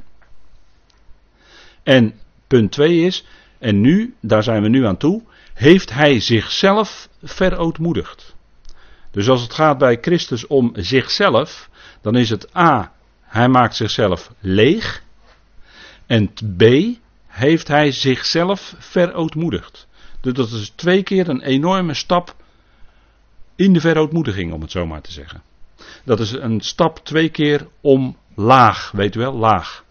En 1.82 2.14
punt 2.46 2.72
2 2.72 3.00
is, 3.00 3.24
en 3.58 3.80
nu, 3.80 4.14
daar 4.20 4.42
zijn 4.42 4.62
we 4.62 4.68
nu 4.68 4.86
aan 4.86 4.96
toe, 4.96 5.22
heeft 5.54 5.92
hij 5.92 6.20
zichzelf 6.20 7.08
verootmoedigd. 7.22 8.34
Dus 9.10 9.28
als 9.28 9.42
het 9.42 9.54
gaat 9.54 9.78
bij 9.78 9.98
Christus 10.00 10.46
om 10.46 10.70
zichzelf, 10.74 11.70
dan 12.00 12.16
is 12.16 12.30
het 12.30 12.56
A, 12.56 12.92
hij 13.22 13.48
maakt 13.48 13.76
zichzelf 13.76 14.32
leeg. 14.40 15.02
En 16.06 16.32
B, 16.56 16.62
heeft 17.32 17.68
hij 17.68 17.92
zichzelf 17.92 18.74
verootmoedigd. 18.78 19.86
Dus 20.20 20.32
dat 20.32 20.50
is 20.50 20.72
twee 20.74 21.02
keer 21.02 21.28
een 21.28 21.42
enorme 21.42 21.94
stap 21.94 22.34
in 23.56 23.72
de 23.72 23.80
verootmoediging, 23.80 24.52
om 24.52 24.60
het 24.60 24.70
zo 24.70 24.86
maar 24.86 25.00
te 25.00 25.12
zeggen. 25.12 25.42
Dat 26.04 26.20
is 26.20 26.32
een 26.32 26.60
stap 26.60 26.98
twee 26.98 27.28
keer 27.28 27.66
omlaag, 27.80 28.90
weet 28.90 29.14
u 29.14 29.20
wel, 29.20 29.32
laag. 29.32 29.84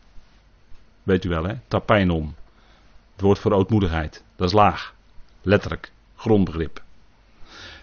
Weet 1.03 1.25
u 1.25 1.29
wel, 1.29 1.43
hè? 1.43 1.53
Tapijnon. 1.67 2.35
Het 3.11 3.21
woord 3.21 3.39
voor 3.39 3.51
ootmoedigheid. 3.51 4.23
Dat 4.35 4.47
is 4.47 4.53
laag. 4.53 4.93
Letterlijk. 5.41 5.91
Grondbegrip. 6.15 6.83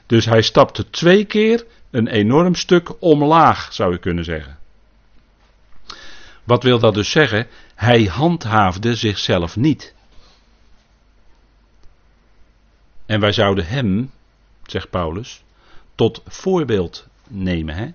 Dus 0.06 0.24
hij 0.24 0.42
stapte 0.42 0.90
twee 0.90 1.24
keer 1.24 1.66
een 1.90 2.06
enorm 2.06 2.54
stuk 2.54 3.02
omlaag, 3.02 3.72
zou 3.72 3.92
je 3.92 3.98
kunnen 3.98 4.24
zeggen. 4.24 4.57
Wat 6.48 6.62
wil 6.62 6.78
dat 6.78 6.94
dus 6.94 7.10
zeggen? 7.10 7.46
Hij 7.74 8.04
handhaafde 8.04 8.94
zichzelf 8.94 9.56
niet. 9.56 9.94
En 13.06 13.20
wij 13.20 13.32
zouden 13.32 13.66
hem, 13.66 14.10
zegt 14.66 14.90
Paulus, 14.90 15.42
tot 15.94 16.22
voorbeeld 16.26 17.06
nemen. 17.26 17.74
Hè? 17.74 17.88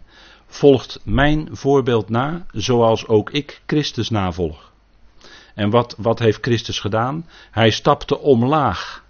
Volgt 0.47 0.99
mijn 1.03 1.47
voorbeeld 1.51 2.09
na, 2.09 2.45
zoals 2.51 3.07
ook 3.07 3.29
ik 3.29 3.61
Christus 3.65 4.09
navolg. 4.09 4.71
En 5.55 5.69
wat, 5.69 5.95
wat 5.97 6.19
heeft 6.19 6.37
Christus 6.41 6.79
gedaan? 6.79 7.29
Hij 7.51 7.71
stapte 7.71 8.19
omlaag. 8.19 9.03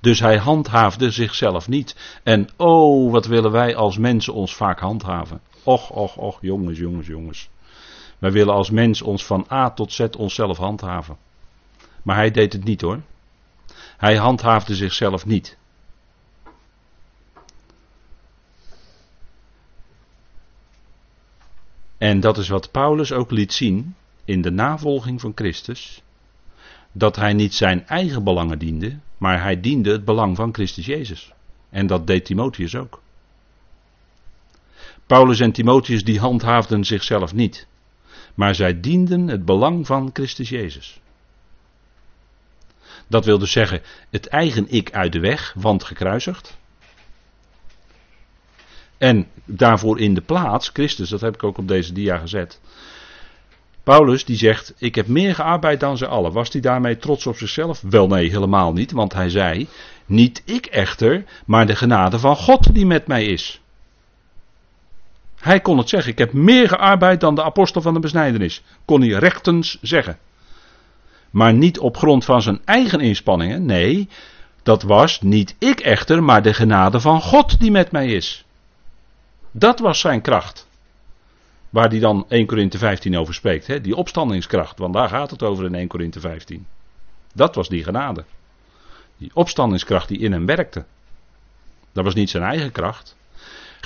Dus 0.00 0.20
hij 0.20 0.38
handhaafde 0.38 1.10
zichzelf 1.10 1.68
niet. 1.68 1.96
En 2.22 2.48
oh, 2.56 3.12
wat 3.12 3.26
willen 3.26 3.50
wij 3.50 3.76
als 3.76 3.98
mensen 3.98 4.34
ons 4.34 4.54
vaak 4.54 4.80
handhaven. 4.80 5.40
Och, 5.62 5.90
och, 5.90 6.16
och, 6.16 6.38
jongens, 6.40 6.78
jongens, 6.78 7.06
jongens. 7.06 7.48
Wij 8.18 8.32
willen 8.32 8.54
als 8.54 8.70
mens 8.70 9.02
ons 9.02 9.24
van 9.24 9.46
A 9.50 9.70
tot 9.70 9.92
Z 9.92 10.06
onszelf 10.18 10.56
handhaven. 10.56 11.16
Maar 12.02 12.16
hij 12.16 12.30
deed 12.30 12.52
het 12.52 12.64
niet 12.64 12.80
hoor. 12.80 13.00
Hij 13.96 14.16
handhaafde 14.16 14.74
zichzelf 14.74 15.26
niet. 15.26 15.56
En 21.98 22.20
dat 22.20 22.38
is 22.38 22.48
wat 22.48 22.70
Paulus 22.70 23.12
ook 23.12 23.30
liet 23.30 23.52
zien 23.52 23.94
in 24.24 24.42
de 24.42 24.50
navolging 24.50 25.20
van 25.20 25.32
Christus. 25.34 26.02
Dat 26.92 27.16
hij 27.16 27.32
niet 27.32 27.54
zijn 27.54 27.86
eigen 27.86 28.24
belangen 28.24 28.58
diende, 28.58 28.98
maar 29.18 29.42
hij 29.42 29.60
diende 29.60 29.90
het 29.90 30.04
belang 30.04 30.36
van 30.36 30.54
Christus 30.54 30.86
Jezus. 30.86 31.32
En 31.70 31.86
dat 31.86 32.06
deed 32.06 32.24
Timotheus 32.24 32.74
ook. 32.74 33.02
Paulus 35.06 35.40
en 35.40 35.52
Timotheus 35.52 36.04
die 36.04 36.20
handhaafden 36.20 36.84
zichzelf 36.84 37.34
niet 37.34 37.66
maar 38.36 38.54
zij 38.54 38.80
dienden 38.80 39.28
het 39.28 39.44
belang 39.44 39.86
van 39.86 40.10
Christus 40.12 40.48
Jezus. 40.48 41.00
Dat 43.06 43.24
wil 43.24 43.38
dus 43.38 43.52
zeggen, 43.52 43.82
het 44.10 44.26
eigen 44.26 44.66
ik 44.70 44.92
uit 44.92 45.12
de 45.12 45.20
weg, 45.20 45.54
want 45.56 45.84
gekruisigd. 45.84 46.56
En 48.98 49.26
daarvoor 49.44 50.00
in 50.00 50.14
de 50.14 50.20
plaats, 50.20 50.70
Christus, 50.72 51.08
dat 51.08 51.20
heb 51.20 51.34
ik 51.34 51.42
ook 51.42 51.58
op 51.58 51.68
deze 51.68 51.92
dia 51.92 52.18
gezet. 52.18 52.60
Paulus 53.82 54.24
die 54.24 54.36
zegt, 54.36 54.74
ik 54.78 54.94
heb 54.94 55.06
meer 55.06 55.34
gearbeid 55.34 55.80
dan 55.80 55.98
ze 55.98 56.06
allen. 56.06 56.32
Was 56.32 56.52
hij 56.52 56.60
daarmee 56.60 56.96
trots 56.96 57.26
op 57.26 57.36
zichzelf? 57.36 57.80
Wel 57.80 58.06
nee, 58.06 58.30
helemaal 58.30 58.72
niet, 58.72 58.92
want 58.92 59.12
hij 59.12 59.28
zei, 59.28 59.68
niet 60.06 60.42
ik 60.44 60.66
echter, 60.66 61.24
maar 61.46 61.66
de 61.66 61.76
genade 61.76 62.18
van 62.18 62.36
God 62.36 62.74
die 62.74 62.86
met 62.86 63.06
mij 63.06 63.24
is. 63.24 63.60
Hij 65.46 65.60
kon 65.60 65.78
het 65.78 65.88
zeggen. 65.88 66.12
Ik 66.12 66.18
heb 66.18 66.32
meer 66.32 66.68
gearbeid 66.68 67.20
dan 67.20 67.34
de 67.34 67.42
apostel 67.42 67.82
van 67.82 67.94
de 67.94 68.00
besnijdenis. 68.00 68.62
Kon 68.84 69.00
hij 69.00 69.10
rechtens 69.10 69.78
zeggen. 69.80 70.18
Maar 71.30 71.54
niet 71.54 71.78
op 71.78 71.96
grond 71.96 72.24
van 72.24 72.42
zijn 72.42 72.60
eigen 72.64 73.00
inspanningen. 73.00 73.66
Nee, 73.66 74.08
dat 74.62 74.82
was 74.82 75.20
niet 75.20 75.56
ik 75.58 75.80
echter, 75.80 76.22
maar 76.22 76.42
de 76.42 76.54
genade 76.54 77.00
van 77.00 77.20
God 77.20 77.60
die 77.60 77.70
met 77.70 77.90
mij 77.90 78.06
is. 78.06 78.44
Dat 79.50 79.78
was 79.78 80.00
zijn 80.00 80.20
kracht. 80.20 80.68
Waar 81.70 81.88
hij 81.88 81.98
dan 81.98 82.24
1 82.28 82.46
Korinthe 82.46 82.78
15 82.78 83.16
over 83.16 83.34
spreekt. 83.34 83.66
Hè? 83.66 83.80
Die 83.80 83.96
opstandingskracht. 83.96 84.78
Want 84.78 84.94
daar 84.94 85.08
gaat 85.08 85.30
het 85.30 85.42
over 85.42 85.64
in 85.64 85.74
1 85.74 85.88
Korinthe 85.88 86.20
15. 86.20 86.66
Dat 87.34 87.54
was 87.54 87.68
die 87.68 87.84
genade. 87.84 88.24
Die 89.16 89.30
opstandingskracht 89.34 90.08
die 90.08 90.18
in 90.18 90.32
hem 90.32 90.46
werkte. 90.46 90.84
Dat 91.92 92.04
was 92.04 92.14
niet 92.14 92.30
zijn 92.30 92.42
eigen 92.42 92.72
kracht. 92.72 93.16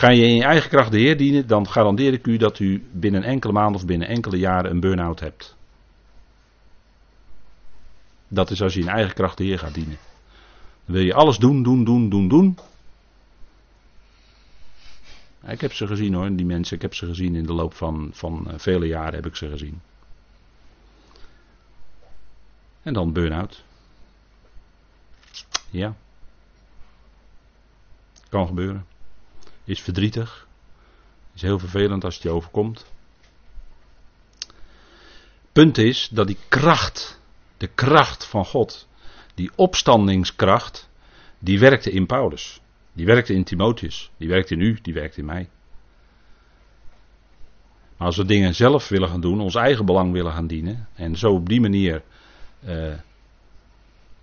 Ga 0.00 0.10
je 0.10 0.22
in 0.22 0.34
je 0.34 0.44
eigen 0.44 0.70
kracht 0.70 0.90
de 0.90 0.98
Heer 0.98 1.16
dienen, 1.16 1.46
dan 1.46 1.68
garandeer 1.68 2.12
ik 2.12 2.26
u 2.26 2.36
dat 2.36 2.58
u 2.58 2.88
binnen 2.92 3.22
enkele 3.22 3.52
maanden 3.52 3.80
of 3.80 3.86
binnen 3.86 4.08
enkele 4.08 4.38
jaren 4.38 4.70
een 4.70 4.80
burn-out 4.80 5.20
hebt. 5.20 5.56
Dat 8.28 8.50
is 8.50 8.62
als 8.62 8.74
je 8.74 8.80
in 8.80 8.88
eigen 8.88 9.14
kracht 9.14 9.38
de 9.38 9.44
Heer 9.44 9.58
gaat 9.58 9.74
dienen. 9.74 9.98
Dan 10.84 10.94
wil 10.94 11.04
je 11.04 11.14
alles 11.14 11.38
doen, 11.38 11.62
doen, 11.62 11.84
doen, 11.84 12.08
doen, 12.08 12.28
doen. 12.28 12.58
Ik 15.46 15.60
heb 15.60 15.72
ze 15.72 15.86
gezien 15.86 16.14
hoor, 16.14 16.36
die 16.36 16.46
mensen. 16.46 16.76
Ik 16.76 16.82
heb 16.82 16.94
ze 16.94 17.06
gezien 17.06 17.34
in 17.34 17.46
de 17.46 17.52
loop 17.52 17.74
van, 17.74 18.10
van 18.12 18.50
eh, 18.50 18.58
vele 18.58 18.86
jaren 18.86 19.14
heb 19.14 19.26
ik 19.26 19.36
ze 19.36 19.48
gezien. 19.48 19.80
En 22.82 22.92
dan 22.92 23.12
burn-out. 23.12 23.62
Ja. 25.70 25.94
Kan 28.28 28.46
gebeuren. 28.46 28.86
Is 29.70 29.80
verdrietig. 29.80 30.46
Is 31.34 31.42
heel 31.42 31.58
vervelend 31.58 32.04
als 32.04 32.14
het 32.14 32.22
je 32.22 32.30
overkomt. 32.30 32.86
Punt 35.52 35.78
is 35.78 36.08
dat 36.12 36.26
die 36.26 36.38
kracht, 36.48 37.20
de 37.56 37.66
kracht 37.66 38.26
van 38.26 38.44
God, 38.44 38.88
die 39.34 39.50
opstandingskracht, 39.54 40.88
die 41.38 41.58
werkte 41.58 41.90
in 41.90 42.06
Paulus. 42.06 42.60
Die 42.92 43.06
werkte 43.06 43.34
in 43.34 43.44
Timotheus. 43.44 44.10
Die 44.16 44.28
werkt 44.28 44.50
in 44.50 44.60
u, 44.60 44.78
die 44.82 44.94
werkt 44.94 45.16
in 45.16 45.24
mij. 45.24 45.48
Maar 47.96 48.06
als 48.06 48.16
we 48.16 48.24
dingen 48.24 48.54
zelf 48.54 48.88
willen 48.88 49.08
gaan 49.08 49.20
doen, 49.20 49.40
ons 49.40 49.54
eigen 49.54 49.86
belang 49.86 50.12
willen 50.12 50.32
gaan 50.32 50.46
dienen, 50.46 50.88
en 50.94 51.16
zo 51.16 51.32
op 51.32 51.48
die 51.48 51.60
manier 51.60 52.02
eh, 52.60 52.94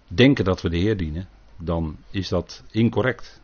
denken 0.08 0.46
dat 0.46 0.62
we 0.62 0.70
de 0.70 0.78
Heer 0.78 0.98
dienen, 0.98 1.30
dan 1.58 1.98
is 2.12 2.28
dat 2.28 2.64
incorrect. 2.72 3.42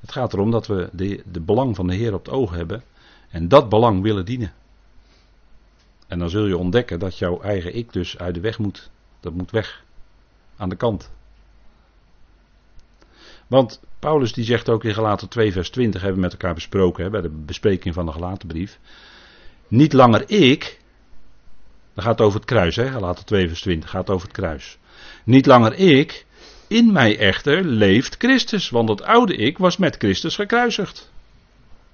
Het 0.00 0.12
gaat 0.12 0.32
erom 0.32 0.50
dat 0.50 0.66
we 0.66 0.88
de, 0.92 1.40
belang 1.40 1.76
van 1.76 1.86
de 1.86 1.94
Heer 1.94 2.14
op 2.14 2.24
het 2.24 2.34
oog 2.34 2.50
hebben 2.50 2.82
en 3.30 3.48
dat 3.48 3.68
belang 3.68 4.02
willen 4.02 4.24
dienen. 4.24 4.52
En 6.06 6.18
dan 6.18 6.30
zul 6.30 6.46
je 6.46 6.56
ontdekken 6.56 6.98
dat 6.98 7.18
jouw 7.18 7.40
eigen 7.40 7.74
ik 7.74 7.92
dus 7.92 8.18
uit 8.18 8.34
de 8.34 8.40
weg 8.40 8.58
moet. 8.58 8.90
Dat 9.20 9.32
moet 9.32 9.50
weg. 9.50 9.84
Aan 10.56 10.68
de 10.68 10.76
kant. 10.76 11.10
Want 13.46 13.80
Paulus 13.98 14.32
die 14.32 14.44
zegt 14.44 14.68
ook 14.68 14.84
in 14.84 14.94
Galaten 14.94 15.28
2 15.28 15.52
vers 15.52 15.70
20, 15.70 16.00
hebben 16.00 16.18
we 16.20 16.24
met 16.24 16.32
elkaar 16.32 16.54
besproken 16.54 17.04
hè, 17.04 17.10
bij 17.10 17.20
de 17.20 17.28
bespreking 17.28 17.94
van 17.94 18.06
de 18.06 18.12
Galatenbrief. 18.12 18.78
Niet 19.68 19.92
langer 19.92 20.30
ik, 20.30 20.80
dat 21.94 22.04
gaat 22.04 22.20
over 22.20 22.40
het 22.40 22.48
kruis 22.48 22.76
hè, 22.76 22.90
Galaten 22.90 23.24
2 23.24 23.48
vers 23.48 23.60
20, 23.60 23.90
gaat 23.90 24.10
over 24.10 24.26
het 24.26 24.36
kruis. 24.36 24.78
Niet 25.24 25.46
langer 25.46 25.74
ik, 25.74 26.26
in 26.70 26.92
mij 26.92 27.18
echter 27.18 27.64
leeft 27.64 28.14
Christus, 28.18 28.70
want 28.70 28.88
het 28.88 29.02
oude 29.02 29.36
ik 29.36 29.58
was 29.58 29.76
met 29.76 29.96
Christus 29.96 30.34
gekruisigd. 30.34 31.12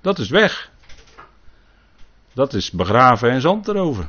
Dat 0.00 0.18
is 0.18 0.28
weg. 0.28 0.70
Dat 2.32 2.54
is 2.54 2.70
begraven 2.70 3.30
en 3.30 3.40
zand 3.40 3.68
erover. 3.68 4.08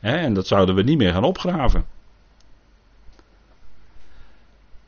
en 0.00 0.34
dat 0.34 0.46
zouden 0.46 0.74
we 0.74 0.82
niet 0.82 0.98
meer 0.98 1.12
gaan 1.12 1.24
opgraven. 1.24 1.86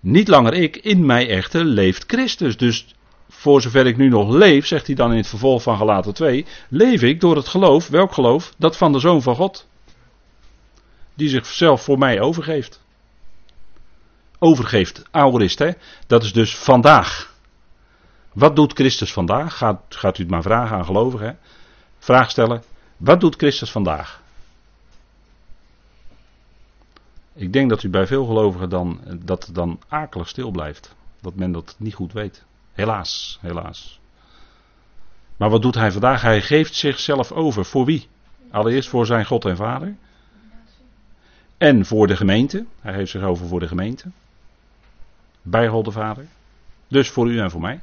Niet 0.00 0.28
langer 0.28 0.54
ik, 0.54 0.76
in 0.76 1.06
mij 1.06 1.28
echter 1.28 1.64
leeft 1.64 2.04
Christus. 2.06 2.56
Dus 2.56 2.94
voor 3.28 3.62
zover 3.62 3.86
ik 3.86 3.96
nu 3.96 4.09
nog 4.09 4.28
leef, 4.28 4.66
zegt 4.66 4.86
hij 4.86 4.96
dan 4.96 5.11
in 5.11 5.16
het 5.16 5.26
vervolg 5.26 5.62
van 5.62 5.76
Galaten 5.76 6.14
2, 6.14 6.46
leef 6.68 7.02
ik 7.02 7.20
door 7.20 7.36
het 7.36 7.48
geloof, 7.48 7.88
welk 7.88 8.12
geloof? 8.12 8.54
Dat 8.59 8.76
van 8.76 8.92
de 8.92 8.98
Zoon 8.98 9.22
van 9.22 9.34
God. 9.34 9.67
Die 11.18 11.28
zichzelf 11.28 11.82
voor 11.82 11.98
mij 11.98 12.20
overgeeft. 12.20 12.80
Overgeeft, 14.38 15.02
aorist, 15.10 15.58
hè? 15.58 15.70
Dat 16.06 16.22
is 16.22 16.32
dus 16.32 16.56
vandaag. 16.56 17.34
Wat 18.32 18.56
doet 18.56 18.72
Christus 18.72 19.12
vandaag? 19.12 19.56
Gaat, 19.56 19.82
gaat 19.88 20.18
u 20.18 20.22
het 20.22 20.30
maar 20.30 20.42
vragen 20.42 20.76
aan 20.76 20.84
gelovigen. 20.84 21.38
Vraag 21.98 22.30
stellen. 22.30 22.62
Wat 22.96 23.20
doet 23.20 23.36
Christus 23.36 23.70
vandaag? 23.70 24.22
Ik 27.34 27.52
denk 27.52 27.70
dat 27.70 27.82
u 27.82 27.90
bij 27.90 28.06
veel 28.06 28.26
gelovigen 28.26 28.68
dan, 28.68 29.00
dat 29.24 29.50
dan 29.52 29.80
akelig 29.88 30.28
stil 30.28 30.50
blijft. 30.50 30.94
Dat 31.20 31.34
men 31.34 31.52
dat 31.52 31.76
niet 31.78 31.94
goed 31.94 32.12
weet. 32.12 32.44
Helaas, 32.72 33.38
helaas. 33.40 34.00
Maar 35.36 35.50
wat 35.50 35.62
doet 35.62 35.74
hij 35.74 35.92
vandaag? 35.92 36.22
Hij 36.22 36.42
geeft 36.42 36.74
zichzelf 36.74 37.32
over. 37.32 37.64
Voor 37.64 37.84
wie? 37.84 38.08
Allereerst 38.50 38.88
voor 38.88 39.06
zijn 39.06 39.26
God 39.26 39.44
en 39.44 39.56
Vader. 39.56 39.96
En 41.59 41.86
voor 41.86 42.06
de 42.06 42.16
gemeente. 42.16 42.66
Hij 42.80 42.94
geeft 42.94 43.11
zich 43.11 43.22
over 43.22 43.46
voor 43.46 43.61
de 43.61 43.68
gemeente. 43.68 44.11
Bij 45.42 45.68
God 45.68 45.84
de 45.84 45.90
Vader. 45.90 46.26
Dus 46.88 47.11
voor 47.11 47.30
u 47.30 47.40
en 47.40 47.50
voor 47.50 47.61
mij. 47.61 47.80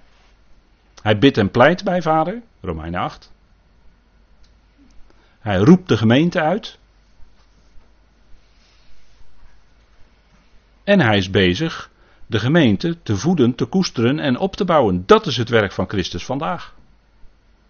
Hij 1.02 1.18
bidt 1.18 1.38
en 1.38 1.52
pleit 1.52 1.84
bij 1.84 2.02
Vader. 2.02 2.42
Romeinen 2.62 3.00
8. 3.00 3.32
Hij 5.40 5.58
roept 5.58 5.88
de 5.88 5.98
gemeente 5.98 6.42
uit. 6.42 6.80
En 10.84 11.00
hij 11.00 11.18
is 11.18 11.30
bezig 11.30 11.90
de 12.26 12.40
gemeente 12.40 13.02
te 13.04 13.18
voeden, 13.18 13.56
te 13.56 13.66
koesteren 13.66 14.20
en 14.20 14.38
op 14.38 14.56
te 14.56 14.66
bouwen. 14.66 15.04
Dat 15.06 15.26
is 15.26 15.38
het 15.38 15.50
werk 15.50 15.72
van 15.72 15.90
Christus 15.90 16.26
vandaag. 16.26 16.76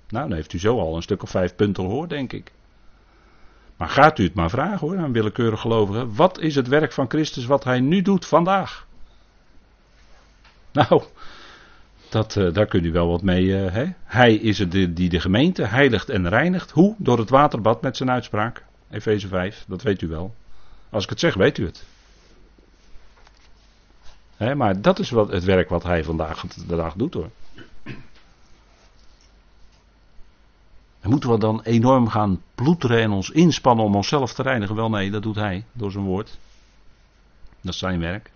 Nou, 0.09 0.27
dan 0.27 0.37
heeft 0.37 0.53
u 0.53 0.59
zo 0.59 0.79
al 0.79 0.95
een 0.95 1.01
stuk 1.01 1.23
of 1.23 1.29
vijf 1.29 1.55
punten 1.55 1.83
gehoord, 1.83 2.09
denk 2.09 2.33
ik. 2.33 2.51
Maar 3.77 3.89
gaat 3.89 4.19
u 4.19 4.23
het 4.23 4.33
maar 4.33 4.49
vragen 4.49 4.87
hoor, 4.87 4.97
aan 4.97 5.11
willekeurig 5.11 5.61
gelovigen. 5.61 6.15
Wat 6.15 6.39
is 6.39 6.55
het 6.55 6.67
werk 6.67 6.91
van 6.91 7.09
Christus 7.09 7.45
wat 7.45 7.63
hij 7.63 7.79
nu 7.79 8.01
doet 8.01 8.25
vandaag? 8.25 8.87
Nou, 10.71 11.03
dat, 12.09 12.35
uh, 12.35 12.53
daar 12.53 12.65
kunt 12.65 12.85
u 12.85 12.91
wel 12.91 13.07
wat 13.07 13.21
mee. 13.21 13.43
Uh, 13.43 13.71
hè? 13.71 13.85
Hij 14.03 14.35
is 14.35 14.59
het 14.59 14.71
die 14.71 15.09
de 15.09 15.19
gemeente 15.19 15.63
heiligt 15.63 16.09
en 16.09 16.29
reinigt. 16.29 16.71
Hoe? 16.71 16.95
Door 16.97 17.17
het 17.17 17.29
waterbad 17.29 17.81
met 17.81 17.97
zijn 17.97 18.11
uitspraak. 18.11 18.63
Efeze 18.89 19.27
5, 19.27 19.65
dat 19.67 19.81
weet 19.81 20.01
u 20.01 20.07
wel. 20.07 20.35
Als 20.89 21.03
ik 21.03 21.09
het 21.09 21.19
zeg, 21.19 21.33
weet 21.33 21.57
u 21.57 21.65
het 21.65 21.83
maar 24.37 24.81
dat 24.81 24.99
is 24.99 25.09
wat, 25.09 25.31
het 25.31 25.43
werk 25.43 25.69
wat 25.69 25.83
hij 25.83 26.03
vandaag 26.03 26.41
de 26.41 26.75
dag 26.75 26.93
doet 26.93 27.13
hoor. 27.13 27.29
En 31.05 31.11
moeten 31.11 31.29
we 31.29 31.37
dan 31.37 31.61
enorm 31.61 32.07
gaan 32.07 32.41
ploeteren 32.55 33.01
en 33.01 33.11
ons 33.11 33.29
inspannen 33.29 33.85
om 33.85 33.95
onszelf 33.95 34.33
te 34.33 34.41
reinigen? 34.41 34.75
Wel 34.75 34.89
nee, 34.89 35.11
dat 35.11 35.23
doet 35.23 35.35
hij 35.35 35.65
door 35.71 35.91
zijn 35.91 36.03
woord. 36.03 36.37
Dat 37.61 37.73
is 37.73 37.79
zijn 37.79 37.99
werk. 37.99 38.31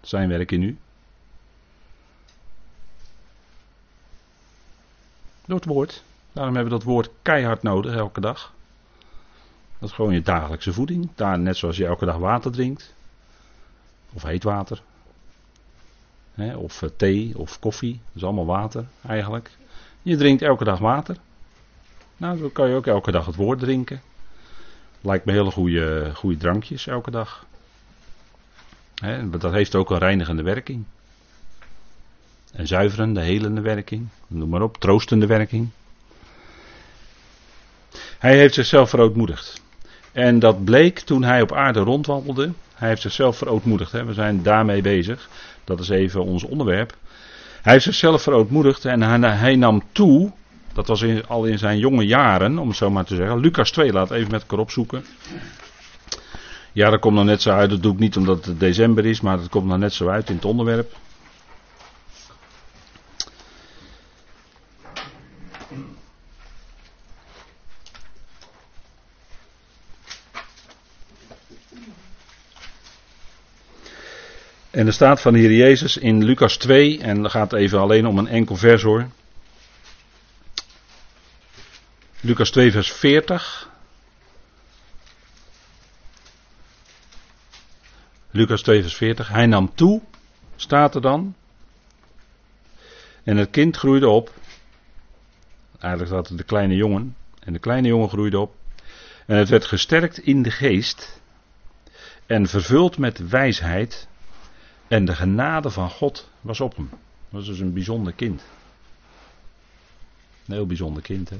Zijn 0.00 0.28
werk 0.28 0.50
in 0.52 0.62
u. 0.62 0.78
Door 5.44 5.56
het 5.56 5.64
woord. 5.64 6.02
Daarom 6.32 6.54
hebben 6.54 6.72
we 6.72 6.78
dat 6.78 6.88
woord 6.88 7.10
keihard 7.22 7.62
nodig 7.62 7.94
elke 7.94 8.20
dag. 8.20 8.52
Dat 9.78 9.88
is 9.88 9.94
gewoon 9.94 10.14
je 10.14 10.22
dagelijkse 10.22 10.72
voeding. 10.72 11.08
Daar, 11.14 11.38
net 11.38 11.56
zoals 11.56 11.76
je 11.76 11.86
elke 11.86 12.04
dag 12.04 12.16
water 12.16 12.52
drinkt. 12.52 12.94
Of 14.12 14.22
heet 14.22 14.42
water. 14.42 14.82
Of 16.56 16.82
eh, 16.82 16.88
thee 16.96 17.38
of 17.38 17.58
koffie. 17.58 17.92
Dat 17.92 18.16
is 18.16 18.24
allemaal 18.24 18.46
water 18.46 18.86
eigenlijk. 19.06 19.50
Je 20.02 20.16
drinkt 20.16 20.42
elke 20.42 20.64
dag 20.64 20.78
water. 20.78 21.16
Nou, 22.22 22.38
dan 22.40 22.52
kan 22.52 22.68
je 22.68 22.74
ook 22.74 22.86
elke 22.86 23.10
dag 23.10 23.26
het 23.26 23.36
woord 23.36 23.58
drinken. 23.58 24.00
Lijkt 25.00 25.24
me 25.24 25.32
hele 25.32 25.50
goede, 25.50 26.10
goede 26.14 26.36
drankjes 26.36 26.86
elke 26.86 27.10
dag. 27.10 27.46
Hè, 28.94 29.30
dat 29.30 29.52
heeft 29.52 29.74
ook 29.74 29.90
een 29.90 29.98
reinigende 29.98 30.42
werking. 30.42 30.84
Een 32.52 32.66
zuiverende, 32.66 33.20
helende 33.20 33.60
werking. 33.60 34.08
Noem 34.26 34.48
maar 34.48 34.62
op, 34.62 34.76
troostende 34.76 35.26
werking. 35.26 35.68
Hij 38.18 38.36
heeft 38.36 38.54
zichzelf 38.54 38.90
verootmoedigd. 38.90 39.62
En 40.12 40.38
dat 40.38 40.64
bleek 40.64 40.98
toen 40.98 41.22
hij 41.22 41.42
op 41.42 41.52
aarde 41.52 41.80
rondwandelde. 41.80 42.52
Hij 42.74 42.88
heeft 42.88 43.02
zichzelf 43.02 43.36
verootmoedigd. 43.36 43.92
We 43.92 44.12
zijn 44.12 44.42
daarmee 44.42 44.82
bezig. 44.82 45.28
Dat 45.64 45.80
is 45.80 45.88
even 45.88 46.24
ons 46.24 46.42
onderwerp. 46.42 46.96
Hij 47.62 47.72
heeft 47.72 47.84
zichzelf 47.84 48.22
verootmoedigd 48.22 48.84
en 48.84 49.22
hij, 49.22 49.56
nam 49.56 49.82
toe. 49.92 50.32
Dat 50.72 50.86
was 50.86 51.04
al 51.26 51.44
in 51.44 51.58
zijn 51.58 51.78
jonge 51.78 52.06
jaren, 52.06 52.58
om 52.58 52.68
het 52.68 52.76
zo 52.76 52.90
maar 52.90 53.04
te 53.04 53.16
zeggen. 53.16 53.40
Lucas 53.40 53.70
2, 53.70 53.92
laat 53.92 54.10
even 54.10 54.30
met 54.30 54.40
elkaar 54.40 54.58
opzoeken. 54.58 55.04
Ja, 56.72 56.90
dat 56.90 57.00
komt 57.00 57.14
nog 57.14 57.24
net 57.24 57.42
zo 57.42 57.50
uit. 57.50 57.70
Dat 57.70 57.82
doe 57.82 57.92
ik 57.92 57.98
niet 57.98 58.16
omdat 58.16 58.44
het 58.44 58.60
december 58.60 59.06
is, 59.06 59.20
maar 59.20 59.36
dat 59.36 59.48
komt 59.48 59.66
nog 59.66 59.78
net 59.78 59.92
zo 59.92 60.08
uit 60.08 60.28
in 60.28 60.34
het 60.34 60.44
onderwerp. 60.44 60.92
En 74.70 74.86
er 74.86 74.92
staat 74.92 75.20
van 75.20 75.32
de 75.32 75.38
Heer 75.38 75.52
Jezus 75.52 75.96
in 75.96 76.24
Lucas 76.24 76.56
2, 76.56 77.00
en 77.00 77.22
dan 77.22 77.30
gaat 77.30 77.52
even 77.52 77.80
alleen 77.80 78.06
om 78.06 78.18
een 78.18 78.26
enkel 78.28 78.56
vers 78.56 78.82
hoor. 78.82 79.06
Lucas 82.24 82.50
2, 82.50 82.70
vers 82.70 82.92
40. 82.92 83.68
Lucas 88.30 88.62
2, 88.62 88.82
vers 88.82 88.96
40. 88.96 89.28
Hij 89.28 89.46
nam 89.46 89.74
toe, 89.74 90.02
staat 90.56 90.94
er 90.94 91.00
dan. 91.00 91.34
En 93.22 93.36
het 93.36 93.50
kind 93.50 93.76
groeide 93.76 94.08
op. 94.08 94.34
Eigenlijk 95.78 96.12
staat 96.12 96.28
er 96.28 96.36
de 96.36 96.42
kleine 96.42 96.74
jongen. 96.74 97.16
En 97.38 97.52
de 97.52 97.58
kleine 97.58 97.88
jongen 97.88 98.08
groeide 98.08 98.38
op. 98.38 98.54
En 99.26 99.36
het 99.36 99.48
werd 99.48 99.64
gesterkt 99.64 100.18
in 100.18 100.42
de 100.42 100.50
geest. 100.50 101.20
En 102.26 102.46
vervuld 102.46 102.98
met 102.98 103.28
wijsheid. 103.28 104.08
En 104.88 105.04
de 105.04 105.14
genade 105.14 105.70
van 105.70 105.90
God 105.90 106.30
was 106.40 106.60
op 106.60 106.76
hem. 106.76 106.88
Dat 106.90 107.00
was 107.28 107.46
dus 107.46 107.58
een 107.58 107.72
bijzonder 107.72 108.12
kind. 108.12 108.42
Een 110.46 110.54
heel 110.54 110.66
bijzonder 110.66 111.02
kind, 111.02 111.30
hè. 111.30 111.38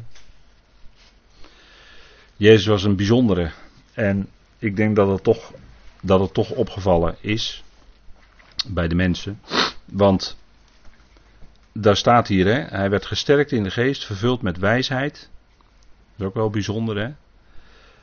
Jezus 2.37 2.67
was 2.67 2.85
een 2.85 2.97
bijzondere. 2.97 3.51
En 3.93 4.29
ik 4.59 4.77
denk 4.77 4.97
dat 4.97 5.09
het 5.09 5.23
toch, 5.23 5.53
dat 6.01 6.21
het 6.21 6.35
toch 6.35 6.51
opgevallen 6.51 7.17
is 7.21 7.65
bij 8.67 8.89
de 8.89 8.95
mensen. 8.95 9.41
Want 9.85 10.39
daar 11.73 11.97
staat 11.97 12.29
hier, 12.29 12.47
hè, 12.47 12.61
hij 12.61 12.91
werd 12.91 13.07
gesterkt 13.07 13.53
in 13.53 13.63
de 13.63 13.71
geest, 13.71 14.05
vervuld 14.05 14.43
met 14.43 14.59
wijsheid. 14.59 15.31
Dat 16.17 16.21
is 16.21 16.27
ook 16.27 16.35
wel 16.35 16.51
bijzonder, 16.51 16.97
hè. 16.97 17.11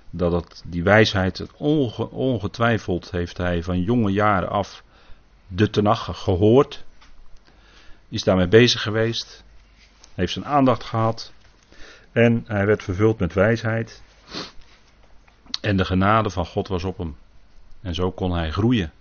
Dat 0.09 0.32
het, 0.32 0.63
die 0.65 0.84
wijsheid, 0.84 1.47
onge, 1.57 2.09
ongetwijfeld 2.09 3.11
heeft 3.11 3.38
hij 3.38 3.63
van 3.63 3.82
jonge 3.82 4.11
jaren 4.11 4.49
af 4.49 4.84
de 5.47 5.69
Tenach 5.69 6.21
gehoord. 6.23 6.86
Is 8.09 8.23
daarmee 8.23 8.47
bezig 8.47 8.82
geweest. 8.82 9.43
Heeft 10.15 10.34
zijn 10.34 10.45
aandacht 10.45 10.84
gehad. 10.84 11.34
En 12.11 12.43
hij 12.47 12.65
werd 12.65 12.84
vervuld 12.84 13.19
met 13.19 13.34
wijsheid. 13.34 14.01
En 15.62 15.78
de 15.78 15.86
genade 15.86 16.30
van 16.30 16.45
God 16.45 16.68
was 16.68 16.84
op 16.84 16.97
hem. 16.97 17.16
En 17.82 17.95
zo 17.95 18.12
kon 18.12 18.32
hij 18.32 18.51
groeien. 18.51 18.91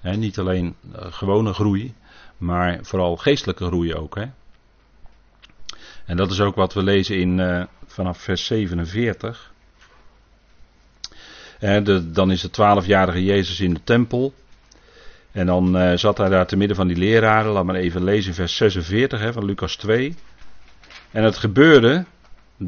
niet 0.00 0.38
alleen 0.38 0.74
eh, 0.94 1.12
gewone 1.12 1.52
groei, 1.52 1.94
maar 2.36 2.78
vooral 2.82 3.16
geestelijke 3.16 3.64
groei 3.66 3.94
ook. 3.94 4.16
En 6.04 6.16
dat 6.16 6.30
is 6.30 6.40
ook 6.40 6.54
wat 6.54 6.74
we 6.74 6.82
lezen 6.82 7.18
in, 7.18 7.38
uh, 7.38 7.64
vanaf 7.86 8.18
vers 8.18 8.46
47. 8.46 9.52
de, 11.58 12.10
dan 12.12 12.30
is 12.30 12.40
de 12.40 12.50
twaalfjarige 12.50 13.24
Jezus 13.24 13.60
in 13.60 13.74
de 13.74 13.80
tempel. 13.84 14.34
En 15.32 15.46
dan 15.46 15.76
uh, 15.76 15.96
zat 15.96 16.18
hij 16.18 16.28
daar 16.28 16.46
te 16.46 16.56
midden 16.56 16.76
van 16.76 16.86
die 16.86 16.96
leraren. 16.96 17.52
Laat 17.52 17.64
maar 17.64 17.74
even 17.74 18.04
lezen, 18.04 18.34
vers 18.34 18.56
46 18.56 19.20
hè, 19.20 19.32
van 19.32 19.44
Lucas 19.44 19.76
2. 19.76 20.14
En 21.10 21.24
het 21.24 21.36
gebeurde 21.36 22.04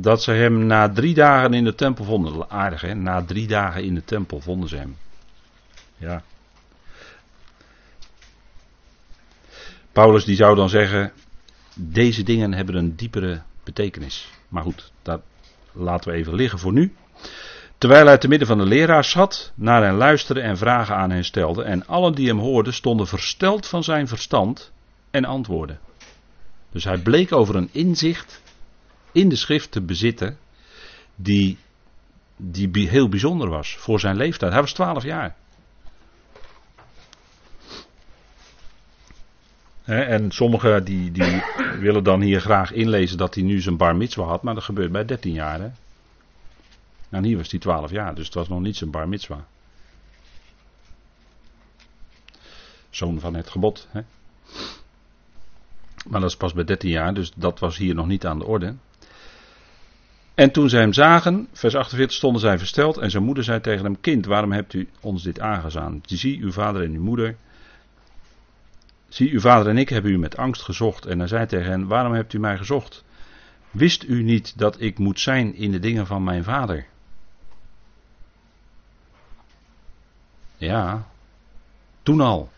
dat 0.01 0.23
ze 0.23 0.33
hem 0.33 0.67
na 0.67 0.89
drie 0.89 1.15
dagen 1.15 1.55
in 1.55 1.65
de 1.65 1.75
tempel 1.75 2.05
vonden. 2.05 2.51
Aardig 2.51 2.81
hè, 2.81 2.95
na 2.95 3.25
drie 3.25 3.47
dagen 3.47 3.85
in 3.85 3.95
de 3.95 4.05
tempel 4.05 4.41
vonden 4.41 4.69
ze 4.69 4.77
hem. 4.77 4.97
Ja. 5.97 6.23
Paulus 9.93 10.25
die 10.25 10.37
zou 10.37 10.57
dan 10.57 10.69
zeggen, 10.69 11.13
deze 11.75 12.23
dingen 12.23 12.53
hebben 12.53 12.75
een 12.75 12.97
diepere 12.97 13.43
betekenis. 13.65 14.31
Maar 14.49 14.63
goed, 14.63 14.93
dat 15.03 15.21
laten 15.73 16.11
we 16.11 16.17
even 16.17 16.35
liggen 16.35 16.59
voor 16.59 16.73
nu. 16.73 16.95
Terwijl 17.79 18.07
hij 18.07 18.19
te 18.19 18.29
midden 18.29 18.49
van 18.49 18.59
de 18.59 18.65
leraars 18.65 19.11
zat, 19.11 19.53
naar 19.55 19.83
hen 19.83 19.95
luisterde 19.95 20.41
en 20.41 20.57
vragen 20.57 20.97
aan 20.97 21.11
hen 21.11 21.25
stelde. 21.25 21.63
En 21.63 21.87
allen 21.87 22.15
die 22.15 22.29
hem 22.29 22.39
hoorden 22.39 22.73
stonden 22.73 23.07
versteld 23.07 23.67
van 23.67 23.85
zijn 23.85 24.09
verstand 24.09 24.73
en 25.11 25.25
antwoorden. 25.25 25.79
Dus 26.71 26.85
hij 26.85 26.99
bleek 26.99 27.33
over 27.33 27.57
een 27.57 27.69
inzicht 27.73 28.43
in 29.15 29.29
de 29.29 29.37
schrift 29.37 29.71
te 29.71 29.81
bezitten 29.81 30.39
die, 31.15 31.59
die 32.37 32.89
heel 32.89 33.09
bijzonder 33.09 33.49
was 33.49 33.77
voor 33.77 34.01
zijn 34.01 34.17
leeftijd. 34.17 34.53
Hij 34.53 34.61
was 34.61 34.73
twaalf 34.73 35.03
jaar. 35.03 35.37
en 39.85 40.31
sommigen 40.31 40.85
die, 40.85 41.13
die 41.13 41.43
willen 41.85 42.05
dan 42.05 42.21
hier 42.21 42.41
graag 42.41 42.73
inlezen 42.73 43.19
dat 43.19 43.35
hij 43.35 43.45
nu 43.45 43.61
zijn 43.61 43.77
bar 43.77 43.97
mitzwa 43.97 44.25
had, 44.25 44.43
maar 44.43 44.55
dat 44.55 44.65
gebeurt 44.65 44.93
bij 44.93 45.05
13 45.05 45.33
jaar. 45.33 45.61
Hè? 45.61 45.71
Nou, 47.09 47.27
hier 47.27 47.37
was 47.37 47.51
hij 47.51 47.61
12 47.61 47.91
jaar, 47.91 48.15
dus 48.15 48.25
het 48.25 48.35
was 48.35 48.49
nog 48.49 48.61
niet 48.61 48.77
zijn 48.77 48.91
bar 48.91 49.09
mitzwa. 49.09 49.47
Zoon 52.91 53.21
van 53.21 53.35
het 53.35 53.51
gebod. 53.51 53.89
Hè? 53.91 54.01
Maar 56.09 56.21
dat 56.21 56.31
is 56.31 56.37
pas 56.37 56.53
bij 56.53 56.65
13 56.65 56.91
jaar, 56.91 57.15
dus 57.15 57.33
dat 57.37 57.59
was 57.59 57.77
hier 57.77 57.95
nog 57.95 58.07
niet 58.07 58.27
aan 58.27 58.39
de 58.39 58.45
orde. 58.45 58.75
En 60.35 60.51
toen 60.51 60.69
zij 60.69 60.81
hem 60.81 60.93
zagen, 60.93 61.49
vers 61.53 61.75
48, 61.75 62.17
stonden 62.17 62.41
zij 62.41 62.59
versteld 62.59 62.99
en 62.99 63.11
zijn 63.11 63.25
moeder 63.25 63.45
zei 63.45 63.61
tegen 63.61 63.85
hem: 63.85 64.01
Kind, 64.01 64.27
waarom 64.27 64.53
hebt 64.53 64.73
u 64.73 64.89
ons 65.01 65.23
dit 65.23 65.41
aangezaan? 65.41 66.01
Zie, 66.05 66.43
uw 66.43 66.53
vader 66.53 66.83
en 66.83 66.93
uw 66.93 67.03
moeder 67.03 67.37
Zie, 69.15 69.33
uw 69.33 69.41
vader 69.41 69.69
en 69.69 69.79
ik 69.79 69.89
hebben 69.89 70.13
u 70.13 70.19
met 70.19 70.37
angst 70.37 70.63
gezocht. 70.63 71.07
En 71.07 71.19
hij 71.19 71.29
zei 71.29 71.47
tegen 71.47 71.71
hen: 71.71 71.87
Waarom 71.87 72.13
hebt 72.13 72.33
u 72.33 72.39
mij 72.39 72.57
gezocht? 72.57 73.05
Wist 73.71 74.03
u 74.03 74.23
niet 74.23 74.59
dat 74.59 74.81
ik 74.81 74.99
moet 74.99 75.21
zijn 75.21 75.55
in 75.55 75.71
de 75.71 75.79
dingen 75.79 76.07
van 76.07 76.25
mijn 76.25 76.45
vader? 76.45 76.87
Ja, 80.57 81.07
toen 82.03 82.21
al. 82.21 82.51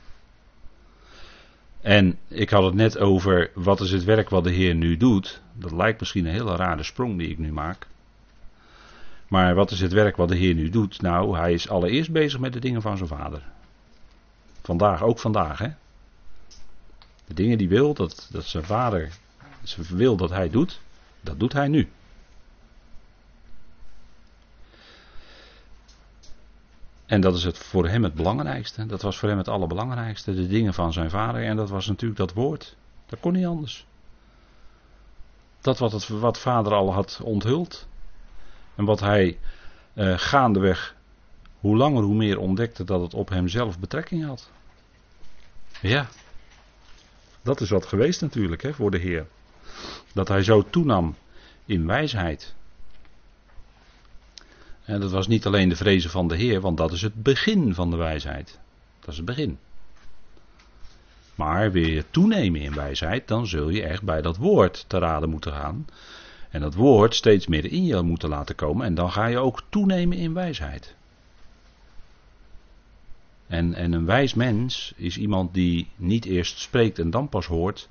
En 1.86 2.18
ik 2.28 2.50
had 2.50 2.62
het 2.62 2.74
net 2.74 2.98
over 2.98 3.50
wat 3.54 3.80
is 3.80 3.90
het 3.90 4.04
werk 4.04 4.28
wat 4.28 4.44
de 4.44 4.50
Heer 4.50 4.74
nu 4.74 4.96
doet. 4.96 5.40
Dat 5.52 5.72
lijkt 5.72 6.00
misschien 6.00 6.26
een 6.26 6.32
hele 6.32 6.56
rare 6.56 6.82
sprong 6.82 7.18
die 7.18 7.28
ik 7.28 7.38
nu 7.38 7.52
maak. 7.52 7.86
Maar 9.28 9.54
wat 9.54 9.70
is 9.70 9.80
het 9.80 9.92
werk 9.92 10.16
wat 10.16 10.28
de 10.28 10.36
Heer 10.36 10.54
nu 10.54 10.70
doet? 10.70 11.02
Nou, 11.02 11.36
hij 11.36 11.52
is 11.52 11.68
allereerst 11.68 12.10
bezig 12.10 12.40
met 12.40 12.52
de 12.52 12.58
dingen 12.58 12.82
van 12.82 12.96
zijn 12.96 13.08
vader. 13.08 13.42
Vandaag, 14.62 15.02
ook 15.02 15.18
vandaag, 15.18 15.58
hè? 15.58 15.68
De 17.26 17.34
dingen 17.34 17.58
die 17.58 17.68
wil 17.68 17.94
dat, 17.94 18.28
dat 18.32 18.44
zijn 18.44 18.64
vader 18.64 19.10
wil 19.88 20.16
dat 20.16 20.30
hij 20.30 20.50
doet, 20.50 20.80
dat 21.20 21.40
doet 21.40 21.52
hij 21.52 21.68
nu. 21.68 21.88
En 27.06 27.20
dat 27.20 27.36
is 27.36 27.44
het 27.44 27.58
voor 27.58 27.88
hem 27.88 28.02
het 28.02 28.14
belangrijkste. 28.14 28.86
Dat 28.86 29.02
was 29.02 29.18
voor 29.18 29.28
hem 29.28 29.38
het 29.38 29.48
allerbelangrijkste. 29.48 30.34
De 30.34 30.46
dingen 30.46 30.74
van 30.74 30.92
zijn 30.92 31.10
vader. 31.10 31.44
En 31.44 31.56
dat 31.56 31.70
was 31.70 31.86
natuurlijk 31.86 32.18
dat 32.18 32.32
woord. 32.32 32.76
Dat 33.06 33.20
kon 33.20 33.32
niet 33.32 33.46
anders. 33.46 33.86
Dat 35.60 35.78
wat, 35.78 35.92
het, 35.92 36.08
wat 36.08 36.38
vader 36.38 36.72
al 36.72 36.92
had 36.92 37.20
onthuld. 37.22 37.88
En 38.74 38.84
wat 38.84 39.00
hij 39.00 39.38
eh, 39.94 40.18
gaandeweg, 40.18 40.94
hoe 41.60 41.76
langer 41.76 42.02
hoe 42.02 42.14
meer 42.14 42.38
ontdekte 42.38 42.84
dat 42.84 43.00
het 43.00 43.14
op 43.14 43.28
hemzelf 43.28 43.78
betrekking 43.78 44.24
had. 44.24 44.50
Ja. 45.80 46.06
Dat 47.42 47.60
is 47.60 47.70
wat 47.70 47.86
geweest 47.86 48.20
natuurlijk 48.20 48.62
hè, 48.62 48.74
voor 48.74 48.90
de 48.90 48.98
Heer. 48.98 49.26
Dat 50.12 50.28
hij 50.28 50.42
zo 50.42 50.62
toenam 50.70 51.16
in 51.64 51.86
wijsheid. 51.86 52.54
En 54.86 55.00
dat 55.00 55.10
was 55.10 55.26
niet 55.26 55.46
alleen 55.46 55.68
de 55.68 55.76
vrezen 55.76 56.10
van 56.10 56.28
de 56.28 56.36
Heer, 56.36 56.60
want 56.60 56.76
dat 56.76 56.92
is 56.92 57.02
het 57.02 57.22
begin 57.22 57.74
van 57.74 57.90
de 57.90 57.96
wijsheid. 57.96 58.58
Dat 59.00 59.08
is 59.08 59.16
het 59.16 59.26
begin. 59.26 59.58
Maar 61.34 61.72
wil 61.72 61.86
je 61.86 62.04
toenemen 62.10 62.60
in 62.60 62.74
wijsheid, 62.74 63.28
dan 63.28 63.46
zul 63.46 63.68
je 63.68 63.82
echt 63.82 64.02
bij 64.02 64.22
dat 64.22 64.36
woord 64.36 64.84
te 64.88 64.98
raden 64.98 65.30
moeten 65.30 65.52
gaan. 65.52 65.86
En 66.50 66.60
dat 66.60 66.74
woord 66.74 67.14
steeds 67.14 67.46
meer 67.46 67.72
in 67.72 67.84
je 67.84 68.02
moeten 68.02 68.28
laten 68.28 68.54
komen. 68.54 68.86
En 68.86 68.94
dan 68.94 69.12
ga 69.12 69.26
je 69.26 69.38
ook 69.38 69.62
toenemen 69.68 70.16
in 70.16 70.34
wijsheid. 70.34 70.94
En, 73.46 73.74
en 73.74 73.92
een 73.92 74.06
wijs 74.06 74.34
mens 74.34 74.92
is 74.96 75.18
iemand 75.18 75.54
die 75.54 75.88
niet 75.96 76.24
eerst 76.24 76.58
spreekt 76.58 76.98
en 76.98 77.10
dan 77.10 77.28
pas 77.28 77.46
hoort. 77.46 77.88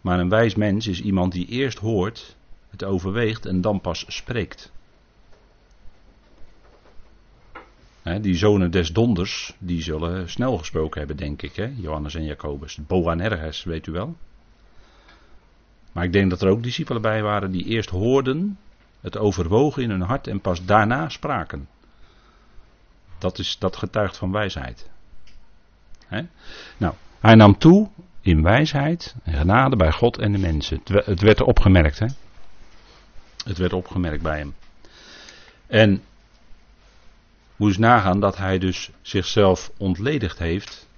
Maar 0.00 0.20
een 0.20 0.28
wijs 0.28 0.54
mens 0.54 0.86
is 0.86 1.00
iemand 1.00 1.32
die 1.32 1.46
eerst 1.46 1.78
hoort, 1.78 2.36
het 2.70 2.84
overweegt 2.84 3.46
en 3.46 3.60
dan 3.60 3.80
pas 3.80 4.04
spreekt. 4.08 4.72
Die 8.16 8.36
zonen 8.36 8.70
des 8.70 8.92
donders, 8.92 9.54
die 9.58 9.82
zullen 9.82 10.30
snel 10.30 10.58
gesproken 10.58 10.98
hebben, 10.98 11.16
denk 11.16 11.42
ik? 11.42 11.70
Johannes 11.76 12.14
en 12.14 12.24
Jacobus. 12.24 12.78
Boanerges, 12.86 13.64
weet 13.64 13.86
u 13.86 13.92
wel. 13.92 14.16
Maar 15.92 16.04
ik 16.04 16.12
denk 16.12 16.30
dat 16.30 16.42
er 16.42 16.48
ook 16.48 16.62
discipelen 16.62 17.02
bij 17.02 17.22
waren 17.22 17.50
die 17.50 17.64
eerst 17.64 17.90
hoorden, 17.90 18.58
het 19.00 19.16
overwogen 19.16 19.82
in 19.82 19.90
hun 19.90 20.00
hart 20.00 20.26
en 20.26 20.40
pas 20.40 20.64
daarna 20.64 21.08
spraken. 21.08 21.68
Dat, 23.18 23.38
is, 23.38 23.58
dat 23.58 23.76
getuigt 23.76 24.16
van 24.16 24.32
wijsheid. 24.32 24.90
Nou, 26.76 26.94
hij 27.20 27.34
nam 27.34 27.58
toe 27.58 27.88
in 28.20 28.42
wijsheid 28.42 29.14
en 29.22 29.32
genade 29.32 29.76
bij 29.76 29.92
God 29.92 30.18
en 30.18 30.32
de 30.32 30.38
mensen. 30.38 30.80
Het 30.84 31.20
werd 31.20 31.40
opgemerkt, 31.40 31.98
hè? 31.98 32.06
Het 33.44 33.58
werd 33.58 33.72
opgemerkt 33.72 34.22
bij 34.22 34.38
hem. 34.38 34.54
En 35.66 36.02
moest 37.58 37.78
nagaan 37.78 38.20
dat 38.20 38.36
hij 38.36 38.58
dus 38.58 38.90
zichzelf 39.02 39.70
ontledigd 39.76 40.38
heeft. 40.38 40.88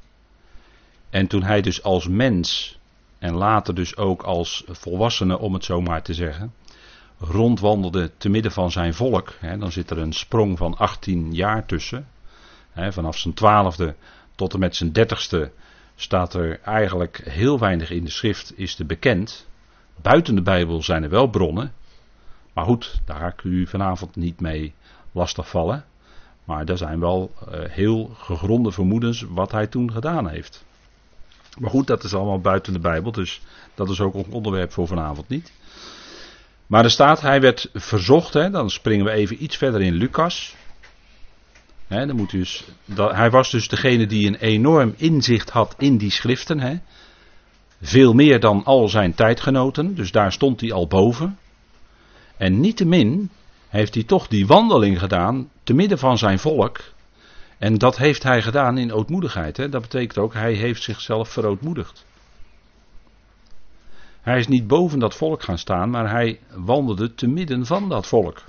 En 1.10 1.26
toen 1.26 1.42
hij 1.42 1.60
dus 1.60 1.82
als 1.82 2.08
mens 2.08 2.78
en 3.18 3.34
later 3.34 3.74
dus 3.74 3.96
ook 3.96 4.22
als 4.22 4.64
volwassene, 4.66 5.38
om 5.38 5.54
het 5.54 5.64
zo 5.64 5.80
maar 5.80 6.02
te 6.02 6.14
zeggen, 6.14 6.52
rondwandelde 7.18 8.10
te 8.16 8.28
midden 8.28 8.52
van 8.52 8.70
zijn 8.70 8.94
volk. 8.94 9.34
Hè, 9.38 9.58
dan 9.58 9.72
zit 9.72 9.90
er 9.90 9.98
een 9.98 10.12
sprong 10.12 10.58
van 10.58 10.76
18 10.76 11.34
jaar 11.34 11.66
tussen. 11.66 12.08
Hè, 12.70 12.92
vanaf 12.92 13.18
zijn 13.18 13.34
twaalfde 13.34 13.94
tot 14.34 14.52
en 14.52 14.58
met 14.60 14.76
zijn 14.76 14.92
dertigste 14.92 15.52
staat 15.94 16.34
er 16.34 16.60
eigenlijk 16.60 17.20
heel 17.24 17.58
weinig 17.58 17.90
in 17.90 18.04
de 18.04 18.10
schrift 18.10 18.52
is 18.58 18.74
te 18.74 18.84
bekend. 18.84 19.48
Buiten 20.02 20.34
de 20.34 20.42
Bijbel 20.42 20.82
zijn 20.82 21.02
er 21.02 21.10
wel 21.10 21.26
bronnen. 21.26 21.72
Maar 22.52 22.64
goed, 22.64 23.00
daar 23.04 23.18
ga 23.18 23.26
ik 23.26 23.42
u 23.42 23.66
vanavond 23.66 24.16
niet 24.16 24.40
mee 24.40 24.74
lastigvallen. 25.12 25.84
Maar 26.44 26.68
er 26.68 26.78
zijn 26.78 27.00
wel 27.00 27.32
uh, 27.40 27.60
heel 27.68 28.10
gegronde 28.18 28.72
vermoedens 28.72 29.24
wat 29.28 29.52
hij 29.52 29.66
toen 29.66 29.92
gedaan 29.92 30.28
heeft. 30.28 30.64
Maar 31.58 31.70
goed, 31.70 31.86
dat 31.86 32.04
is 32.04 32.14
allemaal 32.14 32.40
buiten 32.40 32.72
de 32.72 32.78
Bijbel, 32.78 33.12
dus 33.12 33.40
dat 33.74 33.90
is 33.90 34.00
ook 34.00 34.14
een 34.14 34.30
onderwerp 34.30 34.72
voor 34.72 34.86
vanavond 34.86 35.28
niet. 35.28 35.52
Maar 36.66 36.84
er 36.84 36.90
staat, 36.90 37.20
hij 37.20 37.40
werd 37.40 37.70
verzocht, 37.74 38.34
hè, 38.34 38.50
dan 38.50 38.70
springen 38.70 39.04
we 39.04 39.10
even 39.10 39.42
iets 39.42 39.56
verder 39.56 39.80
in 39.80 39.94
Lucas 39.94 40.54
dan 41.90 42.16
moet 42.16 42.30
dus, 42.30 42.64
dat, 42.84 43.12
hij 43.12 43.30
was 43.30 43.50
dus 43.50 43.68
degene 43.68 44.06
die 44.06 44.26
een 44.26 44.34
enorm 44.34 44.94
inzicht 44.96 45.50
had 45.50 45.74
in 45.78 45.96
die 45.96 46.10
schriften. 46.10 46.82
Veel 47.80 48.12
meer 48.12 48.40
dan 48.40 48.64
al 48.64 48.88
zijn 48.88 49.14
tijdgenoten, 49.14 49.94
dus 49.94 50.12
daar 50.12 50.32
stond 50.32 50.60
hij 50.60 50.72
al 50.72 50.86
boven. 50.86 51.38
En 52.36 52.60
niettemin 52.60 53.30
heeft 53.68 53.94
hij 53.94 54.04
toch 54.04 54.28
die 54.28 54.46
wandeling 54.46 54.98
gedaan 54.98 55.48
te 55.70 55.76
midden 55.76 55.98
van 55.98 56.18
zijn 56.18 56.38
volk. 56.38 56.80
En 57.58 57.74
dat 57.74 57.96
heeft 57.96 58.22
hij 58.22 58.42
gedaan 58.42 58.78
in 58.78 58.92
ootmoedigheid. 58.92 59.56
Hè? 59.56 59.68
Dat 59.68 59.82
betekent 59.82 60.18
ook, 60.18 60.34
hij 60.34 60.52
heeft 60.52 60.82
zichzelf 60.82 61.28
verootmoedigd. 61.28 62.04
Hij 64.20 64.38
is 64.38 64.48
niet 64.48 64.66
boven 64.66 64.98
dat 64.98 65.14
volk 65.14 65.42
gaan 65.42 65.58
staan, 65.58 65.90
maar 65.90 66.10
hij 66.10 66.40
wandelde 66.54 67.14
te 67.14 67.26
midden 67.26 67.66
van 67.66 67.88
dat 67.88 68.06
volk. 68.06 68.42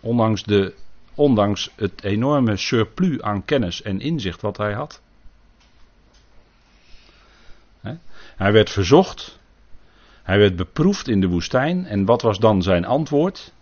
Ondanks 0.00 0.42
de 0.42 0.74
Ondanks 1.14 1.70
het 1.76 2.02
enorme 2.02 2.56
surplus 2.56 3.20
aan 3.20 3.44
kennis 3.44 3.82
en 3.82 4.00
inzicht 4.00 4.40
wat 4.40 4.56
hij 4.56 4.72
had. 4.72 5.02
Hij 8.36 8.52
werd 8.52 8.70
verzocht. 8.70 9.38
Hij 10.22 10.38
werd 10.38 10.56
beproefd 10.56 11.08
in 11.08 11.20
de 11.20 11.28
woestijn. 11.28 11.86
En 11.86 12.04
wat 12.04 12.22
was 12.22 12.38
dan 12.38 12.62
zijn 12.62 12.84
antwoord? 12.84 13.52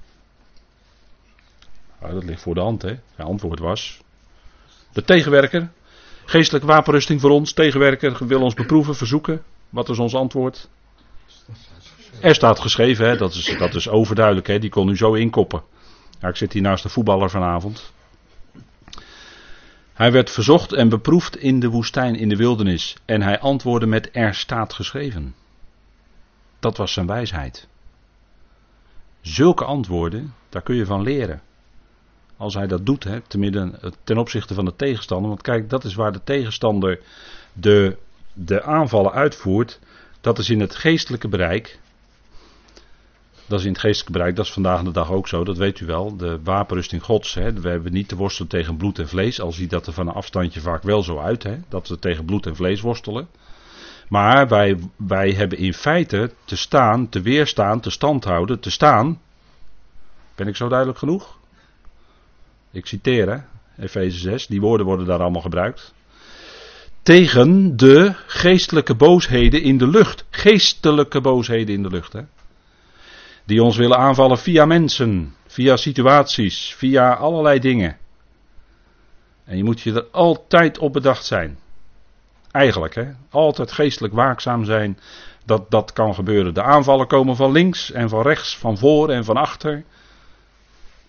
Nou, 2.03 2.15
dat 2.15 2.25
ligt 2.25 2.43
voor 2.43 2.55
de 2.55 2.61
hand, 2.61 2.83
hè? 2.83 2.99
Zijn 3.15 3.29
antwoord 3.29 3.59
was. 3.59 4.01
De 4.93 5.05
tegenwerker. 5.05 5.71
Geestelijke 6.25 6.67
wapenrusting 6.67 7.21
voor 7.21 7.31
ons, 7.31 7.53
tegenwerker, 7.53 8.27
wil 8.27 8.43
ons 8.43 8.55
beproeven, 8.55 8.95
verzoeken. 8.95 9.43
Wat 9.69 9.89
is 9.89 9.99
ons 9.99 10.15
antwoord? 10.15 10.69
Er 12.21 12.35
staat 12.35 12.61
geschreven, 12.61 13.09
hè, 13.09 13.17
dat, 13.17 13.35
is, 13.35 13.55
dat 13.59 13.75
is 13.75 13.89
overduidelijk, 13.89 14.47
hè, 14.47 14.59
die 14.59 14.71
kon 14.71 14.89
u 14.89 14.97
zo 14.97 15.13
inkoppen. 15.15 15.63
Ja, 16.21 16.29
ik 16.29 16.37
zit 16.37 16.53
hier 16.53 16.63
naast 16.63 16.83
de 16.83 16.89
voetballer 16.89 17.31
vanavond. 17.31 17.93
Hij 19.93 20.13
werd 20.13 20.31
verzocht 20.31 20.73
en 20.73 20.89
beproefd 20.89 21.37
in 21.37 21.61
de 21.61 21.69
woestijn, 21.69 22.15
in 22.15 22.29
de 22.29 22.37
wildernis. 22.37 22.97
En 23.05 23.23
hij 23.23 23.41
antwoordde 23.41 23.87
met 23.87 24.09
er 24.13 24.35
staat 24.35 24.73
geschreven. 24.73 25.35
Dat 26.61 26.77
was 26.77 26.93
zijn 26.93 27.07
wijsheid. 27.07 27.69
Zulke 29.21 29.65
antwoorden, 29.65 30.35
daar 30.49 30.63
kun 30.63 30.75
je 30.75 30.87
van 30.87 31.03
leren. 31.03 31.43
Als 32.37 32.55
hij 32.55 32.67
dat 32.67 32.87
doet, 32.87 33.05
hè, 33.05 33.21
ten 34.05 34.19
opzichte 34.19 34.55
van 34.55 34.65
de 34.65 34.77
tegenstander. 34.77 35.29
Want 35.29 35.43
kijk, 35.43 35.71
dat 35.71 35.85
is 35.85 35.95
waar 35.95 36.13
de 36.13 36.25
tegenstander 36.25 37.01
de, 37.53 37.97
de 38.33 38.63
aanvallen 38.63 39.13
uitvoert. 39.13 39.81
Dat 40.21 40.39
is 40.39 40.51
in 40.51 40.61
het 40.61 40.75
geestelijke 40.75 41.29
bereik. 41.29 41.81
Dat 43.47 43.59
is 43.61 43.67
in 43.67 43.73
het 43.73 43.81
geestelijke 43.81 44.13
bereik, 44.13 44.37
dat 44.37 44.45
is 44.45 44.53
vandaag 44.53 44.83
de 44.83 44.91
dag 44.91 45.11
ook 45.11 45.29
zo, 45.29 45.45
dat 45.45 45.57
weet 45.57 45.81
u 45.81 45.87
wel. 45.87 46.17
De 46.17 46.41
wapenrusting 46.43 47.03
gods, 47.03 47.35
hè, 47.35 47.53
we 47.53 47.69
hebben 47.69 47.93
niet 47.93 48.09
te 48.09 48.17
worstelen 48.17 48.49
tegen 48.49 48.77
bloed 48.77 48.99
en 48.99 49.09
vlees, 49.09 49.41
al 49.41 49.53
ziet 49.53 49.71
dat 49.71 49.87
er 49.87 49.93
van 49.93 50.09
een 50.09 50.15
afstandje 50.15 50.61
vaak 50.61 50.83
wel 50.83 51.03
zo 51.03 51.19
uit, 51.19 51.43
hè, 51.43 51.59
dat 51.69 51.89
we 51.89 51.99
tegen 51.99 52.25
bloed 52.25 52.47
en 52.47 52.57
vlees 52.57 52.81
worstelen. 52.81 53.29
Maar 54.09 54.49
wij, 54.49 54.79
wij 54.97 55.31
hebben 55.31 55.59
in 55.59 55.75
feite 55.75 56.31
te 56.45 56.57
staan, 56.57 57.09
te 57.09 57.21
weerstaan, 57.21 57.81
te 57.81 57.91
stand 57.91 58.25
houden, 58.25 58.61
te 58.61 58.71
staan. 58.71 59.21
Ben 60.35 60.49
ik 60.49 60.57
zo 60.57 60.69
duidelijk 60.69 60.99
genoeg? 60.99 61.39
Ik 62.73 62.87
citeer, 62.87 63.31
hè, 63.31 63.39
Efeze 63.85 64.19
6, 64.19 64.47
die 64.47 64.61
woorden 64.61 64.87
worden 64.87 65.07
daar 65.07 65.21
allemaal 65.21 65.43
gebruikt. 65.43 65.95
Tegen 67.03 67.77
de 67.77 68.13
geestelijke 68.27 68.95
boosheden 68.95 69.63
in 69.63 69.79
de 69.79 69.89
lucht. 69.89 70.25
Geestelijke 70.31 71.21
boosheden 71.21 71.75
in 71.75 71.83
de 71.83 71.89
lucht, 71.89 72.13
hè. 72.13 72.21
Die 73.45 73.63
ons 73.63 73.77
willen 73.77 73.99
aanvallen 73.99 74.39
via 74.39 74.65
mensen, 74.65 75.35
via 75.47 75.77
situaties, 75.77 76.75
via 76.75 77.15
allerlei 77.15 77.59
dingen. 77.59 77.97
En 79.45 79.57
je 79.57 79.65
moet 79.65 79.81
je 79.81 79.93
er 79.93 80.07
altijd 80.11 80.79
op 80.79 80.93
bedacht 80.93 81.25
zijn. 81.25 81.59
Eigenlijk, 82.51 82.95
hè? 82.95 83.07
Altijd 83.31 83.73
geestelijk 83.73 84.15
waakzaam 84.15 84.65
zijn 84.65 84.99
dat 85.45 85.71
dat 85.71 85.93
kan 85.93 86.15
gebeuren. 86.15 86.55
De 86.55 86.63
aanvallen 86.63 87.07
komen 87.07 87.37
van 87.37 87.53
links 87.53 87.91
en 87.91 88.09
van 88.09 88.23
rechts, 88.23 88.57
van 88.57 88.79
voor 88.79 89.11
en 89.11 89.25
van 89.25 89.37
achter. 89.37 89.85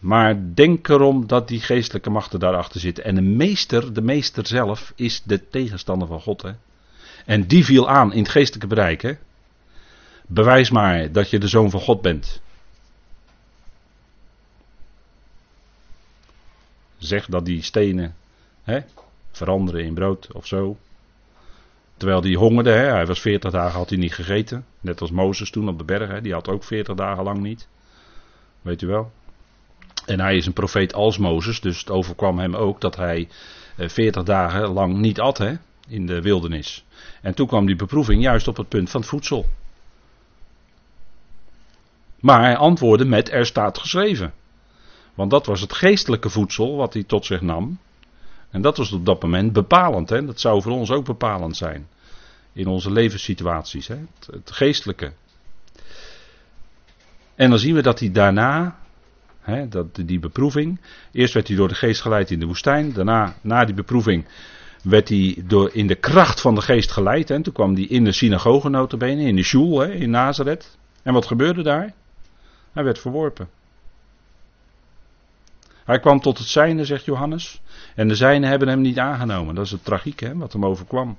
Maar 0.03 0.53
denk 0.53 0.87
erom 0.87 1.27
dat 1.27 1.47
die 1.47 1.61
geestelijke 1.61 2.09
machten 2.09 2.39
daarachter 2.39 2.79
zitten. 2.79 3.03
En 3.03 3.15
de 3.15 3.21
meester, 3.21 3.93
de 3.93 4.01
meester 4.01 4.47
zelf, 4.47 4.93
is 4.95 5.21
de 5.23 5.49
tegenstander 5.49 6.07
van 6.07 6.21
God. 6.21 6.41
Hè? 6.41 6.51
En 7.25 7.47
die 7.47 7.65
viel 7.65 7.89
aan 7.89 8.13
in 8.13 8.21
het 8.21 8.31
geestelijke 8.31 8.67
bereik. 8.67 9.17
Bewijs 10.27 10.69
maar 10.69 11.11
dat 11.11 11.29
je 11.29 11.39
de 11.39 11.47
zoon 11.47 11.69
van 11.69 11.79
God 11.79 12.01
bent. 12.01 12.41
Zeg 16.97 17.25
dat 17.25 17.45
die 17.45 17.61
stenen 17.61 18.15
hè, 18.63 18.79
veranderen 19.31 19.85
in 19.85 19.93
brood 19.93 20.27
of 20.31 20.47
zo. 20.47 20.77
Terwijl 21.97 22.21
die 22.21 22.37
hongerde, 22.37 22.71
hè, 22.71 22.85
hij 22.85 23.05
was 23.05 23.19
40 23.19 23.51
dagen 23.51 23.77
had 23.77 23.89
hij 23.89 23.97
niet 23.97 24.13
gegeten. 24.13 24.65
Net 24.79 25.01
als 25.01 25.11
Mozes 25.11 25.49
toen 25.49 25.69
op 25.69 25.77
de 25.77 25.83
berg, 25.83 26.09
hè, 26.09 26.21
die 26.21 26.33
had 26.33 26.47
ook 26.47 26.63
40 26.63 26.95
dagen 26.95 27.23
lang 27.23 27.41
niet. 27.41 27.67
Weet 28.61 28.81
u 28.81 28.87
wel. 28.87 29.11
En 30.05 30.19
hij 30.19 30.35
is 30.35 30.45
een 30.45 30.53
profeet 30.53 30.93
als 30.93 31.17
Mozes, 31.17 31.61
dus 31.61 31.79
het 31.79 31.89
overkwam 31.89 32.39
hem 32.39 32.55
ook 32.55 32.81
dat 32.81 32.95
hij 32.95 33.27
40 33.77 34.21
eh, 34.21 34.27
dagen 34.27 34.67
lang 34.67 34.97
niet 34.97 35.19
at 35.19 35.37
hè, 35.37 35.53
in 35.87 36.05
de 36.05 36.21
wildernis. 36.21 36.85
En 37.21 37.33
toen 37.33 37.47
kwam 37.47 37.65
die 37.65 37.75
beproeving 37.75 38.21
juist 38.21 38.47
op 38.47 38.57
het 38.57 38.69
punt 38.69 38.89
van 38.89 39.03
voedsel. 39.03 39.45
Maar 42.19 42.41
hij 42.41 42.57
antwoordde 42.57 43.05
met 43.05 43.31
er 43.31 43.45
staat 43.45 43.77
geschreven. 43.77 44.33
Want 45.13 45.31
dat 45.31 45.45
was 45.45 45.61
het 45.61 45.73
geestelijke 45.73 46.29
voedsel 46.29 46.75
wat 46.75 46.93
hij 46.93 47.03
tot 47.03 47.25
zich 47.25 47.41
nam. 47.41 47.79
En 48.49 48.61
dat 48.61 48.77
was 48.77 48.91
op 48.91 49.05
dat 49.05 49.21
moment 49.21 49.53
bepalend. 49.53 50.09
Hè? 50.09 50.25
Dat 50.25 50.39
zou 50.39 50.61
voor 50.61 50.71
ons 50.71 50.91
ook 50.91 51.05
bepalend 51.05 51.57
zijn. 51.57 51.87
In 52.53 52.67
onze 52.67 52.91
levenssituaties. 52.91 53.87
Hè? 53.87 53.97
Het 54.31 54.51
geestelijke. 54.51 55.13
En 57.35 57.49
dan 57.49 57.59
zien 57.59 57.75
we 57.75 57.81
dat 57.81 57.99
hij 57.99 58.11
daarna, 58.11 58.79
dat, 59.69 59.95
die 60.05 60.19
beproeving. 60.19 60.79
Eerst 61.11 61.33
werd 61.33 61.47
hij 61.47 61.57
door 61.57 61.67
de 61.67 61.75
geest 61.75 62.01
geleid 62.01 62.31
in 62.31 62.39
de 62.39 62.45
woestijn. 62.45 62.93
Daarna, 62.93 63.35
na 63.41 63.65
die 63.65 63.75
beproeving, 63.75 64.25
werd 64.83 65.09
hij 65.09 65.43
door, 65.45 65.69
in 65.73 65.87
de 65.87 65.95
kracht 65.95 66.41
van 66.41 66.55
de 66.55 66.61
geest 66.61 66.91
geleid. 66.91 67.29
En 67.29 67.41
toen 67.41 67.53
kwam 67.53 67.73
hij 67.73 67.83
in 67.83 68.03
de 68.03 68.11
synagoge 68.11 68.69
notabene, 68.69 69.21
in 69.21 69.35
de 69.35 69.43
shul 69.43 69.83
in 69.83 70.09
Nazareth. 70.09 70.77
En 71.03 71.13
wat 71.13 71.25
gebeurde 71.25 71.63
daar? 71.63 71.93
Hij 72.73 72.83
werd 72.83 72.99
verworpen. 72.99 73.47
Hij 75.85 75.99
kwam 75.99 76.19
tot 76.19 76.37
het 76.37 76.47
zijne, 76.47 76.85
zegt 76.85 77.05
Johannes. 77.05 77.61
En 77.95 78.07
de 78.07 78.15
zijnen 78.15 78.49
hebben 78.49 78.67
hem 78.67 78.81
niet 78.81 78.99
aangenomen. 78.99 79.55
Dat 79.55 79.65
is 79.65 79.71
het 79.71 79.85
tragiek, 79.85 80.19
hè, 80.19 80.35
wat 80.35 80.53
hem 80.53 80.65
overkwam. 80.65 81.17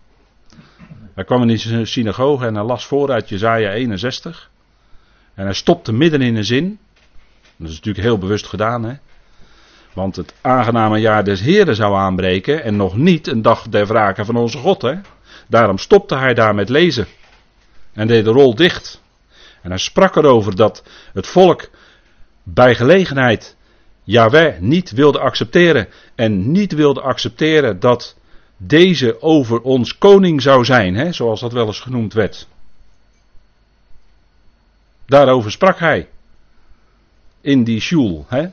Hij 1.14 1.25
kwam 1.25 1.43
in 1.43 1.57
de 1.57 1.85
synagoge 1.85 2.47
en 2.47 2.55
hij 2.55 2.64
las 2.64 2.87
vooruit 2.87 3.29
Jezaja 3.29 3.72
61. 3.72 4.51
En 5.35 5.45
hij 5.45 5.55
stopte 5.55 5.93
midden 5.93 6.20
in 6.20 6.37
een 6.37 6.45
zin. 6.45 6.79
Dat 7.57 7.69
is 7.69 7.75
natuurlijk 7.75 8.05
heel 8.05 8.19
bewust 8.19 8.47
gedaan, 8.47 8.85
hè. 8.85 8.95
Want 9.93 10.17
het 10.17 10.35
aangename 10.41 10.99
jaar 10.99 11.25
des 11.25 11.41
Heren 11.41 11.75
zou 11.75 11.95
aanbreken 11.95 12.63
en 12.63 12.77
nog 12.77 12.97
niet 12.97 13.27
een 13.27 13.43
dag 13.43 13.69
der 13.69 13.87
wraken 13.87 14.27
van 14.27 14.37
onze 14.37 14.59
God, 14.59 14.83
hè. 14.83 14.95
Daarom 15.47 15.79
stopte 15.79 16.17
hij 16.17 16.35
daar 16.35 16.55
met 16.55 16.69
lezen. 16.69 17.07
En 17.93 18.07
deed 18.07 18.25
de 18.25 18.31
rol 18.31 18.55
dicht. 18.55 19.03
En 19.63 19.71
hij 19.71 19.79
sprak 19.79 20.17
erover 20.17 20.57
dat 20.57 20.83
het 21.13 21.27
volk 21.27 21.71
bij 22.43 22.75
gelegenheid 22.75 23.57
Yahweh 24.05 24.59
niet 24.59 24.91
wilde 24.91 25.19
accepteren 25.19 25.89
en 26.15 26.51
niet 26.51 26.73
wilde 26.73 27.01
accepteren 27.01 27.81
dat 27.81 28.17
deze 28.57 29.23
over 29.23 29.61
ons 29.61 29.99
koning 29.99 30.43
zou 30.43 30.65
zijn, 30.65 30.95
hè, 30.95 31.13
zoals 31.13 31.41
dat 31.41 31.53
wel 31.53 31.67
eens 31.67 31.81
genoemd 31.81 32.13
werd. 32.13 32.49
Daarover 35.07 35.51
sprak 35.51 35.79
hij. 35.79 36.09
In 37.45 37.65
die 37.65 37.81
shul. 37.81 38.27
Hè. 38.29 38.47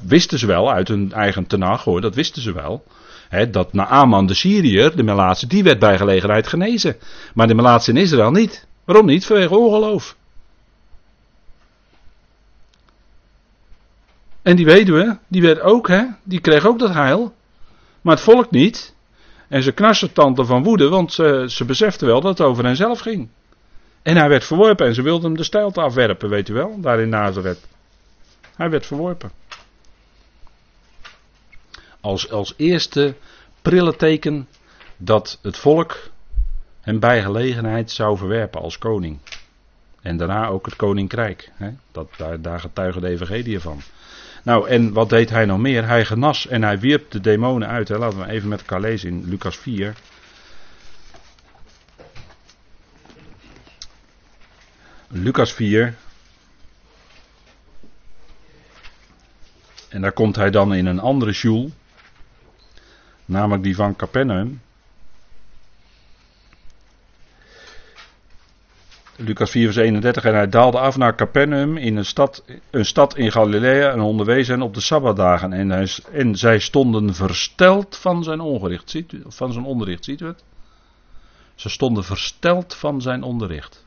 Wisten 0.00 0.38
ze 0.38 0.46
wel 0.46 0.70
uit 0.70 0.88
hun 0.88 1.12
eigen 1.12 1.46
tenag 1.46 1.84
hoor, 1.84 2.00
dat 2.00 2.14
wisten 2.14 2.42
ze 2.42 2.52
wel. 2.52 2.84
Hè, 3.28 3.50
dat 3.50 3.72
Naaman 3.72 4.26
de 4.26 4.34
Syriër, 4.34 4.96
de 4.96 5.02
Melaatse, 5.02 5.46
die 5.46 5.62
werd 5.62 5.78
bij 5.78 5.98
gelegenheid 5.98 6.46
genezen. 6.46 6.96
Maar 7.34 7.46
de 7.46 7.54
Melaatse 7.54 7.90
in 7.90 7.96
Israël 7.96 8.30
niet. 8.30 8.66
Waarom 8.84 9.06
niet? 9.06 9.26
Vanwege 9.26 9.56
ongeloof. 9.56 10.16
En 14.42 14.56
die 14.56 14.64
weduwe, 14.64 15.18
die 15.28 15.42
werd 15.42 15.60
ook, 15.60 15.88
hè, 15.88 16.04
die 16.22 16.40
kreeg 16.40 16.66
ook 16.66 16.78
dat 16.78 16.92
heil. 16.92 17.34
Maar 18.00 18.14
het 18.14 18.24
volk 18.24 18.50
niet. 18.50 18.94
En 19.48 19.62
ze 19.62 19.72
knarste 19.72 20.10
van 20.34 20.62
woede, 20.62 20.88
want 20.88 21.12
ze, 21.12 21.44
ze 21.48 21.64
besefte 21.64 22.06
wel 22.06 22.20
dat 22.20 22.38
het 22.38 22.46
over 22.46 22.64
henzelf 22.64 23.00
ging. 23.00 23.28
En 24.04 24.16
hij 24.16 24.28
werd 24.28 24.44
verworpen 24.44 24.86
en 24.86 24.94
ze 24.94 25.02
wilden 25.02 25.26
hem 25.26 25.36
de 25.36 25.44
stijlte 25.44 25.80
afwerpen, 25.80 26.28
weet 26.28 26.48
u 26.48 26.52
wel, 26.52 26.80
daar 26.80 27.00
in 27.00 27.08
Nazareth. 27.08 27.66
Hij 28.56 28.70
werd 28.70 28.86
verworpen. 28.86 29.30
Als, 32.00 32.30
als 32.30 32.54
eerste 32.56 33.14
prille 33.62 33.96
teken 33.96 34.48
dat 34.96 35.38
het 35.42 35.56
volk 35.56 36.10
hem 36.80 37.00
bij 37.00 37.22
gelegenheid 37.22 37.90
zou 37.90 38.16
verwerpen 38.16 38.60
als 38.60 38.78
koning. 38.78 39.18
En 40.02 40.16
daarna 40.16 40.46
ook 40.46 40.64
het 40.64 40.76
koninkrijk. 40.76 41.50
Hè? 41.54 41.70
Dat, 41.92 42.08
daar, 42.16 42.40
daar 42.40 42.60
getuigen 42.60 43.00
de 43.00 43.08
evangelie 43.08 43.60
van. 43.60 43.80
Nou, 44.42 44.68
en 44.68 44.92
wat 44.92 45.08
deed 45.08 45.30
hij 45.30 45.44
nog 45.44 45.58
meer? 45.58 45.86
Hij 45.86 46.04
genas 46.04 46.46
en 46.46 46.62
hij 46.62 46.78
wierp 46.78 47.10
de 47.10 47.20
demonen 47.20 47.68
uit. 47.68 47.88
Laten 47.88 48.18
we 48.18 48.30
even 48.30 48.48
met 48.48 48.60
elkaar 48.60 48.80
lezen 48.80 49.08
in 49.08 49.28
Lucas 49.28 49.56
4. 49.56 49.94
Lucas 55.16 55.52
4. 55.52 55.94
En 59.88 60.00
daar 60.00 60.12
komt 60.12 60.36
hij 60.36 60.50
dan 60.50 60.74
in 60.74 60.86
een 60.86 60.98
andere 60.98 61.32
shul. 61.32 61.70
Namelijk 63.24 63.62
die 63.62 63.74
van 63.74 63.96
Capernaum. 63.96 64.60
Lucas 69.16 69.50
4, 69.50 69.64
vers 69.64 69.76
31. 69.76 70.24
En 70.24 70.34
hij 70.34 70.48
daalde 70.48 70.78
af 70.78 70.96
naar 70.96 71.14
Capernaum, 71.14 71.76
in 71.76 71.96
een 71.96 72.04
stad, 72.04 72.44
een 72.70 72.84
stad 72.84 73.16
in 73.16 73.32
Galilea, 73.32 73.90
en 73.90 74.00
onderwees 74.00 74.48
hen 74.48 74.62
op 74.62 74.74
de 74.74 74.80
Sabbatdagen. 74.80 75.52
En, 75.52 75.70
hij, 75.70 75.88
en 76.12 76.36
zij 76.36 76.58
stonden 76.58 77.14
versteld 77.14 77.96
van 77.96 78.24
zijn 78.24 78.40
onderricht. 78.40 78.90
Ziet 78.90 79.12
u, 79.12 79.22
van 79.26 79.52
zijn 79.52 79.64
onderricht, 79.64 80.04
ziet 80.04 80.20
u 80.20 80.26
het? 80.26 80.44
Ze 81.54 81.68
stonden 81.68 82.04
versteld 82.04 82.74
van 82.74 83.02
zijn 83.02 83.22
onderricht. 83.22 83.83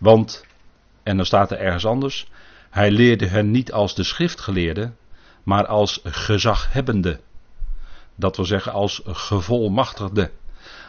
Want, 0.00 0.44
en 1.02 1.16
dan 1.16 1.26
staat 1.26 1.50
er 1.50 1.58
ergens 1.58 1.86
anders, 1.86 2.26
hij 2.70 2.90
leerde 2.90 3.26
hen 3.26 3.50
niet 3.50 3.72
als 3.72 3.94
de 3.94 4.02
schriftgeleerde, 4.02 4.92
maar 5.42 5.66
als 5.66 6.00
gezaghebbende. 6.04 7.20
Dat 8.14 8.36
wil 8.36 8.44
zeggen 8.44 8.72
als 8.72 9.02
gevolmachtigde. 9.04 10.30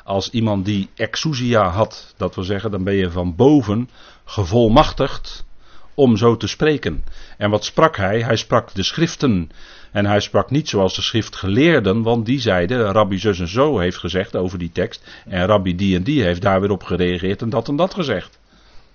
Als 0.03 0.29
iemand 0.29 0.65
die 0.65 0.89
exousia 0.95 1.69
had, 1.69 2.13
dat 2.17 2.35
wil 2.35 2.43
zeggen, 2.43 2.71
dan 2.71 2.83
ben 2.83 2.93
je 2.93 3.11
van 3.11 3.35
boven 3.35 3.89
gevolmachtigd 4.25 5.45
om 5.93 6.17
zo 6.17 6.37
te 6.37 6.47
spreken. 6.47 7.03
En 7.37 7.49
wat 7.49 7.65
sprak 7.65 7.97
hij? 7.97 8.23
Hij 8.23 8.35
sprak 8.35 8.73
de 8.73 8.83
schriften. 8.83 9.49
En 9.91 10.05
hij 10.05 10.19
sprak 10.19 10.49
niet 10.49 10.69
zoals 10.69 10.95
de 10.95 11.01
schriftgeleerden, 11.01 12.01
want 12.01 12.25
die 12.25 12.39
zeiden, 12.39 12.91
rabbi 12.91 13.19
zus 13.19 13.39
en 13.39 13.47
zo 13.47 13.79
heeft 13.79 13.97
gezegd 13.97 14.35
over 14.35 14.57
die 14.57 14.71
tekst. 14.71 15.21
En 15.25 15.45
rabbi 15.45 15.75
die 15.75 15.95
en 15.95 16.03
die 16.03 16.23
heeft 16.23 16.41
daar 16.41 16.61
weer 16.61 16.71
op 16.71 16.83
gereageerd 16.83 17.41
en 17.41 17.49
dat 17.49 17.67
en 17.67 17.75
dat 17.75 17.93
gezegd. 17.93 18.39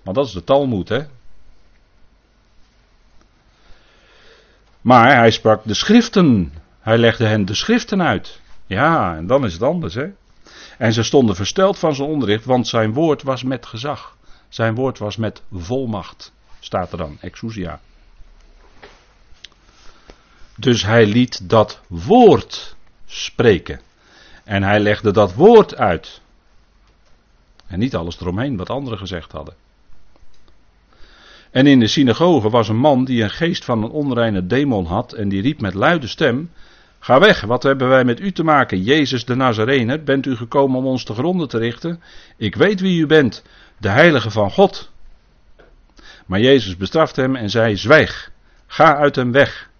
Maar 0.07 0.15
dat 0.15 0.27
is 0.27 0.33
de 0.33 0.45
Talmud, 0.45 0.89
hè. 0.89 1.05
Maar 4.81 5.17
hij 5.17 5.31
sprak 5.31 5.61
de 5.65 5.75
schriften. 5.75 6.53
Hij 6.81 6.99
legde 6.99 7.27
hen 7.27 7.45
de 7.45 7.55
schriften 7.55 8.03
uit. 8.03 8.41
Ja, 8.67 9.17
en 9.17 9.27
dan 9.27 9.45
is 9.45 9.53
het 9.53 9.63
anders, 9.63 9.95
hè. 9.95 10.07
En 10.79 10.93
ze 10.93 11.03
stonden 11.03 11.37
versteld 11.37 11.79
van 11.79 11.95
zijn 11.95 12.09
onderricht, 12.09 12.45
want 12.45 12.69
zijn 12.69 12.93
woord 12.93 13.23
was 13.23 13.43
met 13.43 13.67
gezag. 13.67 14.17
Zijn 14.49 14.75
woord 14.75 14.99
was 14.99 15.17
met 15.17 15.43
volmacht, 15.53 16.33
staat 16.61 16.93
er 16.93 16.99
dan, 16.99 17.17
exousia. 17.21 17.81
Dus 20.57 20.83
hij 20.83 21.07
liet 21.07 21.49
dat 21.49 21.81
woord 21.89 22.77
spreken. 23.07 23.81
En 24.45 24.63
hij 24.63 24.81
legde 24.81 25.11
dat 25.11 25.35
woord 25.35 25.77
uit. 25.77 26.21
En 27.67 27.79
niet 27.79 27.97
alles 27.97 28.21
eromheen 28.21 28.57
wat 28.57 28.71
anderen 28.71 28.99
gezegd 28.99 29.33
hadden. 29.33 29.55
En 31.57 31.67
in 31.67 31.81
de 31.81 31.87
synagoge 31.87 32.51
was 32.51 32.69
een 32.69 32.77
man 32.77 33.05
die 33.05 33.23
een 33.23 33.31
geest 33.31 33.65
van 33.65 33.83
een 33.83 33.91
onreine 33.91 34.47
demon 34.47 34.87
had 34.87 35.13
en 35.13 35.29
die 35.29 35.43
riep 35.43 35.61
met 35.61 35.75
luide 35.75 36.07
stem: 36.07 36.51
Ga 36.99 37.21
weg, 37.21 37.41
wat 37.41 37.63
hebben 37.63 37.89
wij 37.89 38.05
met 38.05 38.21
u 38.21 38.33
te 38.33 38.45
maken, 38.45 38.83
Jezus 38.83 39.25
de 39.25 39.35
Nazarener? 39.35 40.03
Bent 40.03 40.27
u 40.27 40.37
gekomen 40.37 40.79
om 40.79 40.87
ons 40.87 41.05
te 41.05 41.15
gronden 41.15 41.49
te 41.49 41.59
richten? 41.59 42.03
Ik 42.37 42.55
weet 42.55 42.81
wie 42.81 43.01
u 43.01 43.07
bent, 43.07 43.43
de 43.79 43.89
heilige 43.89 44.31
van 44.31 44.51
God. 44.51 44.91
Maar 46.27 46.41
Jezus 46.41 46.77
bestrafte 46.77 47.21
hem 47.21 47.37
en 47.37 47.51
zei: 47.51 47.77
Zwijg, 47.77 48.31
ga 48.67 48.97
uit 48.97 49.17
hem 49.17 49.33
weg. 49.33 49.71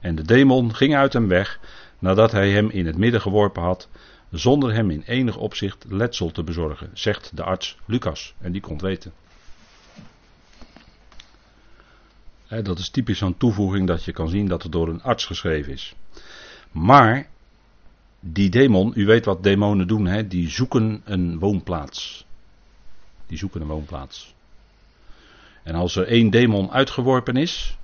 En 0.00 0.14
de 0.14 0.22
demon 0.22 0.74
ging 0.74 0.96
uit 0.96 1.12
hem 1.12 1.28
weg, 1.28 1.60
nadat 1.98 2.32
hij 2.32 2.50
hem 2.50 2.70
in 2.70 2.86
het 2.86 2.96
midden 2.96 3.20
geworpen 3.20 3.62
had, 3.62 3.88
zonder 4.30 4.74
hem 4.74 4.90
in 4.90 5.02
enig 5.06 5.36
opzicht 5.36 5.84
letsel 5.88 6.30
te 6.30 6.42
bezorgen, 6.42 6.90
zegt 6.92 7.30
de 7.34 7.42
arts 7.42 7.78
Lucas. 7.84 8.34
En 8.40 8.52
die 8.52 8.60
kon 8.60 8.78
weten. 8.78 9.12
Dat 12.48 12.78
is 12.78 12.88
typisch 12.88 13.18
zo'n 13.18 13.36
toevoeging 13.36 13.86
dat 13.86 14.04
je 14.04 14.12
kan 14.12 14.28
zien 14.28 14.46
dat 14.46 14.62
het 14.62 14.72
door 14.72 14.88
een 14.88 15.02
arts 15.02 15.24
geschreven 15.24 15.72
is. 15.72 15.94
Maar 16.70 17.28
die 18.20 18.50
demon, 18.50 18.92
u 18.94 19.06
weet 19.06 19.24
wat 19.24 19.42
demonen 19.42 19.86
doen, 19.86 20.06
hè? 20.06 20.26
die 20.26 20.50
zoeken 20.50 21.02
een 21.04 21.38
woonplaats. 21.38 22.26
Die 23.26 23.38
zoeken 23.38 23.60
een 23.60 23.66
woonplaats. 23.66 24.34
En 25.62 25.74
als 25.74 25.96
er 25.96 26.06
één 26.06 26.30
demon 26.30 26.70
uitgeworpen 26.70 27.36
is, 27.36 27.78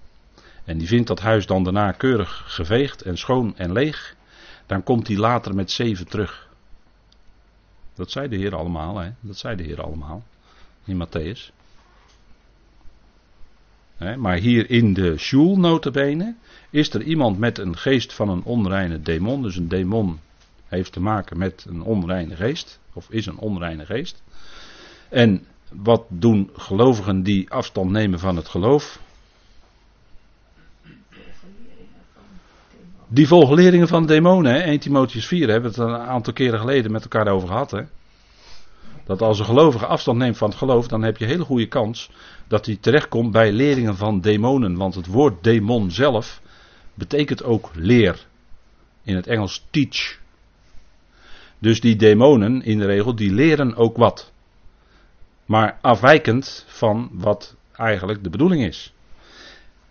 en 0.65 0.79
die 0.79 0.89
vindt 0.89 1.09
dat 1.09 1.21
huis 1.21 1.47
dan 1.47 1.65
daarna 1.65 1.93
keurig 1.93 2.45
geveegd 2.47 3.03
en 3.03 3.19
schoon 3.19 3.57
en 3.57 3.73
leeg, 3.73 4.17
dan 4.67 4.83
komt 4.83 5.09
hij 5.09 5.17
later 5.17 5.55
met 5.55 5.71
zeven 5.71 6.09
terug. 6.09 6.49
Dat 7.95 8.11
zei 8.11 8.29
de 8.29 8.37
Heer 8.37 8.55
allemaal, 8.55 8.99
hè? 8.99 9.11
dat 9.21 9.37
zei 9.37 9.57
de 9.57 9.63
Heer 9.63 9.83
allemaal 9.83 10.23
in 10.85 11.07
Matthäus. 11.07 11.62
Maar 14.19 14.37
hier 14.37 14.71
in 14.71 14.95
de 14.95 15.19
shul 15.19 15.57
notabene 15.59 16.35
is 16.71 16.95
er 16.95 17.03
iemand 17.03 17.39
met 17.39 17.59
een 17.59 17.77
geest 17.77 18.13
van 18.13 18.29
een 18.29 18.43
onreine 18.45 19.01
demon. 19.01 19.43
Dus 19.43 19.57
een 19.57 19.69
demon 19.69 20.21
heeft 20.67 20.93
te 20.93 21.01
maken 21.01 21.39
met 21.39 21.67
een 21.69 21.83
onreine 21.83 22.37
geest. 22.37 22.81
Of 22.93 23.07
is 23.11 23.27
een 23.27 23.39
onreine 23.39 23.87
geest. 23.87 24.23
En 25.09 25.47
wat 25.73 26.05
doen 26.09 26.51
gelovigen 26.57 27.23
die 27.23 27.51
afstand 27.51 27.91
nemen 27.91 28.19
van 28.19 28.37
het 28.37 28.49
geloof? 28.49 29.01
Die 33.09 33.27
volgen 33.27 33.55
leringen 33.55 33.89
van 33.89 34.07
demonen. 34.07 34.53
Hè? 34.53 34.61
1 34.61 34.79
Timotheus 34.79 35.27
4 35.27 35.49
hebben 35.49 35.73
we 35.73 35.81
het 35.81 35.91
een 35.91 35.97
aantal 35.97 36.33
keren 36.33 36.59
geleden 36.59 36.93
met 36.93 37.03
elkaar 37.03 37.29
over 37.29 37.49
gehad. 37.49 37.71
Hè? 37.71 37.83
Dat 39.05 39.23
als 39.23 39.39
een 39.39 39.45
gelovige 39.45 39.87
afstand 39.87 40.19
neemt 40.19 40.37
van 40.37 40.49
het 40.49 40.59
geloof, 40.59 40.89
dan 40.89 41.03
heb 41.03 41.17
je 41.17 41.25
een 41.25 41.31
hele 41.31 41.45
goede 41.45 41.67
kans 41.67 42.11
dat 42.53 42.67
hij 42.67 42.77
terechtkomt 42.81 43.33
bij 43.33 43.53
leringen 43.53 43.97
van 43.97 44.21
demonen. 44.21 44.77
Want 44.77 44.95
het 44.95 45.07
woord 45.07 45.45
demon 45.45 45.91
zelf 45.91 46.41
betekent 46.95 47.43
ook 47.43 47.71
leer. 47.75 48.27
In 49.03 49.17
het 49.17 49.27
Engels 49.27 49.67
teach. 49.71 50.19
Dus 51.59 51.81
die 51.81 51.97
demonen 51.97 52.63
in 52.63 52.79
de 52.79 52.87
regel, 52.87 53.15
die 53.15 53.33
leren 53.33 53.77
ook 53.77 53.97
wat. 53.97 54.33
Maar 55.47 55.79
afwijkend 55.81 56.65
van 56.69 57.11
wat 57.13 57.57
eigenlijk 57.73 58.23
de 58.23 58.31
bedoeling 58.31 58.65
is. 58.65 58.93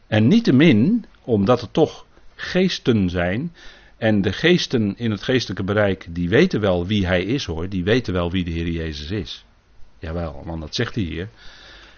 En 0.07 0.27
niettemin, 0.27 1.05
omdat 1.23 1.61
het 1.61 1.73
toch 1.73 2.05
geesten 2.35 3.09
zijn, 3.09 3.53
en 3.97 4.21
de 4.21 4.33
geesten 4.33 4.97
in 4.97 5.11
het 5.11 5.23
geestelijke 5.23 5.63
bereik, 5.63 6.05
die 6.09 6.29
weten 6.29 6.59
wel 6.59 6.87
wie 6.87 7.05
hij 7.05 7.23
is 7.23 7.45
hoor. 7.45 7.69
Die 7.69 7.83
weten 7.83 8.13
wel 8.13 8.31
wie 8.31 8.43
de 8.43 8.51
Heer 8.51 8.69
Jezus 8.69 9.11
is. 9.11 9.45
Jawel, 9.99 10.43
want 10.45 10.61
dat 10.61 10.75
zegt 10.75 10.95
hij 10.95 11.03
hier. 11.03 11.29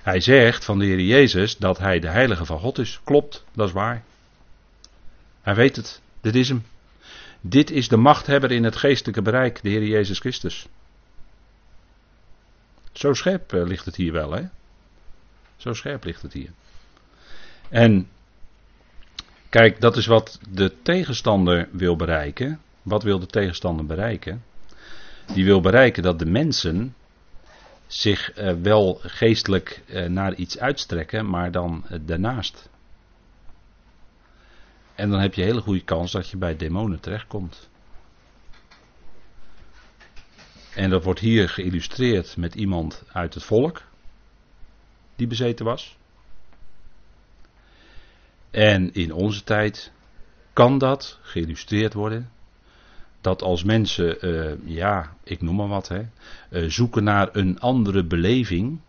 Hij 0.03 0.19
zegt 0.19 0.65
van 0.65 0.79
de 0.79 0.85
Heer 0.85 0.99
Jezus 0.99 1.57
dat 1.57 1.77
hij 1.77 1.99
de 1.99 2.09
heilige 2.09 2.45
van 2.45 2.59
God 2.59 2.77
is. 2.77 2.99
Klopt, 3.03 3.43
dat 3.53 3.67
is 3.67 3.73
waar. 3.73 4.03
Hij 5.41 5.55
weet 5.55 5.75
het. 5.75 6.01
Dit 6.21 6.35
is 6.35 6.49
hem. 6.49 6.65
Dit 7.41 7.71
is 7.71 7.87
de 7.87 7.97
machthebber 7.97 8.51
in 8.51 8.63
het 8.63 8.75
geestelijke 8.75 9.21
bereik, 9.21 9.61
de 9.61 9.69
Heer 9.69 9.83
Jezus 9.83 10.19
Christus. 10.19 10.67
Zo 12.91 13.13
scherp 13.13 13.53
eh, 13.53 13.63
ligt 13.65 13.85
het 13.85 13.95
hier 13.95 14.11
wel, 14.11 14.31
hè? 14.31 14.43
Zo 15.57 15.73
scherp 15.73 16.03
ligt 16.03 16.21
het 16.21 16.33
hier. 16.33 16.49
En 17.69 18.07
Kijk, 19.53 19.81
dat 19.81 19.97
is 19.97 20.05
wat 20.05 20.39
de 20.49 20.71
tegenstander 20.81 21.67
wil 21.71 21.95
bereiken. 21.95 22.59
Wat 22.81 23.03
wil 23.03 23.19
de 23.19 23.25
tegenstander 23.25 23.85
bereiken? 23.85 24.43
Die 25.33 25.45
wil 25.45 25.61
bereiken 25.61 26.03
dat 26.03 26.19
de 26.19 26.25
mensen 26.25 26.95
zich 27.93 28.31
eh, 28.31 28.53
wel 28.61 28.99
geestelijk 29.01 29.83
eh, 29.87 30.05
naar 30.05 30.33
iets 30.33 30.59
uitstrekken, 30.59 31.29
maar 31.29 31.51
dan 31.51 31.83
eh, 31.87 31.99
daarnaast. 32.01 32.69
En 34.95 35.09
dan 35.09 35.19
heb 35.19 35.33
je 35.33 35.41
een 35.41 35.47
hele 35.47 35.61
goede 35.61 35.83
kans 35.83 36.11
dat 36.11 36.29
je 36.29 36.37
bij 36.37 36.55
demonen 36.55 36.99
terechtkomt. 36.99 37.69
En 40.75 40.89
dat 40.89 41.03
wordt 41.03 41.19
hier 41.19 41.49
geïllustreerd 41.49 42.37
met 42.37 42.55
iemand 42.55 43.03
uit 43.11 43.33
het 43.33 43.43
volk 43.43 43.81
die 45.15 45.27
bezeten 45.27 45.65
was. 45.65 45.97
En 48.51 48.93
in 48.93 49.13
onze 49.13 49.43
tijd 49.43 49.91
kan 50.53 50.77
dat 50.77 51.19
geïllustreerd 51.21 51.93
worden. 51.93 52.31
Dat 53.23 53.41
als 53.41 53.63
mensen, 53.63 54.25
uh, 54.25 54.51
ja, 54.65 55.15
ik 55.23 55.41
noem 55.41 55.55
maar 55.55 55.67
wat, 55.67 55.87
hè, 55.87 56.01
uh, 56.49 56.69
zoeken 56.69 57.03
naar 57.03 57.29
een 57.31 57.59
andere 57.59 58.03
beleving, 58.03 58.79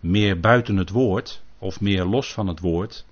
meer 0.00 0.40
buiten 0.40 0.76
het 0.76 0.90
woord 0.90 1.42
of 1.58 1.80
meer 1.80 2.04
los 2.04 2.32
van 2.32 2.46
het 2.46 2.60
woord, 2.60 3.04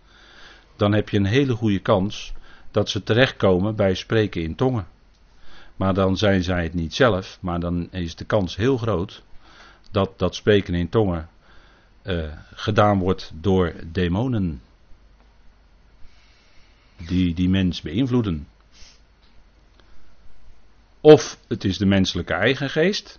dan 0.77 0.93
heb 0.93 1.09
je 1.09 1.17
een 1.17 1.25
hele 1.25 1.53
goede 1.53 1.79
kans 1.79 2.33
dat 2.71 2.89
ze 2.89 3.03
terechtkomen 3.03 3.77
bij 3.77 3.95
spreken 3.95 4.43
in 4.43 4.55
tongen. 4.55 4.87
Maar 5.77 5.95
dan 5.95 6.17
zijn 6.17 6.43
zij 6.43 6.62
het 6.62 6.75
niet 6.75 6.95
zelf, 6.95 7.39
maar 7.41 7.61
dan 7.61 7.89
is 7.91 8.15
de 8.15 8.25
kans 8.25 8.57
heel 8.57 8.77
groot 8.77 9.23
dat 9.91 10.19
dat 10.19 10.35
spreken 10.35 10.75
in 10.75 10.89
tongen 10.89 11.29
uh, 12.03 12.33
gedaan 12.55 12.99
wordt 12.99 13.33
door 13.41 13.75
demonen 13.93 14.62
die 17.07 17.35
die 17.35 17.49
mens 17.49 17.81
beïnvloeden. 17.81 18.47
Of 21.05 21.38
het 21.48 21.64
is 21.64 21.78
de 21.78 21.86
menselijke 21.86 22.32
eigen 22.32 22.70
geest, 22.70 23.18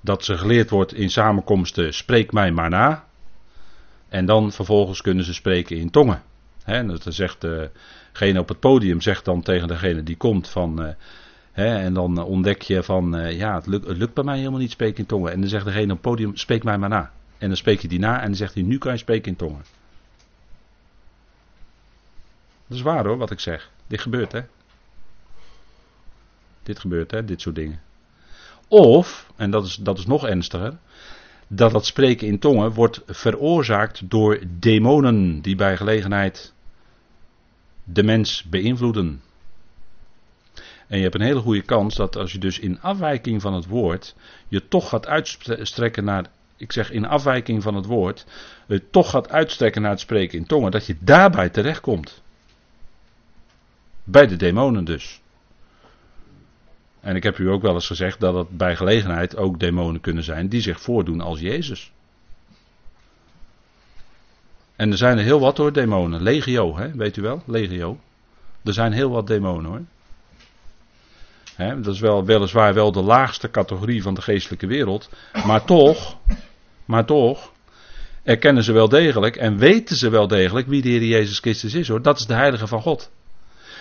dat 0.00 0.24
ze 0.24 0.38
geleerd 0.38 0.70
wordt 0.70 0.94
in 0.94 1.10
samenkomsten, 1.10 1.94
spreek 1.94 2.32
mij 2.32 2.52
maar 2.52 2.70
na. 2.70 3.04
En 4.08 4.26
dan 4.26 4.52
vervolgens 4.52 5.00
kunnen 5.00 5.24
ze 5.24 5.34
spreken 5.34 5.76
in 5.76 5.90
tongen. 5.90 6.22
He, 6.62 6.86
dat 6.86 7.06
zegt 7.08 7.40
degene 7.40 8.40
op 8.40 8.48
het 8.48 8.60
podium 8.60 9.00
zegt 9.00 9.24
dan 9.24 9.42
tegen 9.42 9.68
degene 9.68 10.02
die 10.02 10.16
komt 10.16 10.48
van. 10.48 10.82
Uh, 11.54 11.84
en 11.84 11.94
dan 11.94 12.22
ontdek 12.22 12.62
je 12.62 12.82
van, 12.82 13.16
uh, 13.16 13.36
ja, 13.38 13.54
het 13.54 13.66
lukt, 13.66 13.86
het 13.86 13.96
lukt, 13.96 14.14
bij 14.14 14.24
mij 14.24 14.38
helemaal 14.38 14.58
niet 14.58 14.70
spreken 14.70 14.98
in 14.98 15.06
tongen. 15.06 15.32
En 15.32 15.40
dan 15.40 15.48
zegt 15.48 15.64
degene 15.64 15.84
op 15.84 15.90
het 15.90 16.00
podium, 16.00 16.36
spreek 16.36 16.64
mij 16.64 16.78
maar 16.78 16.88
na. 16.88 17.12
En 17.38 17.48
dan 17.48 17.56
spreek 17.56 17.80
je 17.80 17.88
die 17.88 17.98
na 17.98 18.20
en 18.20 18.26
dan 18.26 18.34
zegt 18.34 18.54
hij, 18.54 18.62
nu 18.62 18.78
kan 18.78 18.92
je 18.92 18.98
spreken 18.98 19.30
in 19.30 19.36
tongen. 19.36 19.64
Dat 22.66 22.78
is 22.78 22.82
waar 22.82 23.06
hoor, 23.06 23.16
wat 23.16 23.30
ik 23.30 23.40
zeg. 23.40 23.70
Dit 23.86 24.00
gebeurt 24.00 24.32
hè. 24.32 24.40
Dit 26.62 26.78
gebeurt 26.78 27.10
hè, 27.10 27.24
dit 27.24 27.40
soort 27.40 27.54
dingen. 27.54 27.80
Of, 28.68 29.32
en 29.36 29.50
dat 29.50 29.66
is, 29.66 29.74
dat 29.74 29.98
is 29.98 30.06
nog 30.06 30.26
ernstiger, 30.26 30.78
dat 31.46 31.72
dat 31.72 31.86
spreken 31.86 32.26
in 32.26 32.38
tongen 32.38 32.72
wordt 32.72 33.02
veroorzaakt 33.06 34.10
door 34.10 34.42
demonen 34.58 35.40
die 35.40 35.56
bij 35.56 35.76
gelegenheid 35.76 36.52
de 37.84 38.02
mens 38.02 38.42
beïnvloeden. 38.42 39.22
En 40.86 40.96
je 40.96 41.02
hebt 41.02 41.14
een 41.14 41.20
hele 41.20 41.40
goede 41.40 41.62
kans 41.62 41.94
dat 41.94 42.16
als 42.16 42.32
je 42.32 42.38
dus 42.38 42.58
in 42.58 42.80
afwijking 42.80 43.40
van 43.40 43.54
het 43.54 43.66
woord 43.66 44.14
je 44.48 44.68
toch 44.68 44.88
gaat 44.88 45.06
uitstrekken 45.06 46.04
naar, 46.04 46.30
ik 46.56 46.72
zeg 46.72 46.90
in 46.90 47.06
afwijking 47.06 47.62
van 47.62 47.74
het 47.74 47.86
woord, 47.86 48.26
je 48.66 48.90
toch 48.90 49.10
gaat 49.10 49.30
uitstrekken 49.30 49.82
naar 49.82 49.90
het 49.90 50.00
spreken 50.00 50.38
in 50.38 50.46
tongen, 50.46 50.70
dat 50.70 50.86
je 50.86 50.96
daarbij 51.00 51.48
terechtkomt. 51.48 52.22
Bij 54.04 54.26
de 54.26 54.36
demonen 54.36 54.84
dus. 54.84 55.19
En 57.00 57.16
ik 57.16 57.22
heb 57.22 57.38
u 57.38 57.50
ook 57.50 57.62
wel 57.62 57.74
eens 57.74 57.86
gezegd 57.86 58.20
dat 58.20 58.34
het 58.34 58.56
bij 58.56 58.76
gelegenheid 58.76 59.36
ook 59.36 59.60
demonen 59.60 60.00
kunnen 60.00 60.24
zijn 60.24 60.48
die 60.48 60.60
zich 60.60 60.80
voordoen 60.80 61.20
als 61.20 61.40
Jezus. 61.40 61.92
En 64.76 64.90
er 64.90 64.96
zijn 64.96 65.18
er 65.18 65.24
heel 65.24 65.40
wat 65.40 65.56
hoor, 65.56 65.72
demonen. 65.72 66.22
Legio, 66.22 66.76
hè? 66.76 66.90
weet 66.90 67.16
u 67.16 67.22
wel? 67.22 67.42
Legio. 67.46 67.98
Er 68.64 68.72
zijn 68.72 68.92
heel 68.92 69.10
wat 69.10 69.26
demonen 69.26 69.70
hoor. 69.70 69.82
Hè, 71.54 71.80
dat 71.80 71.94
is 71.94 72.00
wel, 72.00 72.24
weliswaar 72.24 72.74
wel 72.74 72.92
de 72.92 73.02
laagste 73.02 73.50
categorie 73.50 74.02
van 74.02 74.14
de 74.14 74.22
geestelijke 74.22 74.66
wereld. 74.66 75.10
Maar 75.46 75.64
toch, 75.64 76.16
maar 76.84 77.04
toch, 77.04 77.52
erkennen 78.22 78.62
ze 78.62 78.72
wel 78.72 78.88
degelijk 78.88 79.36
en 79.36 79.58
weten 79.58 79.96
ze 79.96 80.08
wel 80.08 80.28
degelijk 80.28 80.66
wie 80.66 80.82
de 80.82 80.88
Heer 80.88 81.04
Jezus 81.04 81.38
Christus 81.38 81.74
is 81.74 81.88
hoor. 81.88 82.02
Dat 82.02 82.18
is 82.18 82.26
de 82.26 82.34
Heilige 82.34 82.66
van 82.66 82.82
God. 82.82 83.10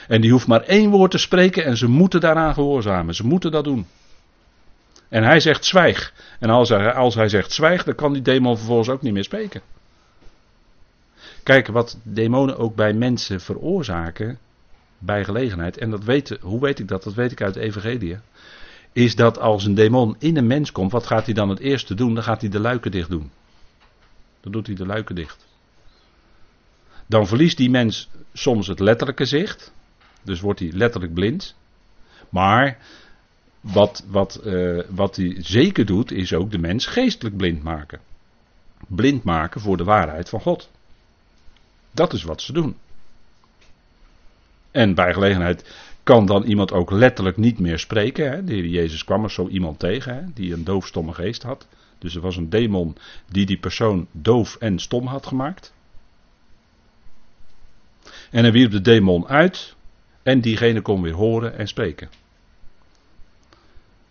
En 0.10 0.22
die 0.22 0.32
hoeft 0.32 0.48
maar 0.48 0.62
één 0.62 0.90
woord 0.90 1.12
te 1.12 1.18
spreken 1.18 1.66
en 1.66 1.78
ze 1.78 1.88
moeten 1.88 2.20
daaraan 2.20 2.54
gehoorzamen. 2.54 3.16
Ze 3.16 3.26
moeten 3.26 3.52
dat 3.52 3.64
doen. 3.64 3.88
En 5.10 5.24
hij 5.24 5.40
zegt 5.40 5.66
zwijg. 5.66 6.14
En 6.40 6.50
als 6.50 6.70
hij, 6.70 6.94
als 6.94 7.16
hij 7.16 7.30
zegt 7.30 7.52
zwijg, 7.52 7.84
dan 7.84 7.96
kan 7.96 8.14
die 8.14 8.22
demon 8.22 8.58
vervolgens 8.58 8.90
ook 8.90 9.02
niet 9.02 9.14
meer 9.14 9.24
spreken. 9.24 9.62
Kijk, 11.44 11.68
wat 11.68 11.98
demonen 12.04 12.58
ook 12.58 12.76
bij 12.76 12.94
mensen 12.94 13.42
veroorzaken, 13.42 14.40
bij 14.98 15.24
gelegenheid, 15.24 15.78
en 15.78 15.90
dat 15.90 16.30
hoe 16.42 16.60
weet 16.60 16.80
ik 16.80 16.88
dat? 16.88 17.04
Dat 17.04 17.14
weet 17.14 17.32
ik 17.32 17.42
uit 17.42 17.54
de 17.54 17.60
Evangelie. 17.60 18.18
Is 18.94 19.16
dat 19.16 19.40
als 19.40 19.66
een 19.66 19.76
demon 19.76 20.16
in 20.20 20.38
een 20.38 20.48
mens 20.48 20.72
komt, 20.72 20.92
wat 20.92 21.06
gaat 21.06 21.26
hij 21.26 21.34
dan 21.34 21.50
het 21.50 21.60
eerste 21.60 21.94
doen? 21.94 22.14
Dan 22.14 22.24
gaat 22.24 22.42
hij 22.42 22.50
de 22.50 22.60
luiken 22.60 22.92
dicht 22.92 23.10
doen. 23.10 23.32
Dan 24.42 24.52
doet 24.52 24.68
hij 24.68 24.76
de 24.76 24.86
luiken 24.86 25.16
dicht. 25.16 25.48
Dan 27.06 27.28
verliest 27.28 27.58
die 27.58 27.70
mens 27.70 28.10
soms 28.34 28.68
het 28.68 28.80
letterlijke 28.80 29.26
zicht. 29.26 29.72
Dus 30.22 30.40
wordt 30.40 30.60
hij 30.60 30.72
letterlijk 30.72 31.14
blind. 31.14 31.56
Maar 32.30 32.78
wat, 33.62 34.06
wat, 34.08 34.42
uh, 34.46 34.82
wat 34.90 35.16
hij 35.16 35.36
zeker 35.40 35.86
doet, 35.86 36.12
is 36.12 36.34
ook 36.34 36.52
de 36.52 36.58
mens 36.58 36.86
geestelijk 36.86 37.38
blind 37.38 37.64
maken. 37.64 38.00
Blind 38.88 39.24
maken 39.24 39.62
voor 39.62 39.78
de 39.78 39.84
waarheid 39.84 40.30
van 40.30 40.42
God. 40.42 40.70
Dat 41.92 42.14
is 42.14 42.24
wat 42.24 42.42
ze 42.42 42.54
doen. 42.54 42.76
En 44.72 44.96
bij 44.96 45.14
gelegenheid 45.14 45.88
kan 46.04 46.26
dan 46.26 46.44
iemand 46.44 46.72
ook 46.72 46.92
letterlijk 46.92 47.38
niet 47.38 47.60
meer 47.60 47.80
spreken. 47.80 48.32
Hè? 48.32 48.44
De 48.44 48.54
heer 48.54 48.66
Jezus 48.66 49.04
kwam 49.04 49.24
er 49.24 49.32
zo 49.32 49.48
iemand 49.48 49.80
tegen 49.80 50.16
hè? 50.16 50.22
die 50.34 50.54
een 50.54 50.64
doofstomme 50.64 51.14
geest 51.14 51.44
had. 51.44 51.68
Dus 51.98 52.16
er 52.16 52.22
was 52.22 52.36
een 52.36 52.50
demon 52.50 52.96
die 53.32 53.46
die 53.46 53.60
persoon 53.60 54.08
doof 54.12 54.56
en 54.56 54.80
stom 54.80 55.08
had 55.08 55.26
gemaakt. 55.26 55.74
En 58.32 58.44
hij 58.44 58.52
wierp 58.52 58.72
de 58.72 58.82
demon 58.82 59.28
uit 59.28 59.76
en 60.30 60.42
diegene 60.42 60.82
kon 60.82 61.02
weer 61.02 61.14
horen 61.14 61.58
en 61.58 61.68
spreken. 61.68 62.10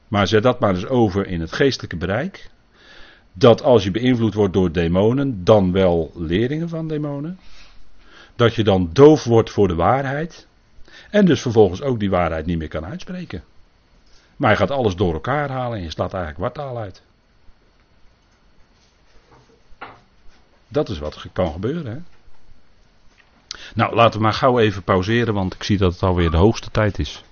Maar 0.09 0.27
zet 0.27 0.43
dat 0.43 0.61
maar 0.61 0.75
eens 0.75 0.87
over 0.87 1.27
in 1.27 1.41
het 1.41 1.53
geestelijke 1.53 1.97
bereik. 1.97 2.51
Dat 3.33 3.63
als 3.63 3.85
je 3.85 3.91
beïnvloed 3.91 4.35
wordt 4.35 4.53
door 4.53 4.73
demonen, 4.73 5.45
dan 5.45 5.73
wel 5.73 6.13
leerlingen 6.15 6.69
van 6.69 6.89
demonen. 6.89 7.39
Dat 8.37 8.55
je 8.55 8.65
dan 8.65 8.91
doof 8.93 9.25
wordt 9.25 9.51
voor 9.51 9.69
de 9.69 9.75
waarheid. 9.75 10.47
En 11.11 11.27
dus 11.27 11.41
vervolgens 11.41 11.83
ook 11.83 11.99
die 11.99 12.11
waarheid 12.11 12.47
niet 12.47 12.59
meer 12.59 12.69
kan 12.69 12.85
uitspreken. 12.85 13.45
Maar 14.37 14.51
je 14.51 14.57
gaat 14.57 14.71
alles 14.71 14.97
door 14.97 15.13
elkaar 15.13 15.51
halen 15.51 15.79
en 15.79 15.85
je 15.85 15.91
slaat 15.91 16.15
eigenlijk 16.15 16.55
wartaal 16.55 16.79
uit. 16.79 17.03
Dat 20.69 20.89
is 20.89 20.99
wat 20.99 21.27
kan 21.33 21.53
gebeuren. 21.53 21.87
Hè? 21.87 22.18
Nou, 23.75 23.95
laten 23.95 24.19
we 24.19 24.25
maar 24.25 24.33
gauw 24.33 24.59
even 24.59 24.83
pauzeren, 24.83 25.35
want 25.35 25.55
ik 25.55 25.63
zie 25.63 25.79
dat 25.79 25.93
het 25.93 26.03
alweer 26.03 26.31
de 26.31 26.37
hoogste 26.37 26.71
tijd 26.71 26.99
is. 26.99 27.23